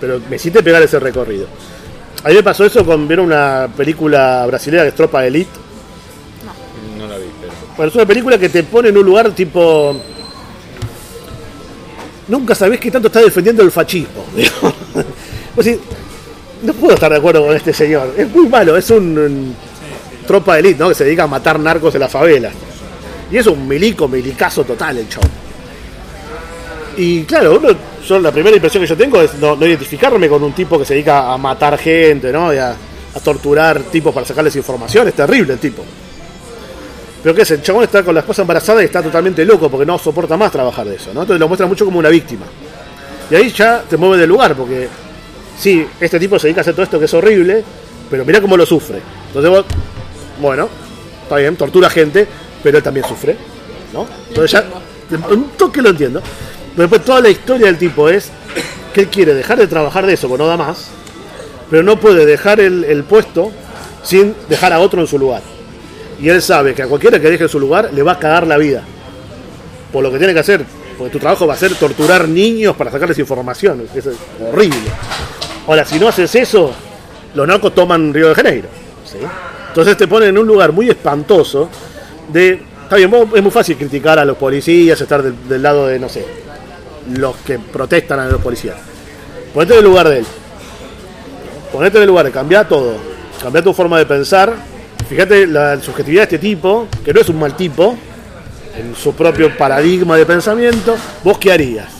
[0.00, 1.46] pero me hiciste pegar ese recorrido.
[2.24, 5.50] A mí me pasó eso con ver una película brasileña que es Tropa Elite.
[6.98, 7.52] No la vi, pero.
[7.76, 10.00] Bueno, es una película que te pone en un lugar tipo.
[12.28, 14.24] Nunca sabés qué tanto está defendiendo el fascismo.
[16.62, 18.14] no puedo estar de acuerdo con este señor.
[18.16, 19.54] Es muy malo, es un, un
[20.26, 20.88] tropa de élite, ¿no?
[20.88, 22.54] Que se dedica a matar narcos en las favelas.
[23.30, 25.22] Y es un milico, milicazo total el show.
[26.96, 27.68] Y claro, uno,
[28.06, 30.94] yo la primera impresión que yo tengo es no, identificarme con un tipo que se
[30.94, 32.52] dedica a matar gente, ¿no?
[32.52, 32.70] Y a,
[33.14, 35.08] a torturar tipos para sacarles información.
[35.08, 35.84] Es terrible el tipo.
[37.24, 39.86] Pero qué es, el chabón está con la esposa embarazada y está totalmente loco porque
[39.86, 41.22] no soporta más trabajar de eso, ¿no?
[41.22, 42.44] Entonces lo muestra mucho como una víctima.
[43.30, 44.88] Y ahí ya te mueve del lugar porque,
[45.58, 47.64] sí, este tipo se dedica a hacer todo esto que es horrible,
[48.10, 49.00] pero mira cómo lo sufre.
[49.28, 49.64] Entonces vos,
[50.38, 50.68] bueno,
[51.22, 52.28] está bien, tortura gente,
[52.62, 53.36] pero él también sufre,
[53.94, 54.06] ¿no?
[54.28, 54.66] Entonces ya,
[55.30, 56.20] un toque lo entiendo.
[56.74, 58.30] Pero después toda la historia del tipo es
[58.92, 60.88] que él quiere dejar de trabajar de eso, porque no da más,
[61.70, 63.52] pero no puede dejar el, puesto
[64.02, 65.42] sin dejar a otro en su lugar.
[66.20, 68.56] Y él sabe que a cualquiera que deje su lugar le va a cagar la
[68.56, 68.82] vida.
[69.92, 70.64] Por lo que tiene que hacer.
[70.96, 73.86] Porque tu trabajo va a ser torturar niños para sacarles información.
[73.94, 74.78] Eso es horrible.
[75.66, 76.72] Ahora, si no haces eso,
[77.34, 78.68] los narcos toman Río de Janeiro.
[79.04, 79.18] ¿sí?
[79.68, 81.68] Entonces te ponen en un lugar muy espantoso
[82.32, 82.62] de...
[82.84, 86.24] Está bien, es muy fácil criticar a los policías, estar del lado de, no sé,
[87.12, 88.76] los que protestan a los policías.
[89.52, 90.26] Ponete en el lugar de él.
[91.72, 92.96] Ponete en el lugar de cambiar todo.
[93.42, 94.54] Cambiar tu forma de pensar.
[95.08, 97.96] Fíjate la subjetividad de este tipo, que no es un mal tipo,
[98.78, 100.96] en su propio paradigma de pensamiento.
[101.22, 101.92] ¿Vos qué harías?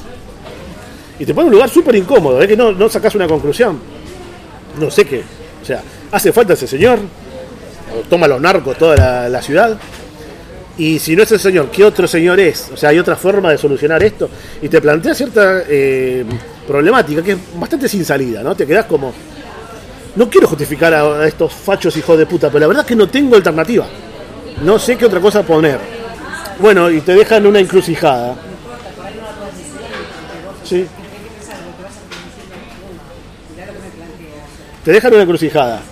[1.18, 3.78] Y te pone en un lugar súper incómodo, es que no, no sacás una conclusión.
[4.80, 5.22] No sé qué.
[5.62, 6.98] O sea, ¿hace falta ese señor?
[7.96, 9.78] ¿O toma los narcos toda la, la ciudad?
[10.76, 12.70] Y si no es el señor, ¿qué otro señor es?
[12.72, 14.28] O sea, hay otra forma de solucionar esto.
[14.60, 16.24] Y te plantea cierta eh,
[16.66, 18.54] problemática que es bastante sin salida, ¿no?
[18.56, 19.12] Te quedás como.
[20.16, 23.08] No quiero justificar a estos fachos hijos de puta, pero la verdad es que no
[23.08, 23.86] tengo alternativa.
[24.62, 25.78] No sé qué otra cosa poner.
[26.60, 28.36] Bueno, y te dejan una encrucijada.
[30.64, 30.86] Sí.
[34.84, 35.82] Te dejan una encrucijada.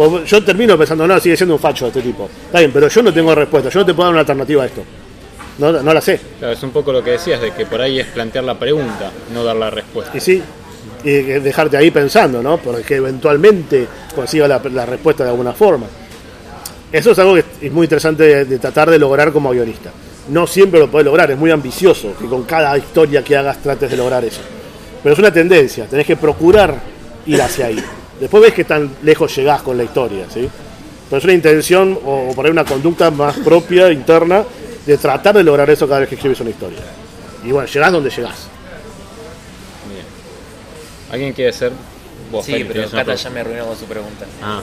[0.00, 2.26] Pues yo termino pensando, no, sigue siendo un facho este tipo.
[2.46, 4.66] Está bien, pero yo no tengo respuesta, yo no te puedo dar una alternativa a
[4.66, 4.82] esto.
[5.58, 6.18] No, no la sé.
[6.38, 9.12] Claro, es un poco lo que decías, de que por ahí es plantear la pregunta,
[9.34, 10.16] no dar la respuesta.
[10.16, 10.42] Y sí,
[11.04, 12.56] y dejarte ahí pensando, ¿no?
[12.56, 15.84] Porque eventualmente consiga la, la respuesta de alguna forma.
[16.90, 19.90] Eso es algo que es muy interesante de, de tratar de lograr como guionista.
[20.30, 23.90] No siempre lo puedes lograr, es muy ambicioso que con cada historia que hagas trates
[23.90, 24.40] de lograr eso.
[25.02, 26.74] Pero es una tendencia, tenés que procurar
[27.26, 27.84] ir hacia ahí.
[28.20, 30.48] Después ves que tan lejos llegás con la historia, ¿sí?
[31.08, 34.44] Pero es una intención o, o por ahí una conducta más propia, interna,
[34.86, 36.78] de tratar de lograr eso cada vez que escribes una historia.
[37.44, 38.46] Y bueno, llegás donde llegás.
[39.88, 40.04] Bien.
[41.10, 41.72] ¿Alguien quiere ser
[42.30, 42.44] vos?
[42.44, 43.14] Sí, Feli, pero Cata pregunta?
[43.14, 44.26] ya me arruinó con su pregunta.
[44.42, 44.60] Ah,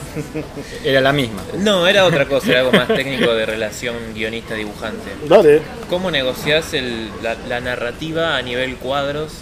[0.84, 1.42] era la misma.
[1.58, 5.10] No, era otra cosa, era algo más técnico de relación guionista-dibujante.
[5.28, 5.60] Dale.
[5.90, 9.32] ¿Cómo negociás el- la, la narrativa a nivel cuadros?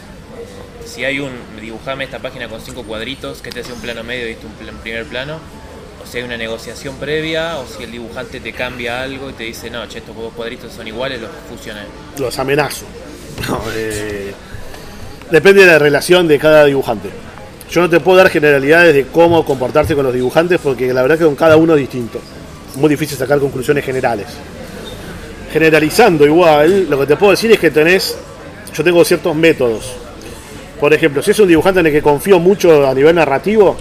[0.97, 4.27] Si hay un, dibujame esta página con cinco cuadritos, que te hace un plano medio
[4.29, 5.35] y este un primer plano,
[6.03, 9.45] o si hay una negociación previa, o si el dibujante te cambia algo y te
[9.45, 11.85] dice, no, che, estos dos cuadritos son iguales, los fusionan.
[12.19, 12.87] los amenazo.
[13.75, 14.33] Eh,
[15.31, 17.11] depende de la relación de cada dibujante.
[17.71, 21.19] Yo no te puedo dar generalidades de cómo comportarse con los dibujantes porque la verdad
[21.19, 22.21] que con cada uno es distinto.
[22.71, 24.29] Es muy difícil sacar conclusiones generales.
[25.53, 28.17] Generalizando igual, lo que te puedo decir es que tenés,
[28.73, 30.06] yo tengo ciertos métodos.
[30.81, 33.77] Por ejemplo, si es un dibujante en el que confío mucho a nivel narrativo,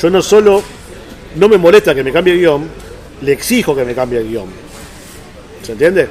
[0.00, 0.62] yo no solo
[1.36, 2.68] no me molesta que me cambie el guion,
[3.20, 4.46] le exijo que me cambie el guion.
[5.62, 6.08] ¿Se entiende?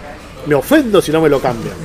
[0.48, 1.76] Me ofendo si no me lo cambian.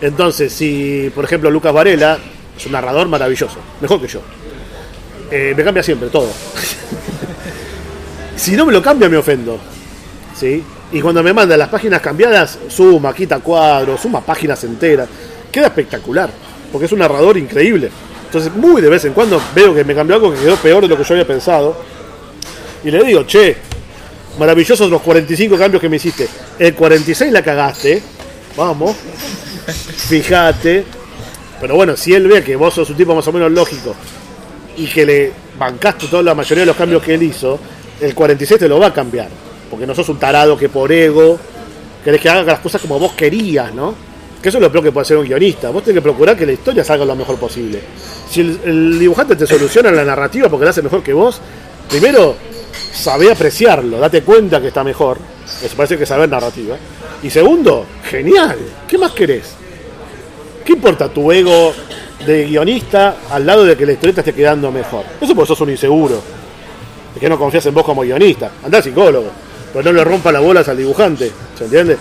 [0.00, 2.18] Entonces, si, por ejemplo, Lucas Varela
[2.56, 4.20] es un narrador maravilloso, mejor que yo,
[5.30, 6.28] eh, me cambia siempre todo.
[8.36, 9.58] si no me lo cambia, me ofendo.
[10.38, 10.62] ¿Sí?
[10.92, 15.08] Y cuando me manda las páginas cambiadas, suma, quita cuadros, suma páginas enteras.
[15.50, 16.30] Queda espectacular,
[16.76, 17.90] porque es un narrador increíble.
[18.26, 20.88] Entonces, muy de vez en cuando veo que me cambió algo que quedó peor de
[20.88, 21.74] lo que yo había pensado.
[22.84, 23.56] Y le digo, che,
[24.38, 26.28] maravillosos los 45 cambios que me hiciste.
[26.58, 28.02] El 46 la cagaste.
[28.58, 28.94] Vamos.
[30.06, 30.84] Fíjate.
[31.62, 33.94] Pero bueno, si él ve que vos sos un tipo más o menos lógico
[34.76, 37.58] y que le bancaste toda la mayoría de los cambios que él hizo,
[38.02, 39.30] el 46 te lo va a cambiar.
[39.70, 41.38] Porque no sos un tarado que por ego
[42.04, 43.94] querés que haga las cosas como vos querías, ¿no?
[44.46, 45.70] Que eso es lo peor que puede hacer un guionista.
[45.70, 47.80] Vos tenés que procurar que la historia salga lo mejor posible.
[48.30, 51.40] Si el, dibujante te soluciona la narrativa porque la hace mejor que vos,
[51.90, 52.36] primero
[52.92, 55.18] sabé apreciarlo, date cuenta que está mejor.
[55.60, 56.76] Eso parece que saber narrativa.
[57.24, 58.56] Y segundo, genial.
[58.86, 59.46] ¿Qué más querés?
[60.64, 61.74] ¿Qué importa tu ego
[62.24, 65.06] de guionista al lado de que la historieta esté quedando mejor?
[65.20, 66.22] Eso porque sos un inseguro.
[67.14, 68.52] De que no confías en vos como guionista.
[68.64, 69.28] Andá psicólogo.
[69.72, 71.32] Pero no le rompa las bolas al dibujante.
[71.58, 71.96] ¿Se entiende?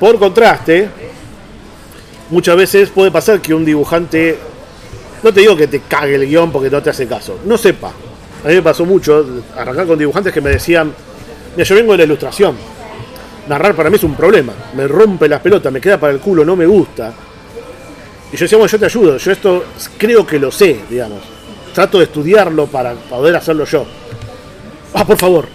[0.00, 0.88] Por contraste,
[2.30, 4.38] muchas veces puede pasar que un dibujante,
[5.22, 7.92] no te digo que te cague el guion porque no te hace caso, no sepa.
[8.44, 10.92] A mí me pasó mucho arrancar con dibujantes que me decían,
[11.56, 12.56] mira, yo vengo de la ilustración.
[13.48, 14.52] Narrar para mí es un problema.
[14.76, 17.12] Me rompe las pelotas, me queda para el culo, no me gusta.
[18.30, 19.64] Y yo decía, bueno, yo te ayudo, yo esto
[19.96, 21.20] creo que lo sé, digamos.
[21.74, 23.86] Trato de estudiarlo para poder hacerlo yo.
[24.94, 25.46] Ah, por favor.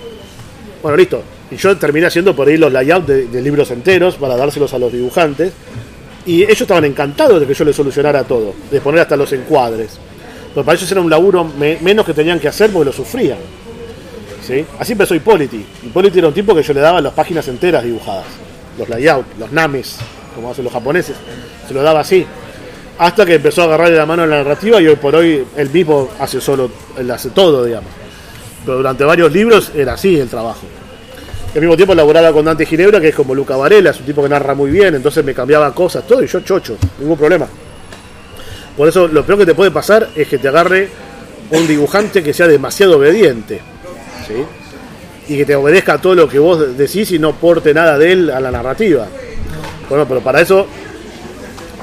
[0.81, 1.23] Bueno, listo.
[1.51, 4.79] Y yo terminé haciendo por ahí los layouts de, de libros enteros para dárselos a
[4.79, 5.53] los dibujantes.
[6.25, 9.97] Y ellos estaban encantados de que yo les solucionara todo, de poner hasta los encuadres.
[10.53, 13.37] Pero para ellos era un laburo me- menos que tenían que hacer porque lo sufrían.
[14.45, 14.65] ¿Sí?
[14.79, 15.65] Así empezó Hipóliti.
[15.85, 18.25] Hipóliti era un tipo que yo le daba las páginas enteras dibujadas.
[18.77, 19.97] Los layouts, los names,
[20.35, 21.15] como hacen los japoneses.
[21.67, 22.25] Se lo daba así.
[22.97, 25.69] Hasta que empezó a agarrarle la mano a la narrativa y hoy por hoy él
[25.69, 27.89] mismo hace solo, él hace todo, digamos.
[28.65, 30.61] Pero durante varios libros era así el trabajo.
[31.53, 34.23] Al mismo tiempo elaboraba con Dante Ginebra, que es como Luca Varela, es un tipo
[34.23, 37.47] que narra muy bien, entonces me cambiaba cosas, todo, y yo chocho, ningún problema.
[38.75, 40.89] Por eso lo peor que te puede pasar es que te agarre
[41.51, 43.61] un dibujante que sea demasiado obediente.
[44.27, 45.33] ¿sí?
[45.33, 48.11] Y que te obedezca a todo lo que vos decís y no aporte nada de
[48.11, 49.07] él a la narrativa.
[49.89, 50.65] Bueno, pero para eso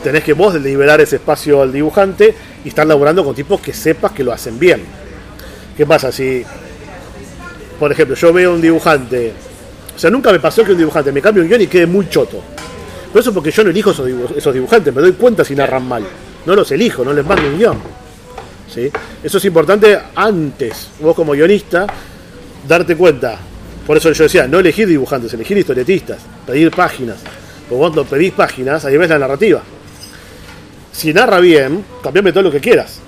[0.02, 2.34] tenés que vos liberar ese espacio al dibujante
[2.64, 4.82] y estar laburando con tipos que sepas que lo hacen bien.
[5.76, 6.44] ¿Qué pasa si,
[7.78, 9.32] por ejemplo, yo veo un dibujante,
[10.01, 12.09] o sea, nunca me pasó que un dibujante me cambie un guion y quede muy
[12.09, 12.43] choto.
[13.12, 15.86] Pero eso porque yo no elijo esos, dibu- esos dibujantes, me doy cuenta si narran
[15.86, 16.02] mal.
[16.47, 17.77] No los elijo, no les mando un guion.
[18.74, 18.90] ¿Sí?
[19.22, 21.86] Eso es importante antes, vos como guionista,
[22.66, 23.36] darte cuenta.
[23.86, 26.16] Por eso yo decía, no elegir dibujantes, elegir historietistas,
[26.47, 27.18] pedir páginas.
[27.68, 29.60] Porque cuando pedís páginas, ahí ves la narrativa.
[30.93, 33.01] Si narra bien, cambiame todo lo que quieras.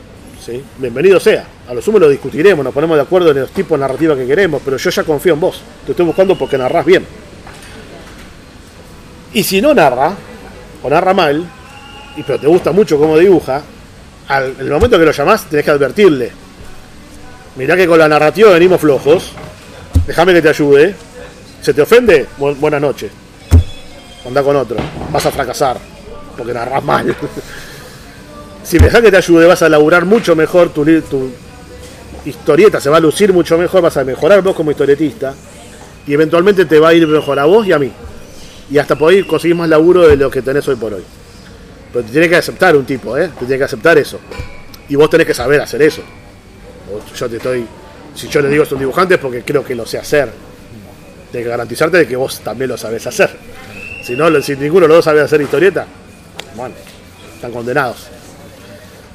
[0.45, 0.63] ¿Sí?
[0.79, 1.45] Bienvenido sea.
[1.69, 4.27] A lo sumo lo discutiremos, nos ponemos de acuerdo en los tipos de narrativa que
[4.27, 5.61] queremos, pero yo ya confío en vos.
[5.85, 7.07] Te estoy buscando porque narrás bien.
[9.35, 10.15] Y si no narra,
[10.83, 11.45] o narra mal,
[12.17, 13.63] y pero te gusta mucho cómo dibuja,
[14.29, 16.33] al, el momento que lo llamás tenés que advertirle.
[17.57, 19.33] mirá que con la narrativa venimos flojos,
[20.07, 20.95] déjame que te ayude.
[21.63, 22.27] ¿Se te ofende?
[22.41, 23.11] Bu- buenas noches.
[24.27, 24.77] Anda con otro.
[25.13, 25.79] Vas a fracasar,
[26.37, 27.15] porque narras mal.
[28.65, 30.85] si me dejas que te ayude, vas a laburar mucho mejor tu,
[32.25, 35.35] historieta, se va a lucir mucho mejor, vas a mejorar vos como historietista,
[36.07, 37.91] y eventualmente te va a ir mejor a vos y a mí.
[38.71, 41.03] Y hasta podés conseguir más laburo de lo que tenés hoy por hoy.
[41.93, 43.29] Pero te tiene que aceptar un tipo, ¿eh?
[43.39, 44.19] Te tiene que aceptar eso.
[44.89, 46.03] Y vos tenés que saber hacer eso.
[47.17, 47.67] Yo te estoy.
[48.15, 50.31] Si yo le digo son dibujantes porque creo que lo sé hacer.
[51.31, 53.31] Tengo que garantizarte de que vos también lo sabés hacer.
[54.03, 55.87] Si no, si ninguno los dos sabe hacer historieta,
[56.57, 56.75] bueno,
[57.35, 58.09] están condenados.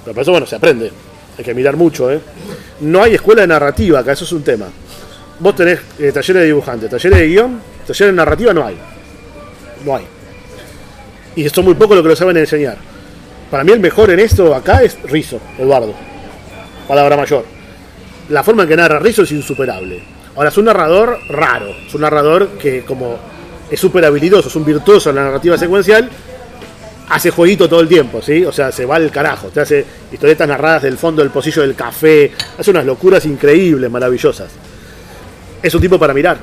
[0.07, 0.89] Pero por eso, bueno, se aprende.
[1.38, 2.21] Hay que mirar mucho, ¿eh?
[2.79, 4.67] No hay escuela de narrativa acá, eso es un tema.
[5.38, 8.77] Vos tenés eh, talleres de dibujantes, talleres de guion, talleres de narrativa no hay.
[9.84, 10.05] No hay.
[11.35, 12.77] Y son muy pocos los que lo saben enseñar.
[13.51, 15.93] Para mí el mejor en esto acá es Rizo, Eduardo.
[16.88, 17.43] Palabra mayor.
[18.29, 20.01] La forma en que narra Rizo es insuperable.
[20.38, 21.75] Ahora es un narrador raro.
[21.85, 23.17] Es un narrador que como
[23.69, 26.09] es súper habilidoso, es un virtuoso en la narrativa secuencial.
[27.09, 28.43] Hace jueguito todo el tiempo, ¿sí?
[28.43, 29.47] O sea, se va al carajo.
[29.47, 32.31] Te hace historietas narradas del fondo del pocillo del café.
[32.57, 34.49] Hace unas locuras increíbles, maravillosas.
[35.63, 36.38] Es un tipo para mirar.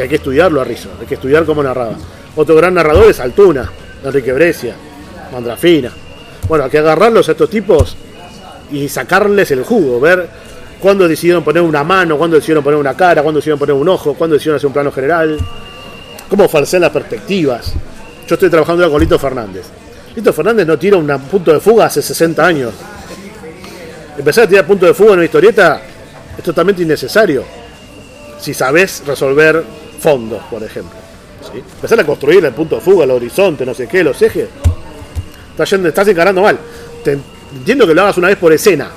[0.00, 0.90] Hay que estudiarlo a Rizzo.
[0.98, 1.96] Hay que estudiar cómo narraba.
[2.34, 3.70] Otro gran narrador es Altuna,
[4.02, 4.74] Enrique Brescia,
[5.30, 5.92] Mandrafina.
[6.48, 7.94] Bueno, hay que agarrarlos a estos tipos
[8.70, 10.28] y sacarles el jugo, ver
[10.80, 14.14] cuándo decidieron poner una mano, cuándo decidieron poner una cara, cuándo decidieron poner un ojo,
[14.14, 15.38] cuándo decidieron hacer un plano general,
[16.30, 17.74] cómo falsear las perspectivas.
[18.26, 19.66] Yo estoy trabajando con Lito Fernández.
[20.14, 22.72] Lito Fernández no tira un punto de fuga hace 60 años.
[24.16, 25.82] Empezar a tirar punto de fuga en una historieta
[26.36, 27.44] es totalmente innecesario.
[28.38, 29.64] Si sabes resolver
[30.00, 30.98] fondos, por ejemplo.
[31.54, 34.48] Empezar a construir el punto de fuga, el horizonte, no sé qué, los ejes.
[35.58, 36.58] Estás encarando mal.
[37.04, 37.18] Te
[37.56, 38.90] entiendo que lo hagas una vez por escena.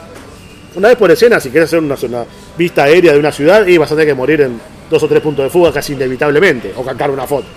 [0.76, 2.26] Una vez por escena, si quieres hacer una, una
[2.58, 5.22] vista aérea de una ciudad, y vas a tener que morir en dos o tres
[5.22, 7.48] puntos de fuga casi inevitablemente, o cantar una foto.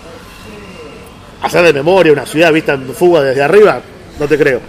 [1.41, 3.81] Hacer de memoria una ciudad vista en fuga desde arriba,
[4.19, 4.59] no te creo.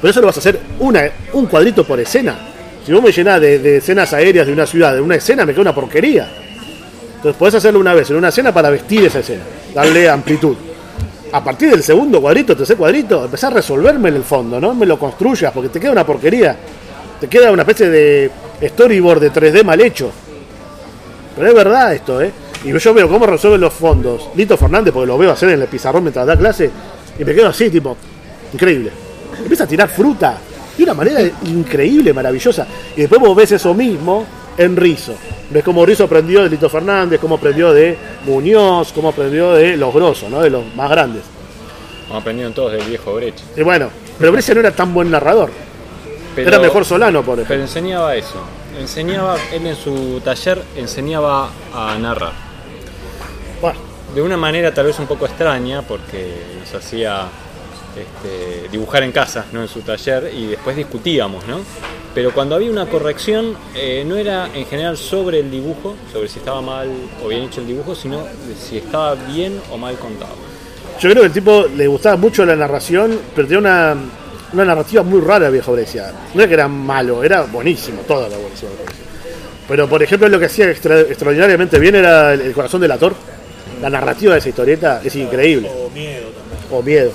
[0.00, 2.36] Pero eso lo vas a hacer una, un cuadrito por escena.
[2.84, 5.62] Si vos me llenás de, escenas aéreas de una ciudad, de una escena, me queda
[5.62, 6.28] una porquería.
[7.16, 9.42] Entonces podés hacerlo una vez en una escena para vestir esa escena,
[9.74, 10.56] darle amplitud.
[11.32, 14.86] A partir del segundo cuadrito, tercer cuadrito, empezás a resolverme en el fondo, no me
[14.86, 16.56] lo construyas, porque te queda una porquería.
[17.20, 18.30] Te queda una especie de
[18.62, 20.10] storyboard de 3D mal hecho.
[21.34, 22.30] Pero es verdad esto, ¿eh?
[22.64, 24.28] Y yo veo cómo resuelven los fondos.
[24.34, 26.70] Lito Fernández, porque lo veo hacer en el pizarrón mientras da clase,
[27.18, 27.96] y me quedo así, tipo,
[28.52, 28.90] increíble.
[29.38, 30.36] Empieza a tirar fruta
[30.76, 32.66] de una manera increíble, maravillosa.
[32.96, 34.26] Y después vos ves eso mismo
[34.56, 35.14] en Rizo.
[35.50, 39.94] Ves cómo Rizo aprendió de Lito Fernández, cómo aprendió de Muñoz, cómo aprendió de los
[39.94, 40.40] grosos, ¿no?
[40.40, 41.22] De los más grandes.
[42.12, 43.38] Aprendieron todos del viejo Brecht.
[43.56, 45.50] Y bueno, pero Brescia no era tan buen narrador.
[46.34, 47.48] Pero- era mejor Solano, por ejemplo.
[47.54, 48.40] Pero enseñaba eso.
[48.78, 52.47] Enseñaba, él en su taller enseñaba a narrar.
[54.18, 57.28] De una manera tal vez un poco extraña, porque nos hacía
[57.96, 61.60] este, dibujar en casa, no en su taller, y después discutíamos, ¿no?
[62.16, 66.40] Pero cuando había una corrección, eh, no era en general sobre el dibujo, sobre si
[66.40, 66.90] estaba mal
[67.24, 68.24] o bien hecho el dibujo, sino
[68.60, 70.34] si estaba bien o mal contado.
[71.00, 73.96] yo creo que el tipo le gustaba mucho la narración, pero tenía una,
[74.52, 76.12] una narrativa muy rara, viejo Brescia.
[76.34, 78.72] No era que era malo, era buenísimo, buenísimo.
[78.72, 79.02] me parece.
[79.68, 83.14] Pero, por ejemplo, lo que hacía extra- extraordinariamente bien era el, el corazón del actor.
[83.80, 85.68] La narrativa de esa historieta es increíble.
[85.68, 86.60] O miedo también.
[86.70, 87.12] O miedo.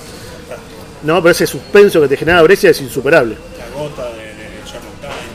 [1.02, 3.36] No, pero ese suspenso que te genera Brescia es insuperable.
[3.58, 4.34] La gota de, de.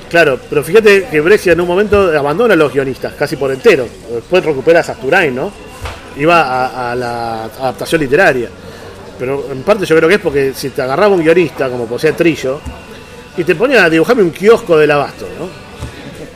[0.10, 3.88] Claro, pero fíjate que Brescia en un momento abandona a los guionistas, casi por entero.
[4.12, 5.52] Después recupera a Sasturain, ¿no?
[6.18, 8.50] Iba a, a la adaptación literaria.
[9.20, 12.14] Pero en parte yo creo que es porque si te agarraba un guionista, como posee
[12.14, 12.60] Trillo,
[13.38, 15.48] y te ponía a dibujarme un kiosco del abasto, ¿no?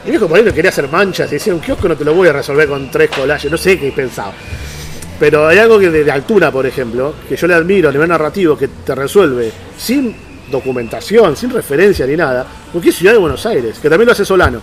[0.05, 2.13] Mi viejo por ahí no quería hacer manchas y decía, un kiosco no te lo
[2.13, 4.33] voy a resolver con tres collages, no sé qué pensaba.
[5.23, 8.09] Pero hay algo que de, de altura, por ejemplo, que yo le admiro a nivel
[8.09, 10.13] narrativo, que te resuelve sin
[10.51, 14.25] documentación, sin referencia ni nada, porque es Ciudad de Buenos Aires, que también lo hace
[14.25, 14.59] Solano.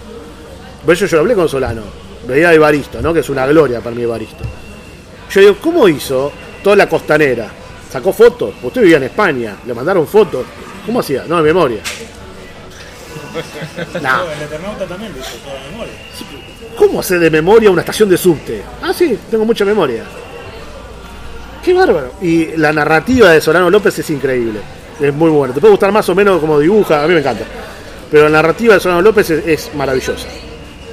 [0.85, 1.81] Por eso yo lo hablé con Solano,
[2.29, 3.15] veía a Evaristo, ¿no?
[3.15, 4.45] que es una gloria para mí Evaristo.
[5.31, 6.31] Yo digo, ¿cómo hizo
[6.63, 7.49] toda la costanera?
[7.91, 8.53] ¿Sacó fotos?
[8.63, 10.45] Usted vivía en España, le mandaron fotos.
[10.85, 11.25] ¿Cómo hacía?
[11.27, 11.81] No, de memoria.
[13.95, 15.95] El Eternauta también lo hizo toda de memoria.
[16.77, 18.63] ¿Cómo hacer de memoria una estación de subte?
[18.83, 20.05] Ah, sí, tengo mucha memoria.
[21.65, 22.13] Qué bárbaro.
[22.23, 24.61] Y la narrativa de Solano López es increíble.
[24.99, 25.55] Es muy buena.
[25.55, 27.45] Te puede gustar más o menos como dibuja, a mí me encanta.
[28.11, 30.29] Pero la narrativa de Solano López es, maravillosa.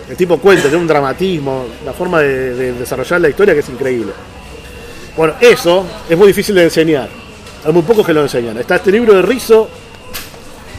[0.09, 3.69] El tipo cuenta, tiene un dramatismo, la forma de, de desarrollar la historia que es
[3.69, 4.13] increíble.
[5.15, 7.09] Bueno, eso es muy difícil de enseñar.
[7.65, 8.57] Hay muy pocos que lo enseñan.
[8.57, 9.67] Está este libro de Rizo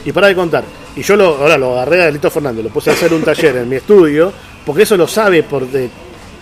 [0.04, 0.64] y para de contar.
[0.96, 3.56] Y yo lo, ahora lo agarré a Lito Fernández, lo puse a hacer un taller
[3.56, 4.32] en mi estudio,
[4.64, 5.90] porque eso lo sabe por de,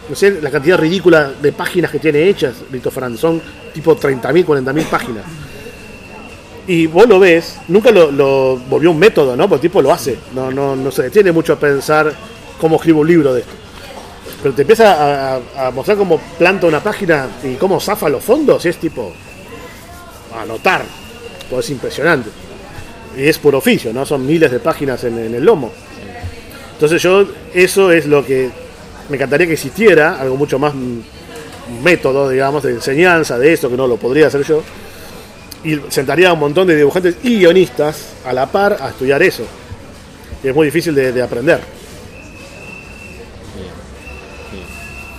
[0.09, 3.21] no sé, la cantidad ridícula de páginas que tiene hechas Lito Fernández.
[3.21, 3.41] Son
[3.73, 5.25] tipo 30.000, 40.000 páginas.
[6.67, 9.49] Y vos lo ves, nunca lo, volvió un método, ¿no?
[9.49, 10.19] Porque tipo lo hace.
[10.35, 12.13] No, no, no se detiene mucho a pensar
[12.61, 13.53] cómo escribo un libro de esto.
[14.43, 18.69] Pero te empieza a, mostrar cómo planta una página y cómo zafa los fondos, y
[18.69, 19.13] es tipo.
[20.41, 20.83] anotar.
[21.49, 22.31] Pues es impresionante.
[23.17, 24.05] Y es por oficio, ¿no?
[24.05, 25.73] Son miles de páginas en el lomo.
[26.73, 27.25] Entonces yo,
[27.55, 28.51] eso es lo que
[29.09, 31.01] me encantaría que existiera, algo mucho más mm,
[31.83, 34.63] método, digamos, de enseñanza de esto, que no lo podría hacer yo.
[35.65, 39.43] Y sentaría a un montón de dibujantes y guionistas a la par a estudiar eso.
[40.43, 41.61] Y es muy difícil de, de aprender.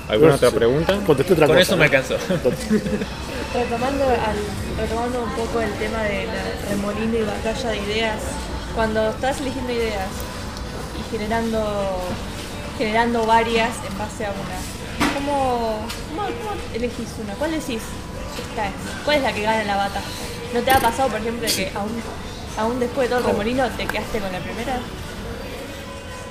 [0.10, 0.56] ¿Alguna No otra sé.
[0.56, 1.00] pregunta?
[1.06, 1.64] Contesté otra Con cosa.
[1.68, 2.16] eso me alcanzó.
[3.54, 4.38] Retomando, al,
[4.80, 8.20] retomando un poco el tema de la remolino y batalla de ideas,
[8.76, 10.08] cuando estás eligiendo ideas
[11.00, 12.00] y generando,
[12.78, 15.80] generando varias en base a una, ¿cómo,
[16.10, 17.34] cómo, cómo elegís una?
[17.34, 17.82] ¿Cuál decís?
[18.49, 18.74] Esta es.
[19.04, 20.06] ¿Cuál es la que gana la batalla?
[20.54, 21.91] ¿No te ha pasado, por ejemplo, que aún,
[22.58, 24.80] aún después de todo el remolino te quedaste con la primera?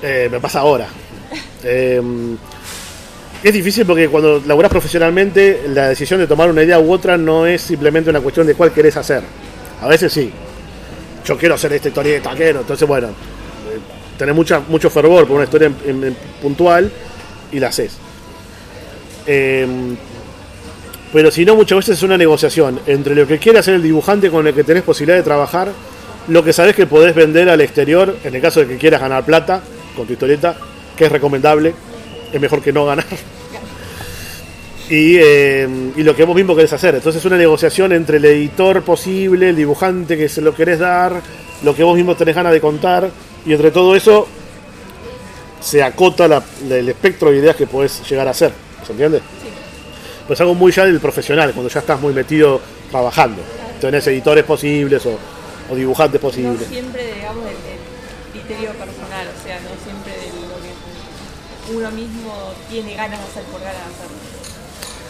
[0.01, 0.87] Eh, me pasa ahora.
[1.63, 2.01] Eh,
[3.43, 7.45] es difícil porque cuando laburás profesionalmente, la decisión de tomar una idea u otra no
[7.45, 9.21] es simplemente una cuestión de cuál querés hacer.
[9.81, 10.31] A veces sí.
[11.25, 12.61] Yo quiero hacer esta historieta, quiero.
[12.61, 13.09] Entonces, bueno,
[14.17, 15.71] tenés mucha, mucho fervor por una historia
[16.41, 16.91] puntual
[17.51, 17.97] y la haces.
[19.25, 19.67] Eh,
[21.13, 24.29] pero si no, muchas veces es una negociación entre lo que quiere hacer el dibujante
[24.29, 25.71] con el que tenés posibilidad de trabajar,
[26.27, 29.23] lo que sabés que podés vender al exterior, en el caso de que quieras ganar
[29.23, 29.61] plata
[29.95, 30.57] con tu historieta,
[30.95, 31.73] que es recomendable,
[32.31, 33.05] es mejor que no ganar.
[34.89, 35.67] Y, eh,
[35.97, 36.95] y lo que vos mismo querés hacer.
[36.95, 41.21] Entonces es una negociación entre el editor posible, el dibujante que se lo querés dar,
[41.63, 43.09] lo que vos mismo tenés ganas de contar,
[43.45, 44.27] y entre todo eso
[45.59, 48.51] se acota la- el espectro de ideas que podés llegar a hacer.
[48.85, 49.21] ¿Se entiende?
[50.27, 52.61] Pues algo muy ya del profesional, cuando ya estás muy metido
[52.91, 53.41] trabajando.
[53.81, 55.17] Tenés editores posibles o,
[55.71, 56.67] o dibujantes No posibles.
[56.67, 62.53] siempre, digamos, del, del criterio personal, o sea, no siempre de lo que uno mismo
[62.69, 64.07] tiene ganas de hacer por ganas de hacer.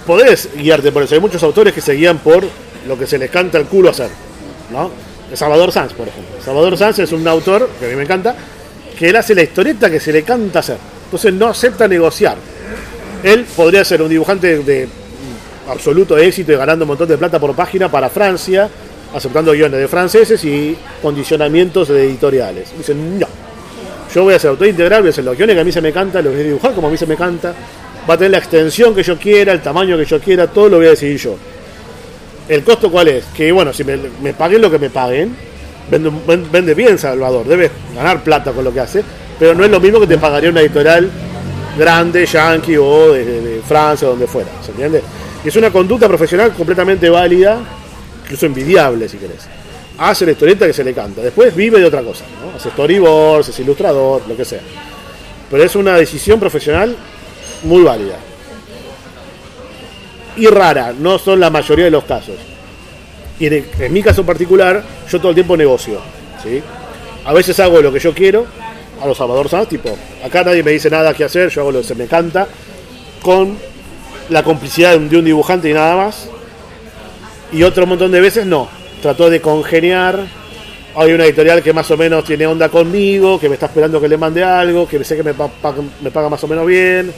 [0.06, 1.15] podés guiarte por eso.
[1.15, 2.44] Hay muchos autores que se guían por
[2.88, 4.10] lo que se les canta el culo hacer.
[4.72, 4.91] ¿no?
[5.33, 6.35] Salvador Sanz, por ejemplo.
[6.43, 8.35] Salvador Sanz es un autor que a mí me encanta,
[8.97, 10.77] que él hace la historieta que se le canta hacer.
[11.05, 12.37] Entonces no acepta negociar.
[13.23, 14.87] Él podría ser un dibujante de
[15.69, 18.69] absoluto éxito y ganando un montón de plata por página para Francia,
[19.13, 22.69] aceptando guiones de franceses y condicionamientos de editoriales.
[22.77, 23.27] Dicen, no.
[24.13, 25.81] Yo voy a ser autor integral, voy a hacer los guiones que a mí se
[25.81, 27.53] me canta, los voy a dibujar como a mí se me canta.
[28.09, 30.77] Va a tener la extensión que yo quiera, el tamaño que yo quiera, todo lo
[30.77, 31.35] voy a decidir yo.
[32.49, 33.26] ¿El costo cuál es?
[33.36, 33.98] Que bueno, si me,
[34.34, 35.36] paguen lo que me paguen,
[35.91, 39.03] vende, ven- vende bien Salvador, debe ganar plata con lo que hace,
[39.38, 41.10] pero no es lo mismo que te pagaría una editorial
[41.78, 45.03] grande, yankee o de Francia o donde fuera, ¿se entiende?
[45.44, 47.60] Y es una conducta profesional completamente válida,
[48.24, 49.45] incluso envidiable si querés.
[49.99, 52.56] Hace la historieta que se le canta, después vive de otra cosa, ¿no?
[52.56, 54.61] Hace storyboards, es ilustrador, lo que sea.
[55.49, 56.95] Pero es una decisión profesional
[57.64, 58.15] muy válida.
[60.38, 62.35] Y rara, no son la mayoría de los casos.
[63.39, 65.99] Y en, en mi caso particular, yo todo el tiempo negocio.
[66.41, 66.61] ¿sí?
[67.26, 68.45] A veces hago lo que yo quiero,
[69.01, 71.81] a los Salvador Sanz, tipo, acá nadie me dice nada que hacer, yo hago lo
[71.81, 72.47] que se me canta,
[73.22, 73.57] con
[74.30, 76.30] la complicidad de un, dibujante y nada más.
[77.51, 78.68] Y otro montón de veces no.
[79.01, 80.19] Trató de congeniar.
[80.95, 84.07] Hay una editorial que más o menos tiene onda conmigo, que me está esperando que
[84.07, 87.11] le mande algo, que sé que me, me paga más o menos bien.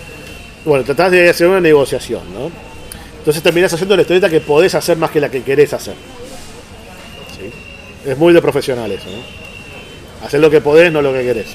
[0.65, 2.68] Bueno, tratás de hacer una negociación, ¿no?
[3.19, 5.93] Entonces terminás haciendo la historieta que podés hacer más que la que querés hacer.
[7.37, 7.51] ¿Sí?
[8.09, 10.25] Es muy de profesional eso, ¿no?
[10.25, 11.47] Hacer lo que podés, no lo que querés.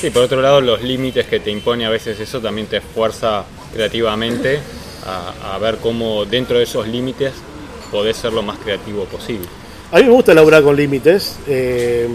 [0.00, 3.44] Sí, por otro lado, los límites que te impone a veces eso también te esfuerza
[3.72, 4.60] creativamente
[5.06, 7.32] a, a ver cómo dentro de esos límites
[7.90, 9.46] podés ser lo más creativo posible.
[9.92, 12.08] A mí me gusta laburar con límites eh,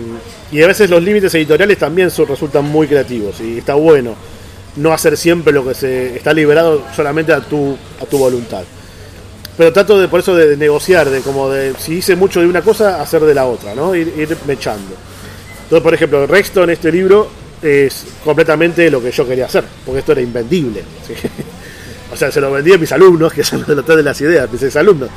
[0.51, 4.15] y a veces los límites editoriales también son- resultan muy creativos y está bueno
[4.75, 8.63] no hacer siempre lo que se está liberado solamente a tu, a tu voluntad.
[9.57, 12.61] Pero trato de por eso de, negociar, de como de si hice mucho de una
[12.61, 13.93] cosa, hacer de la otra, ¿no?
[13.93, 14.95] Ir, ir mechando.
[15.63, 17.29] Entonces, por ejemplo, Rexton en este libro
[17.61, 20.83] es completamente lo que yo quería hacer, porque esto era invendible.
[21.05, 21.13] ¿sí?
[22.11, 24.75] O sea, se lo vendí a mis alumnos, que son los de las ideas, mis
[24.75, 25.09] alumnos.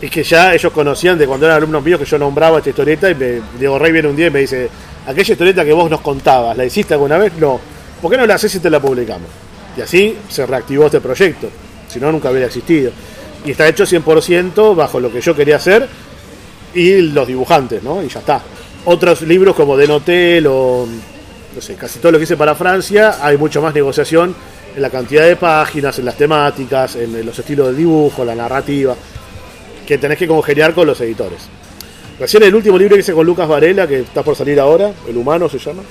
[0.00, 3.10] Y que ya ellos conocían de cuando eran alumnos míos que yo nombraba esta historieta
[3.10, 4.68] y me, Diego Rey viene un día y me dice,
[5.06, 7.32] aquella historieta que vos nos contabas, ¿la hiciste alguna vez?
[7.38, 7.60] No.
[8.00, 9.28] ¿Por qué no la haces si te la publicamos?
[9.76, 11.48] Y así se reactivó este proyecto,
[11.88, 12.92] si no nunca hubiera existido.
[13.44, 15.88] Y está hecho 100% bajo lo que yo quería hacer
[16.74, 18.02] y los dibujantes, ¿no?
[18.02, 18.42] Y ya está.
[18.84, 20.86] Otros libros como Denotel o
[21.54, 24.34] no sé, casi todo lo que hice para Francia, hay mucho más negociación
[24.74, 28.94] en la cantidad de páginas, en las temáticas, en los estilos de dibujo, la narrativa,
[29.86, 31.40] que tenés que congeniar con los editores.
[32.18, 35.16] Recién el último libro que hice con Lucas Varela, que está por salir ahora, El
[35.16, 35.82] Humano se llama,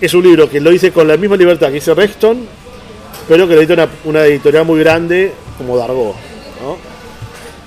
[0.00, 2.46] es un libro que lo hice con la misma libertad que hice Reston,
[3.26, 6.14] pero que lo editó una, editorial muy grande como Dargo,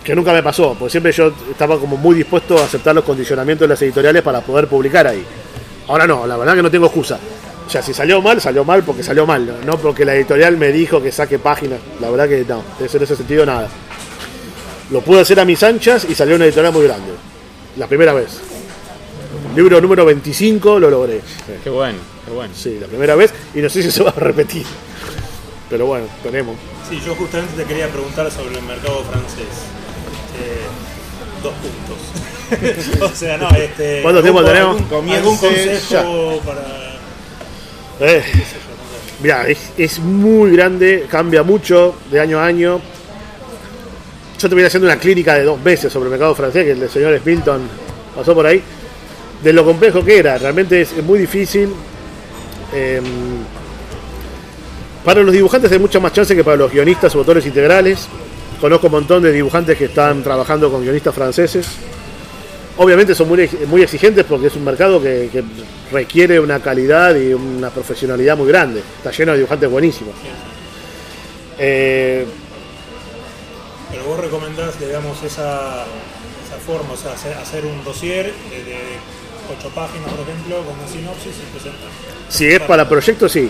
[0.03, 3.68] que nunca me pasó, porque siempre yo estaba como muy dispuesto a aceptar los condicionamientos
[3.68, 5.24] de las editoriales para poder publicar ahí.
[5.88, 7.20] Ahora no, la verdad que no tengo excusa.
[7.68, 10.58] O sea, si salió mal, salió mal porque salió mal, no, no porque la editorial
[10.58, 11.80] me dijo que saque páginas.
[11.99, 13.68] La verdad que no, en ese sentido nada.
[14.90, 17.12] Lo pude hacer a mis anchas y salió una editorial muy grande.
[17.78, 18.41] La primera vez.
[19.56, 21.22] Libro número 25 lo logré.
[21.64, 21.98] Qué bueno,
[22.32, 22.53] qué bueno.
[22.56, 24.66] Sí, la primera vez y no sé si se va a repetir.
[25.70, 26.56] Pero bueno, tenemos.
[26.90, 29.48] Sí, yo justamente te quería preguntar sobre el mercado francés.
[30.38, 33.02] Eh, dos puntos.
[33.12, 34.02] o sea, no, este.
[34.02, 34.82] ¿Cuánto tiempo algún- tenemos?
[34.82, 36.62] algún- ¿Algún consejo para.?
[38.02, 38.24] Eh,
[39.22, 42.82] mira, es, es muy grande, cambia mucho de año a año.
[44.40, 47.18] Yo terminé haciendo una clínica de dos meses sobre el mercado francés, que el señor
[47.22, 47.62] Smilton
[48.16, 48.62] pasó por ahí,
[49.44, 50.38] de lo complejo que era.
[50.38, 51.70] Realmente es, es muy difícil.
[52.73, 53.02] Eh,
[55.03, 58.07] para los dibujantes hay mucha más chance que para los guionistas o autores integrales.
[58.60, 61.68] Conozco un montón de dibujantes que están trabajando con guionistas franceses.
[62.77, 65.43] Obviamente son muy, ex- muy exigentes porque es un mercado que,
[65.91, 68.81] requiere una calidad y una profesionalidad muy grande.
[68.98, 70.14] Está lleno de dibujantes buenísimos.
[71.60, 72.26] Eh,
[73.91, 75.84] Pero vos recomendás, digamos, esa,
[76.45, 77.11] esa forma, o sea,
[77.41, 78.77] hacer, un dossier de, de
[79.57, 81.90] ocho páginas, por ejemplo, con una sinopsis y presentar.
[82.30, 83.49] si es para proyectos, sí.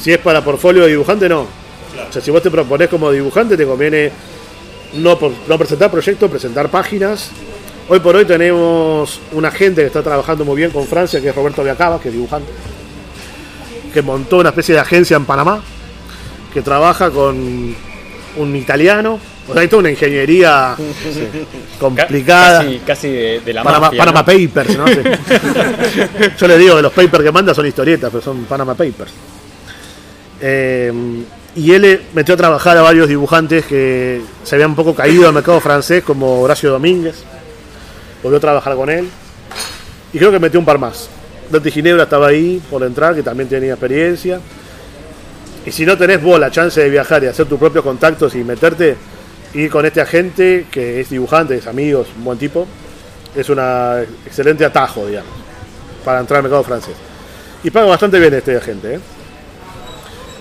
[0.00, 1.46] Si es para portfolio de dibujante, no.
[1.92, 2.08] Claro.
[2.08, 4.10] O sea, si vos te proponés como dibujante, te conviene
[4.94, 7.30] no, no presentar proyectos, presentar páginas.
[7.88, 11.34] Hoy por hoy tenemos un agente que está trabajando muy bien con Francia, que es
[11.34, 12.50] Roberto Viacaba, que es dibujante,
[13.92, 15.62] que montó una especie de agencia en Panamá,
[16.54, 17.74] que trabaja con
[18.36, 19.18] un italiano.
[19.48, 22.62] O sea, hay toda una ingeniería Ca- complicada.
[22.64, 24.26] Casi, casi de, de la Panama, mafia, Panama ¿no?
[24.26, 24.86] Papers, ¿no?
[24.86, 25.00] Sí.
[26.38, 29.10] Yo le digo que los papers que manda son historietas, pero son Panama Papers.
[30.40, 30.92] Eh,
[31.54, 35.26] y él eh, metió a trabajar a varios dibujantes que se habían un poco caído
[35.26, 37.16] al mercado francés, como Horacio Domínguez.
[38.22, 39.08] Volvió a trabajar con él.
[40.12, 41.08] Y creo que metió un par más.
[41.50, 44.40] Dante Ginebra estaba ahí por entrar, que también tenía experiencia.
[45.66, 48.38] Y si no tenés vos la chance de viajar y hacer tus propios contactos y
[48.44, 48.96] meterte,
[49.54, 52.66] ir con este agente que es dibujante, es amigo, es un buen tipo,
[53.34, 53.58] es un
[54.26, 55.30] excelente atajo, digamos,
[56.04, 56.94] para entrar al mercado francés.
[57.64, 58.94] Y paga bastante bien este agente.
[58.94, 59.00] ¿eh?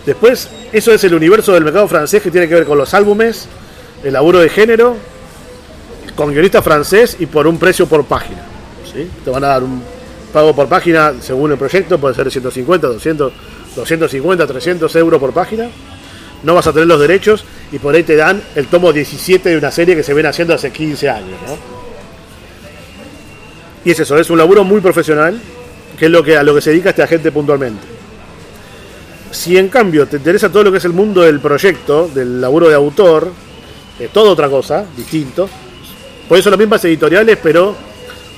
[0.06, 3.48] Después, eso es el universo del mercado francés que tiene que ver con los álbumes,
[4.04, 4.96] el laburo de género,
[6.16, 8.42] con guionista francés y por un precio por página.
[8.92, 9.10] ¿sí?
[9.24, 9.82] Te van a dar un
[10.34, 13.34] pago por página según el proyecto, puede ser 150, 200,
[13.76, 15.70] 250, 300 euros por página.
[16.44, 19.57] No vas a tener los derechos y por ahí te dan el tomo 17 de
[19.57, 21.39] una serie que se viene haciendo hace 15 años.
[23.84, 25.39] Y es eso, es un laburo muy profesional,
[25.98, 27.88] que es lo que, a lo que se dedica este agente puntualmente.
[29.31, 32.68] Si en cambio te interesa todo lo que es el mundo del proyecto, del laburo
[32.68, 33.31] de autor,
[33.98, 35.49] es toda otra cosa, distinto.
[36.27, 37.76] Por eso las mismas editoriales, pero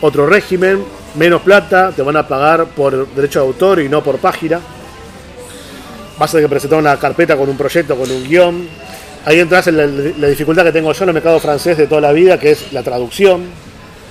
[0.01, 0.84] otro régimen,
[1.15, 4.60] menos plata, te van a pagar por derecho de autor y no por página.
[6.19, 8.68] Vas a tener que presentar una carpeta con un proyecto, con un guion.
[9.26, 12.12] Ahí entras en la, dificultad que tengo yo en el mercado francés de toda la
[12.12, 13.44] vida, que es la traducción.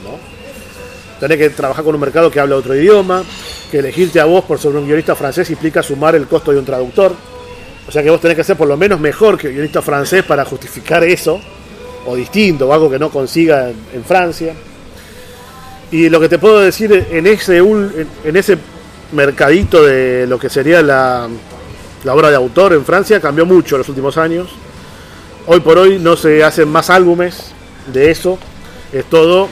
[0.03, 1.29] ¿no?
[1.29, 3.23] Que trabajar con un mercado que habla otro idioma,
[3.71, 6.65] que elegirte a vos por sobre un guionista francés implica sumar el costo de un
[6.65, 7.13] traductor.
[7.87, 10.25] O sea que vos tenés que ser por lo menos mejor que un guionista francés
[10.25, 11.39] para justificar eso,
[12.07, 14.55] o distinto, o algo que no consiga en, Francia.
[15.91, 18.57] Y lo que te puedo decir en ese, en ese
[19.13, 21.29] mercadito de lo que sería la,
[22.05, 24.49] la obra de autor en Francia cambió mucho en los últimos años.
[25.47, 27.51] Hoy por hoy no se hacen más álbumes
[27.93, 28.39] de eso,
[28.93, 29.48] es todo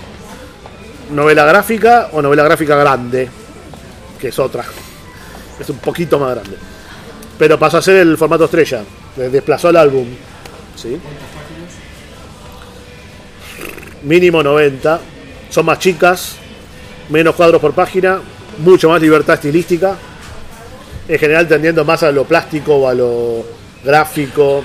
[1.13, 3.29] novela gráfica o novela gráfica grande,
[4.21, 4.65] que es otra,
[5.59, 6.57] es un poquito más grande.
[7.39, 8.83] Pero pasó a ser el formato estrella,
[9.17, 10.07] de- desplazó al álbum.
[10.77, 11.01] ¿sí?
[14.03, 15.01] Mínimo 90,
[15.51, 16.37] son más chicas,
[17.09, 18.21] menos cuadros por página,
[18.59, 19.97] mucho más libertad estilística,
[21.09, 23.45] en general tendiendo más a lo plástico o a lo
[23.83, 24.63] gráfico,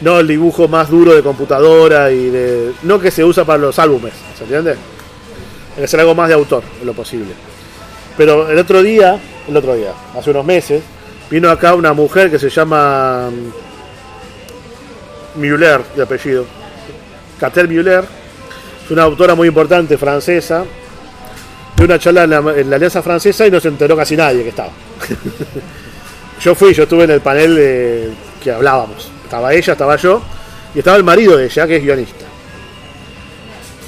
[0.00, 2.72] no el dibujo más duro de computadora y de.
[2.82, 4.76] no que se usa para los álbumes, ¿se entiende?
[5.76, 7.32] Hay que ser algo más de autor en lo posible.
[8.16, 9.18] Pero el otro día,
[9.48, 10.82] el otro día, hace unos meses,
[11.30, 16.46] vino acá una mujer que se llama mm, Müller, de apellido.
[17.38, 18.04] Catel Müller,
[18.84, 20.64] es una autora muy importante francesa,
[21.76, 24.70] de una charla en la, Alianza Francesa y no se enteró casi nadie que estaba.
[26.40, 29.10] yo fui, yo estuve en el panel que hablábamos.
[29.26, 30.22] Estaba ella, estaba yo
[30.74, 32.24] y estaba el marido de ella, que es guionista.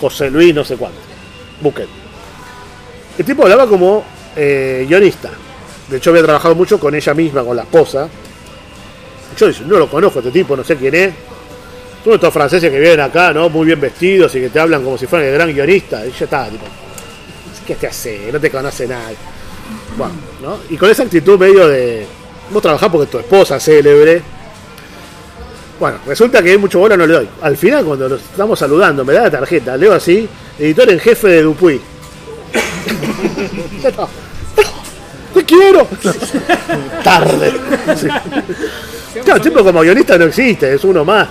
[0.01, 0.99] José Luis, no sé cuánto.
[1.61, 1.87] Busquen.
[3.17, 4.05] El tipo hablaba como
[4.37, 5.31] eh, guionista.
[5.89, 8.09] De hecho, había trabajado mucho con ella misma, con la esposa.
[9.37, 11.15] Yo dije, no lo conozco este tipo, no sé quién es.
[12.05, 13.49] Son estos franceses que vienen acá, ¿no?
[13.49, 16.05] Muy bien vestidos y que te hablan como si fueran el gran guionista.
[16.05, 16.67] Y ya está, tipo,
[17.67, 18.31] ¿qué te hace?
[18.33, 19.17] No te conoce nadie.
[19.97, 20.59] Bueno, ¿no?
[20.71, 22.07] Y con esa actitud medio de.
[22.51, 24.38] Vos trabajás porque tu esposa es célebre.
[25.79, 27.29] Bueno, resulta que mucho bola no le doy.
[27.43, 30.29] Al final, cuando nos estamos saludando, me da la tarjeta, leo así,
[30.59, 31.81] editor en jefe de Dupuy.
[35.35, 35.87] ¡Te quiero!
[37.05, 37.53] Tarde.
[37.97, 38.09] Sí.
[39.23, 41.29] Claro, el tipo como guionista no existe, es uno más.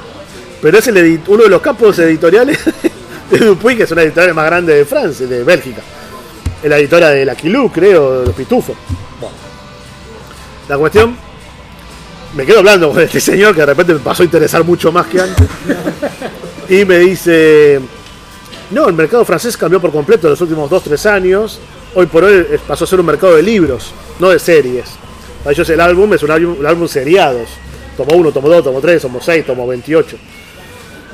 [0.61, 2.59] Pero es el uno de los capos editoriales
[3.29, 5.81] de Dupuy, que es una editorial más grande de Francia, de Bélgica.
[6.63, 8.77] Es la editora de La Quilú, creo, de los Pitufos.
[9.19, 9.35] Bueno.
[10.69, 11.17] La cuestión,
[12.37, 15.07] me quedo hablando con este señor que de repente me pasó a interesar mucho más
[15.07, 15.47] que antes.
[16.69, 17.79] Y me dice,
[18.69, 21.59] no, el mercado francés cambió por completo en los últimos 2-3 años.
[21.95, 24.85] Hoy por hoy pasó a ser un mercado de libros, no de series.
[25.43, 27.49] Para ellos el álbum es un álbum, un seriados.
[27.95, 30.17] Tomo 1, tomo 2, tomo 3, tomo 6, tomo 28.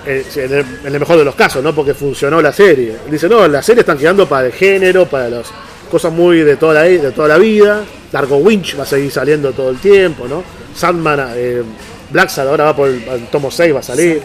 [0.05, 1.73] Eh, en, el, en el mejor de los casos, ¿no?
[1.73, 2.97] Porque funcionó la serie.
[3.09, 5.45] Dice, no, las series están quedando para el género, para las
[5.93, 7.83] cosas muy de toda la, de toda la vida.
[8.11, 10.43] Largo Winch va a seguir saliendo todo el tiempo, ¿no?
[10.75, 11.61] Sandman, eh,
[12.09, 14.19] Black Sad ahora va por el, tomo 6, va a salir.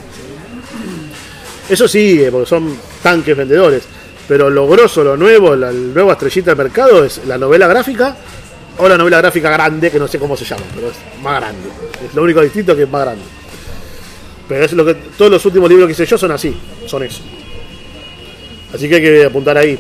[1.69, 3.83] Eso sigue, porque son tanques vendedores.
[4.27, 8.17] Pero lo grosso, lo nuevo, la nueva estrellita del mercado es la novela gráfica
[8.79, 11.69] o la novela gráfica grande, que no sé cómo se llama, pero es más grande.
[12.03, 13.25] Es lo único distinto que es más grande.
[14.49, 17.21] Pero es lo que todos los últimos libros que hice yo son así, son eso.
[18.73, 19.79] Así que hay que apuntar ahí.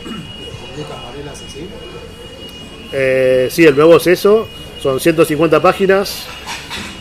[2.93, 4.49] Eh, sí, el nuevo es eso.
[4.83, 6.27] Son 150 páginas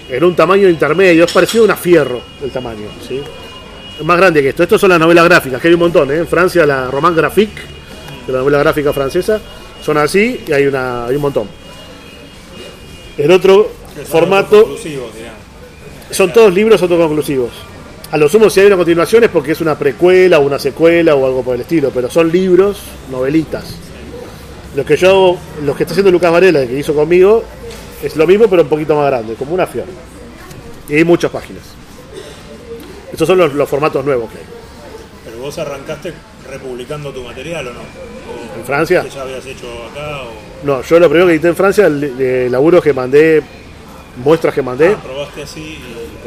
[0.10, 1.26] en un tamaño intermedio.
[1.26, 2.88] Es parecido a una fierro el tamaño.
[3.08, 3.22] ¿sí?
[4.00, 4.64] Es más grande que esto.
[4.64, 6.12] Estos son las novelas gráficas, que hay un montón.
[6.12, 6.18] ¿eh?
[6.18, 9.40] En Francia la Roman Graphique, que es la novela gráfica francesa,
[9.84, 11.48] son así y hay, una, hay un montón.
[13.18, 13.72] El otro
[14.06, 14.76] formato
[16.12, 17.52] son todos libros autoconclusivos.
[18.12, 21.16] A lo sumo, si hay una continuación es porque es una precuela o una secuela
[21.16, 22.80] o algo por el estilo, pero son libros,
[23.12, 23.76] novelitas.
[24.78, 27.44] Los que yo, los que está haciendo Lucas Varela, que hizo conmigo,
[28.04, 29.88] es lo mismo, pero un poquito más grande, como una fior.
[30.88, 31.64] Y hay muchas páginas.
[33.12, 34.44] Estos son los, los formatos nuevos que hay.
[35.26, 36.14] Pero vos arrancaste
[36.48, 37.80] republicando tu material o no?
[37.80, 39.02] O ¿En Francia?
[39.02, 42.52] Que ya habías hecho acá o No, yo lo primero que edité en Francia, el,
[42.52, 43.42] laburo que mandé,
[44.24, 45.80] muestras que mandé, ah, probaste así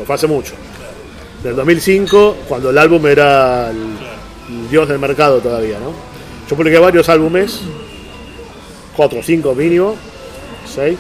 [0.03, 0.55] y fue hace mucho.
[1.45, 3.77] Del 2005, cuando el álbum era el,
[4.49, 5.93] el dios del mercado todavía, ¿no?
[6.51, 7.61] Yo publiqué varios álbumes,
[9.01, 9.97] cuatro o cinco mínimo,
[10.71, 10.99] seis,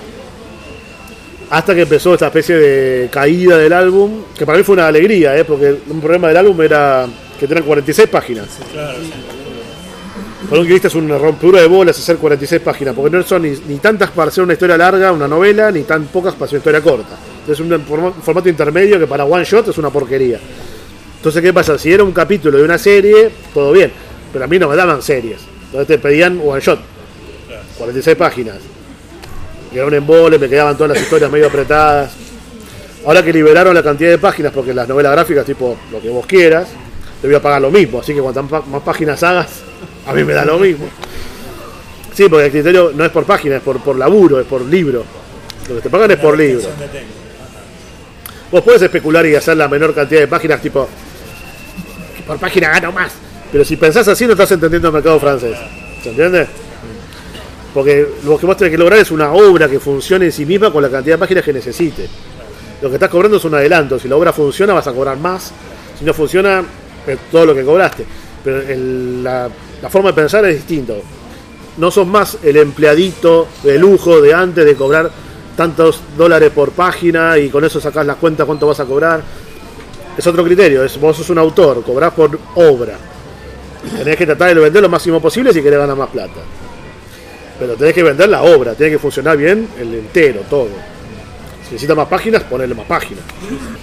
[1.51, 5.37] hasta que empezó esta especie de caída del álbum, que para mí fue una alegría,
[5.37, 5.45] ¿eh?
[5.45, 7.07] porque un problema del álbum era
[7.39, 8.47] que tenían 46 páginas.
[8.73, 9.11] claro, sí.
[10.49, 13.51] Para un guionista es una rompedura de bolas hacer 46 páginas, porque no son ni,
[13.69, 16.61] ni tantas para hacer una historia larga, una novela, ni tan pocas para hacer una
[16.61, 17.17] historia corta.
[17.47, 20.41] Es un forma- formato intermedio que para one shot es una porquería.
[21.19, 21.77] Entonces, ¿qué pasa?
[21.79, 23.93] Si era un capítulo de una serie, todo bien,
[24.33, 25.41] pero a mí no me daban series.
[25.67, 26.81] Entonces te pedían one shot,
[27.81, 28.57] 46 páginas.
[29.73, 32.13] Era un embole, me quedaban todas las historias medio apretadas.
[33.07, 36.27] Ahora que liberaron la cantidad de páginas, porque las novelas gráficas, tipo lo que vos
[36.27, 36.69] quieras,
[37.23, 38.01] te voy a pagar lo mismo.
[38.01, 39.63] Así que cuantas más páginas hagas,
[40.07, 40.87] a mí me da lo mismo.
[42.13, 45.03] Sí, porque el criterio no es por página, es por, por laburo, es por libro.
[45.67, 46.69] Lo que te pagan es por libro.
[48.53, 50.87] Vos podés especular y hacer la menor cantidad de páginas, tipo,
[52.27, 53.13] por página gano más.
[53.51, 55.57] Pero si pensás así, no estás entendiendo el mercado francés.
[56.03, 56.47] ¿Se entiende?
[57.73, 60.73] Porque lo que vos tenés que lograr es una obra que funcione en sí misma
[60.73, 62.09] con la cantidad de páginas que necesite.
[62.83, 63.99] Lo que estás cobrando es un adelanto.
[63.99, 65.53] Si la obra funciona, vas a cobrar más.
[65.99, 66.65] Si no funciona,
[67.31, 68.05] todo lo que cobraste.
[68.43, 68.63] Pero
[69.23, 69.51] la
[69.89, 71.01] forma de pensar es distinto.
[71.77, 75.11] No sos más el empleadito de lujo de antes de cobrar
[75.57, 79.23] tantos dólares por página y con eso sacás las cuentas cuánto vas a cobrar.
[80.17, 82.97] Es otro criterio, es, vos sos un autor, cobrás por obra.
[83.97, 86.41] Tenés que tratar de vender lo máximo posible si querés ganar más plata.
[87.61, 90.71] Pero tenés que vender la obra, tiene que funcionar bien el entero, todo.
[91.63, 93.23] Si necesitas más páginas, ponerle más páginas.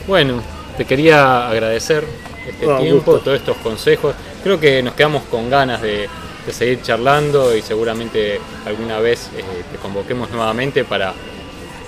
[0.05, 0.41] Bueno,
[0.75, 2.03] te quería agradecer
[2.49, 4.15] este tiempo, todos estos consejos.
[4.43, 6.09] Creo que nos quedamos con ganas de,
[6.45, 11.13] de seguir charlando y seguramente alguna vez eh, te convoquemos nuevamente para,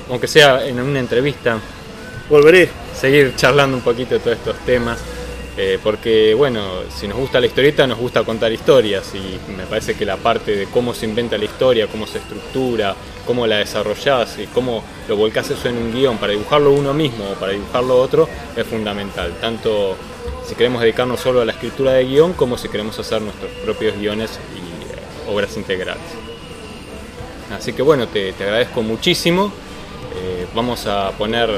[0.10, 1.58] aunque sea en una entrevista,
[2.30, 2.70] Volveré.
[2.96, 5.00] seguir charlando un poquito de todos estos temas.
[5.58, 9.96] Eh, porque, bueno, si nos gusta la historieta, nos gusta contar historias y me parece
[9.96, 12.96] que la parte de cómo se inventa la historia, cómo se estructura,
[13.26, 17.26] cómo la desarrollás y cómo lo volcás eso en un guion para dibujarlo uno mismo
[17.32, 19.34] o para dibujarlo otro es fundamental.
[19.42, 19.98] Tanto
[20.48, 23.98] si queremos dedicarnos solo a la escritura de guion como si queremos hacer nuestros propios
[23.98, 26.02] guiones y eh, obras integrales.
[27.56, 29.52] Así que bueno, te, agradezco muchísimo.
[30.16, 31.50] Eh, vamos a poner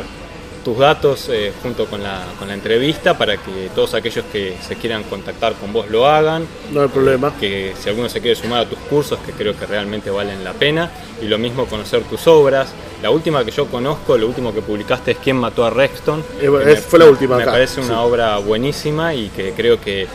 [0.63, 4.75] tus datos eh, junto con la, con la entrevista para que todos aquellos que se
[4.75, 6.45] quieran contactar con vos lo hagan.
[6.71, 7.33] No hay problema.
[7.39, 10.53] Que si alguno se quiere sumar a tus cursos, que creo que realmente valen la
[10.53, 10.91] pena.
[11.21, 12.69] Y lo mismo conocer tus obras.
[13.01, 16.23] La última que yo conozco, lo último que publicaste es ¿Quién mató a Rexton?
[16.41, 17.99] Eh, es- fue la última Me acá, parece una sí.
[17.99, 20.07] obra buenísima y que creo que eh,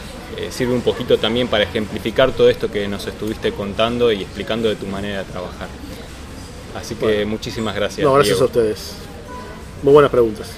[0.51, 4.77] sirve un poquito también para ejemplificar todo esto que nos estuviste contando y explicando de
[4.77, 5.68] tu manera de trabajar.
[6.74, 8.05] Así que muchísimas gracias.
[8.05, 8.44] No, gracias Diego.
[8.44, 8.93] a ustedes.
[9.82, 10.50] Muy buenas preguntas.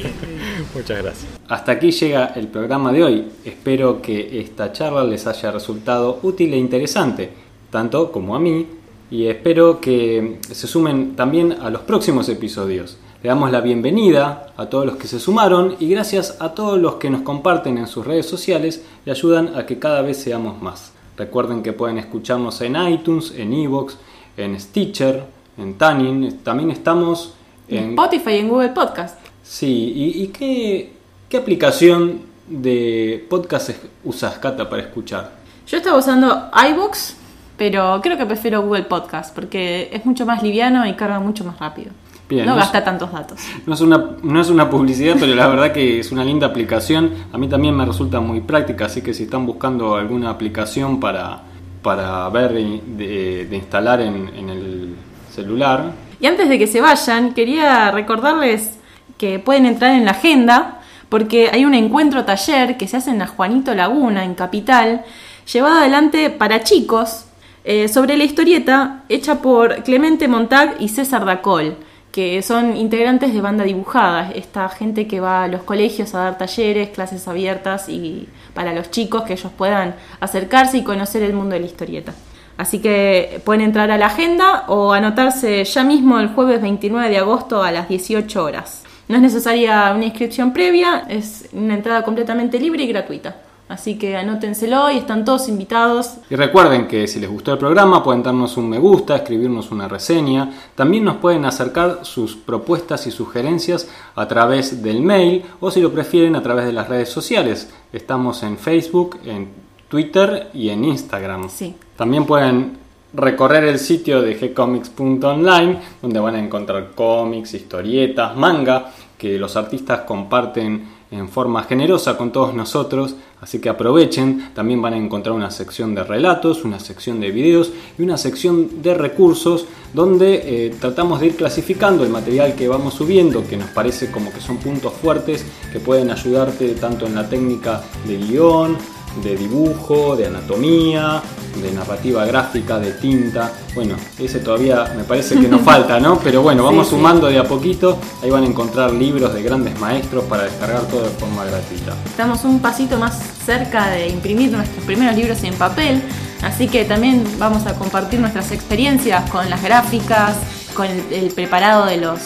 [0.74, 1.26] Muchas gracias.
[1.48, 3.24] Hasta aquí llega el programa de hoy.
[3.44, 7.30] Espero que esta charla les haya resultado útil e interesante,
[7.70, 8.66] tanto como a mí,
[9.10, 12.98] y espero que se sumen también a los próximos episodios.
[13.22, 16.94] Le damos la bienvenida a todos los que se sumaron y gracias a todos los
[16.94, 20.92] que nos comparten en sus redes sociales y ayudan a que cada vez seamos más.
[21.16, 23.96] Recuerden que pueden escucharnos en iTunes, en Evox,
[24.36, 25.24] en Stitcher,
[25.58, 26.38] en Tanin.
[26.42, 27.34] También estamos
[27.78, 29.18] en Spotify y en Google Podcast.
[29.42, 30.92] Sí, ¿y, y qué,
[31.28, 33.70] qué aplicación de podcast
[34.04, 35.32] usas, Cata, para escuchar?
[35.66, 37.16] Yo estaba usando iBox,
[37.56, 41.58] pero creo que prefiero Google Podcast porque es mucho más liviano y carga mucho más
[41.58, 41.90] rápido.
[42.28, 43.40] Bien, no no gasta es- tantos datos.
[43.66, 47.10] No es, una, no es una publicidad, pero la verdad que es una linda aplicación.
[47.32, 51.42] A mí también me resulta muy práctica, así que si están buscando alguna aplicación para,
[51.82, 54.94] para ver de, de instalar en, en el
[55.34, 58.78] celular, Y antes de que se vayan, quería recordarles
[59.18, 63.18] que pueden entrar en la agenda porque hay un encuentro taller que se hace en
[63.18, 65.04] la Juanito Laguna, en Capital,
[65.52, 67.24] llevado adelante para chicos
[67.64, 71.76] eh, sobre la historieta hecha por Clemente Montag y César Dacol,
[72.12, 76.38] que son integrantes de banda dibujada, esta gente que va a los colegios a dar
[76.38, 81.54] talleres, clases abiertas y para los chicos que ellos puedan acercarse y conocer el mundo
[81.54, 82.12] de la historieta.
[82.60, 87.16] Así que pueden entrar a la agenda o anotarse ya mismo el jueves 29 de
[87.16, 88.84] agosto a las 18 horas.
[89.08, 93.36] No es necesaria una inscripción previa, es una entrada completamente libre y gratuita.
[93.66, 96.18] Así que anótenselo y están todos invitados.
[96.28, 99.88] Y recuerden que si les gustó el programa pueden darnos un me gusta, escribirnos una
[99.88, 100.50] reseña.
[100.74, 105.90] También nos pueden acercar sus propuestas y sugerencias a través del mail o si lo
[105.90, 107.72] prefieren a través de las redes sociales.
[107.90, 111.50] Estamos en Facebook, en Twitter y en Instagram.
[111.50, 111.74] Sí.
[111.96, 112.78] También pueden
[113.12, 120.02] recorrer el sitio de gcomics.online donde van a encontrar cómics, historietas, manga que los artistas
[120.02, 125.50] comparten en forma generosa con todos nosotros, así que aprovechen, también van a encontrar una
[125.50, 131.18] sección de relatos, una sección de videos y una sección de recursos donde eh, tratamos
[131.18, 134.92] de ir clasificando el material que vamos subiendo, que nos parece como que son puntos
[134.92, 138.78] fuertes que pueden ayudarte tanto en la técnica de guion,
[139.22, 141.20] de dibujo, de anatomía,
[141.60, 143.52] de narrativa gráfica, de tinta.
[143.74, 146.18] Bueno, ese todavía me parece que nos falta, ¿no?
[146.18, 146.96] Pero bueno, vamos Sí, sí.
[146.96, 147.98] sumando de a poquito.
[148.22, 151.94] Ahí van a encontrar libros de grandes maestros para descargar todo de forma gratuita.
[152.06, 156.02] Estamos un pasito más cerca de imprimir nuestros primeros libros en papel,
[156.42, 160.36] así que también vamos a compartir nuestras experiencias con las gráficas,
[160.74, 162.20] con el, el preparado de los,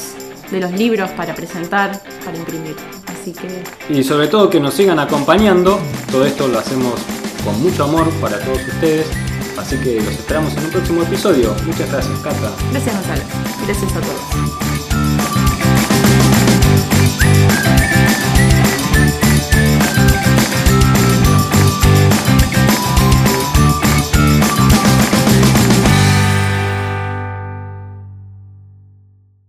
[0.51, 2.77] de los libros para presentar, para imprimir.
[3.07, 3.63] Así que
[3.93, 5.79] Y sobre todo que nos sigan acompañando.
[6.11, 6.95] Todo esto lo hacemos
[7.45, 9.07] con mucho amor para todos ustedes.
[9.59, 11.55] Así que los esperamos en un próximo episodio.
[11.65, 12.53] Muchas gracias, Cata.
[12.73, 13.23] gracias Gonzalo,
[13.67, 14.74] gracias a todos.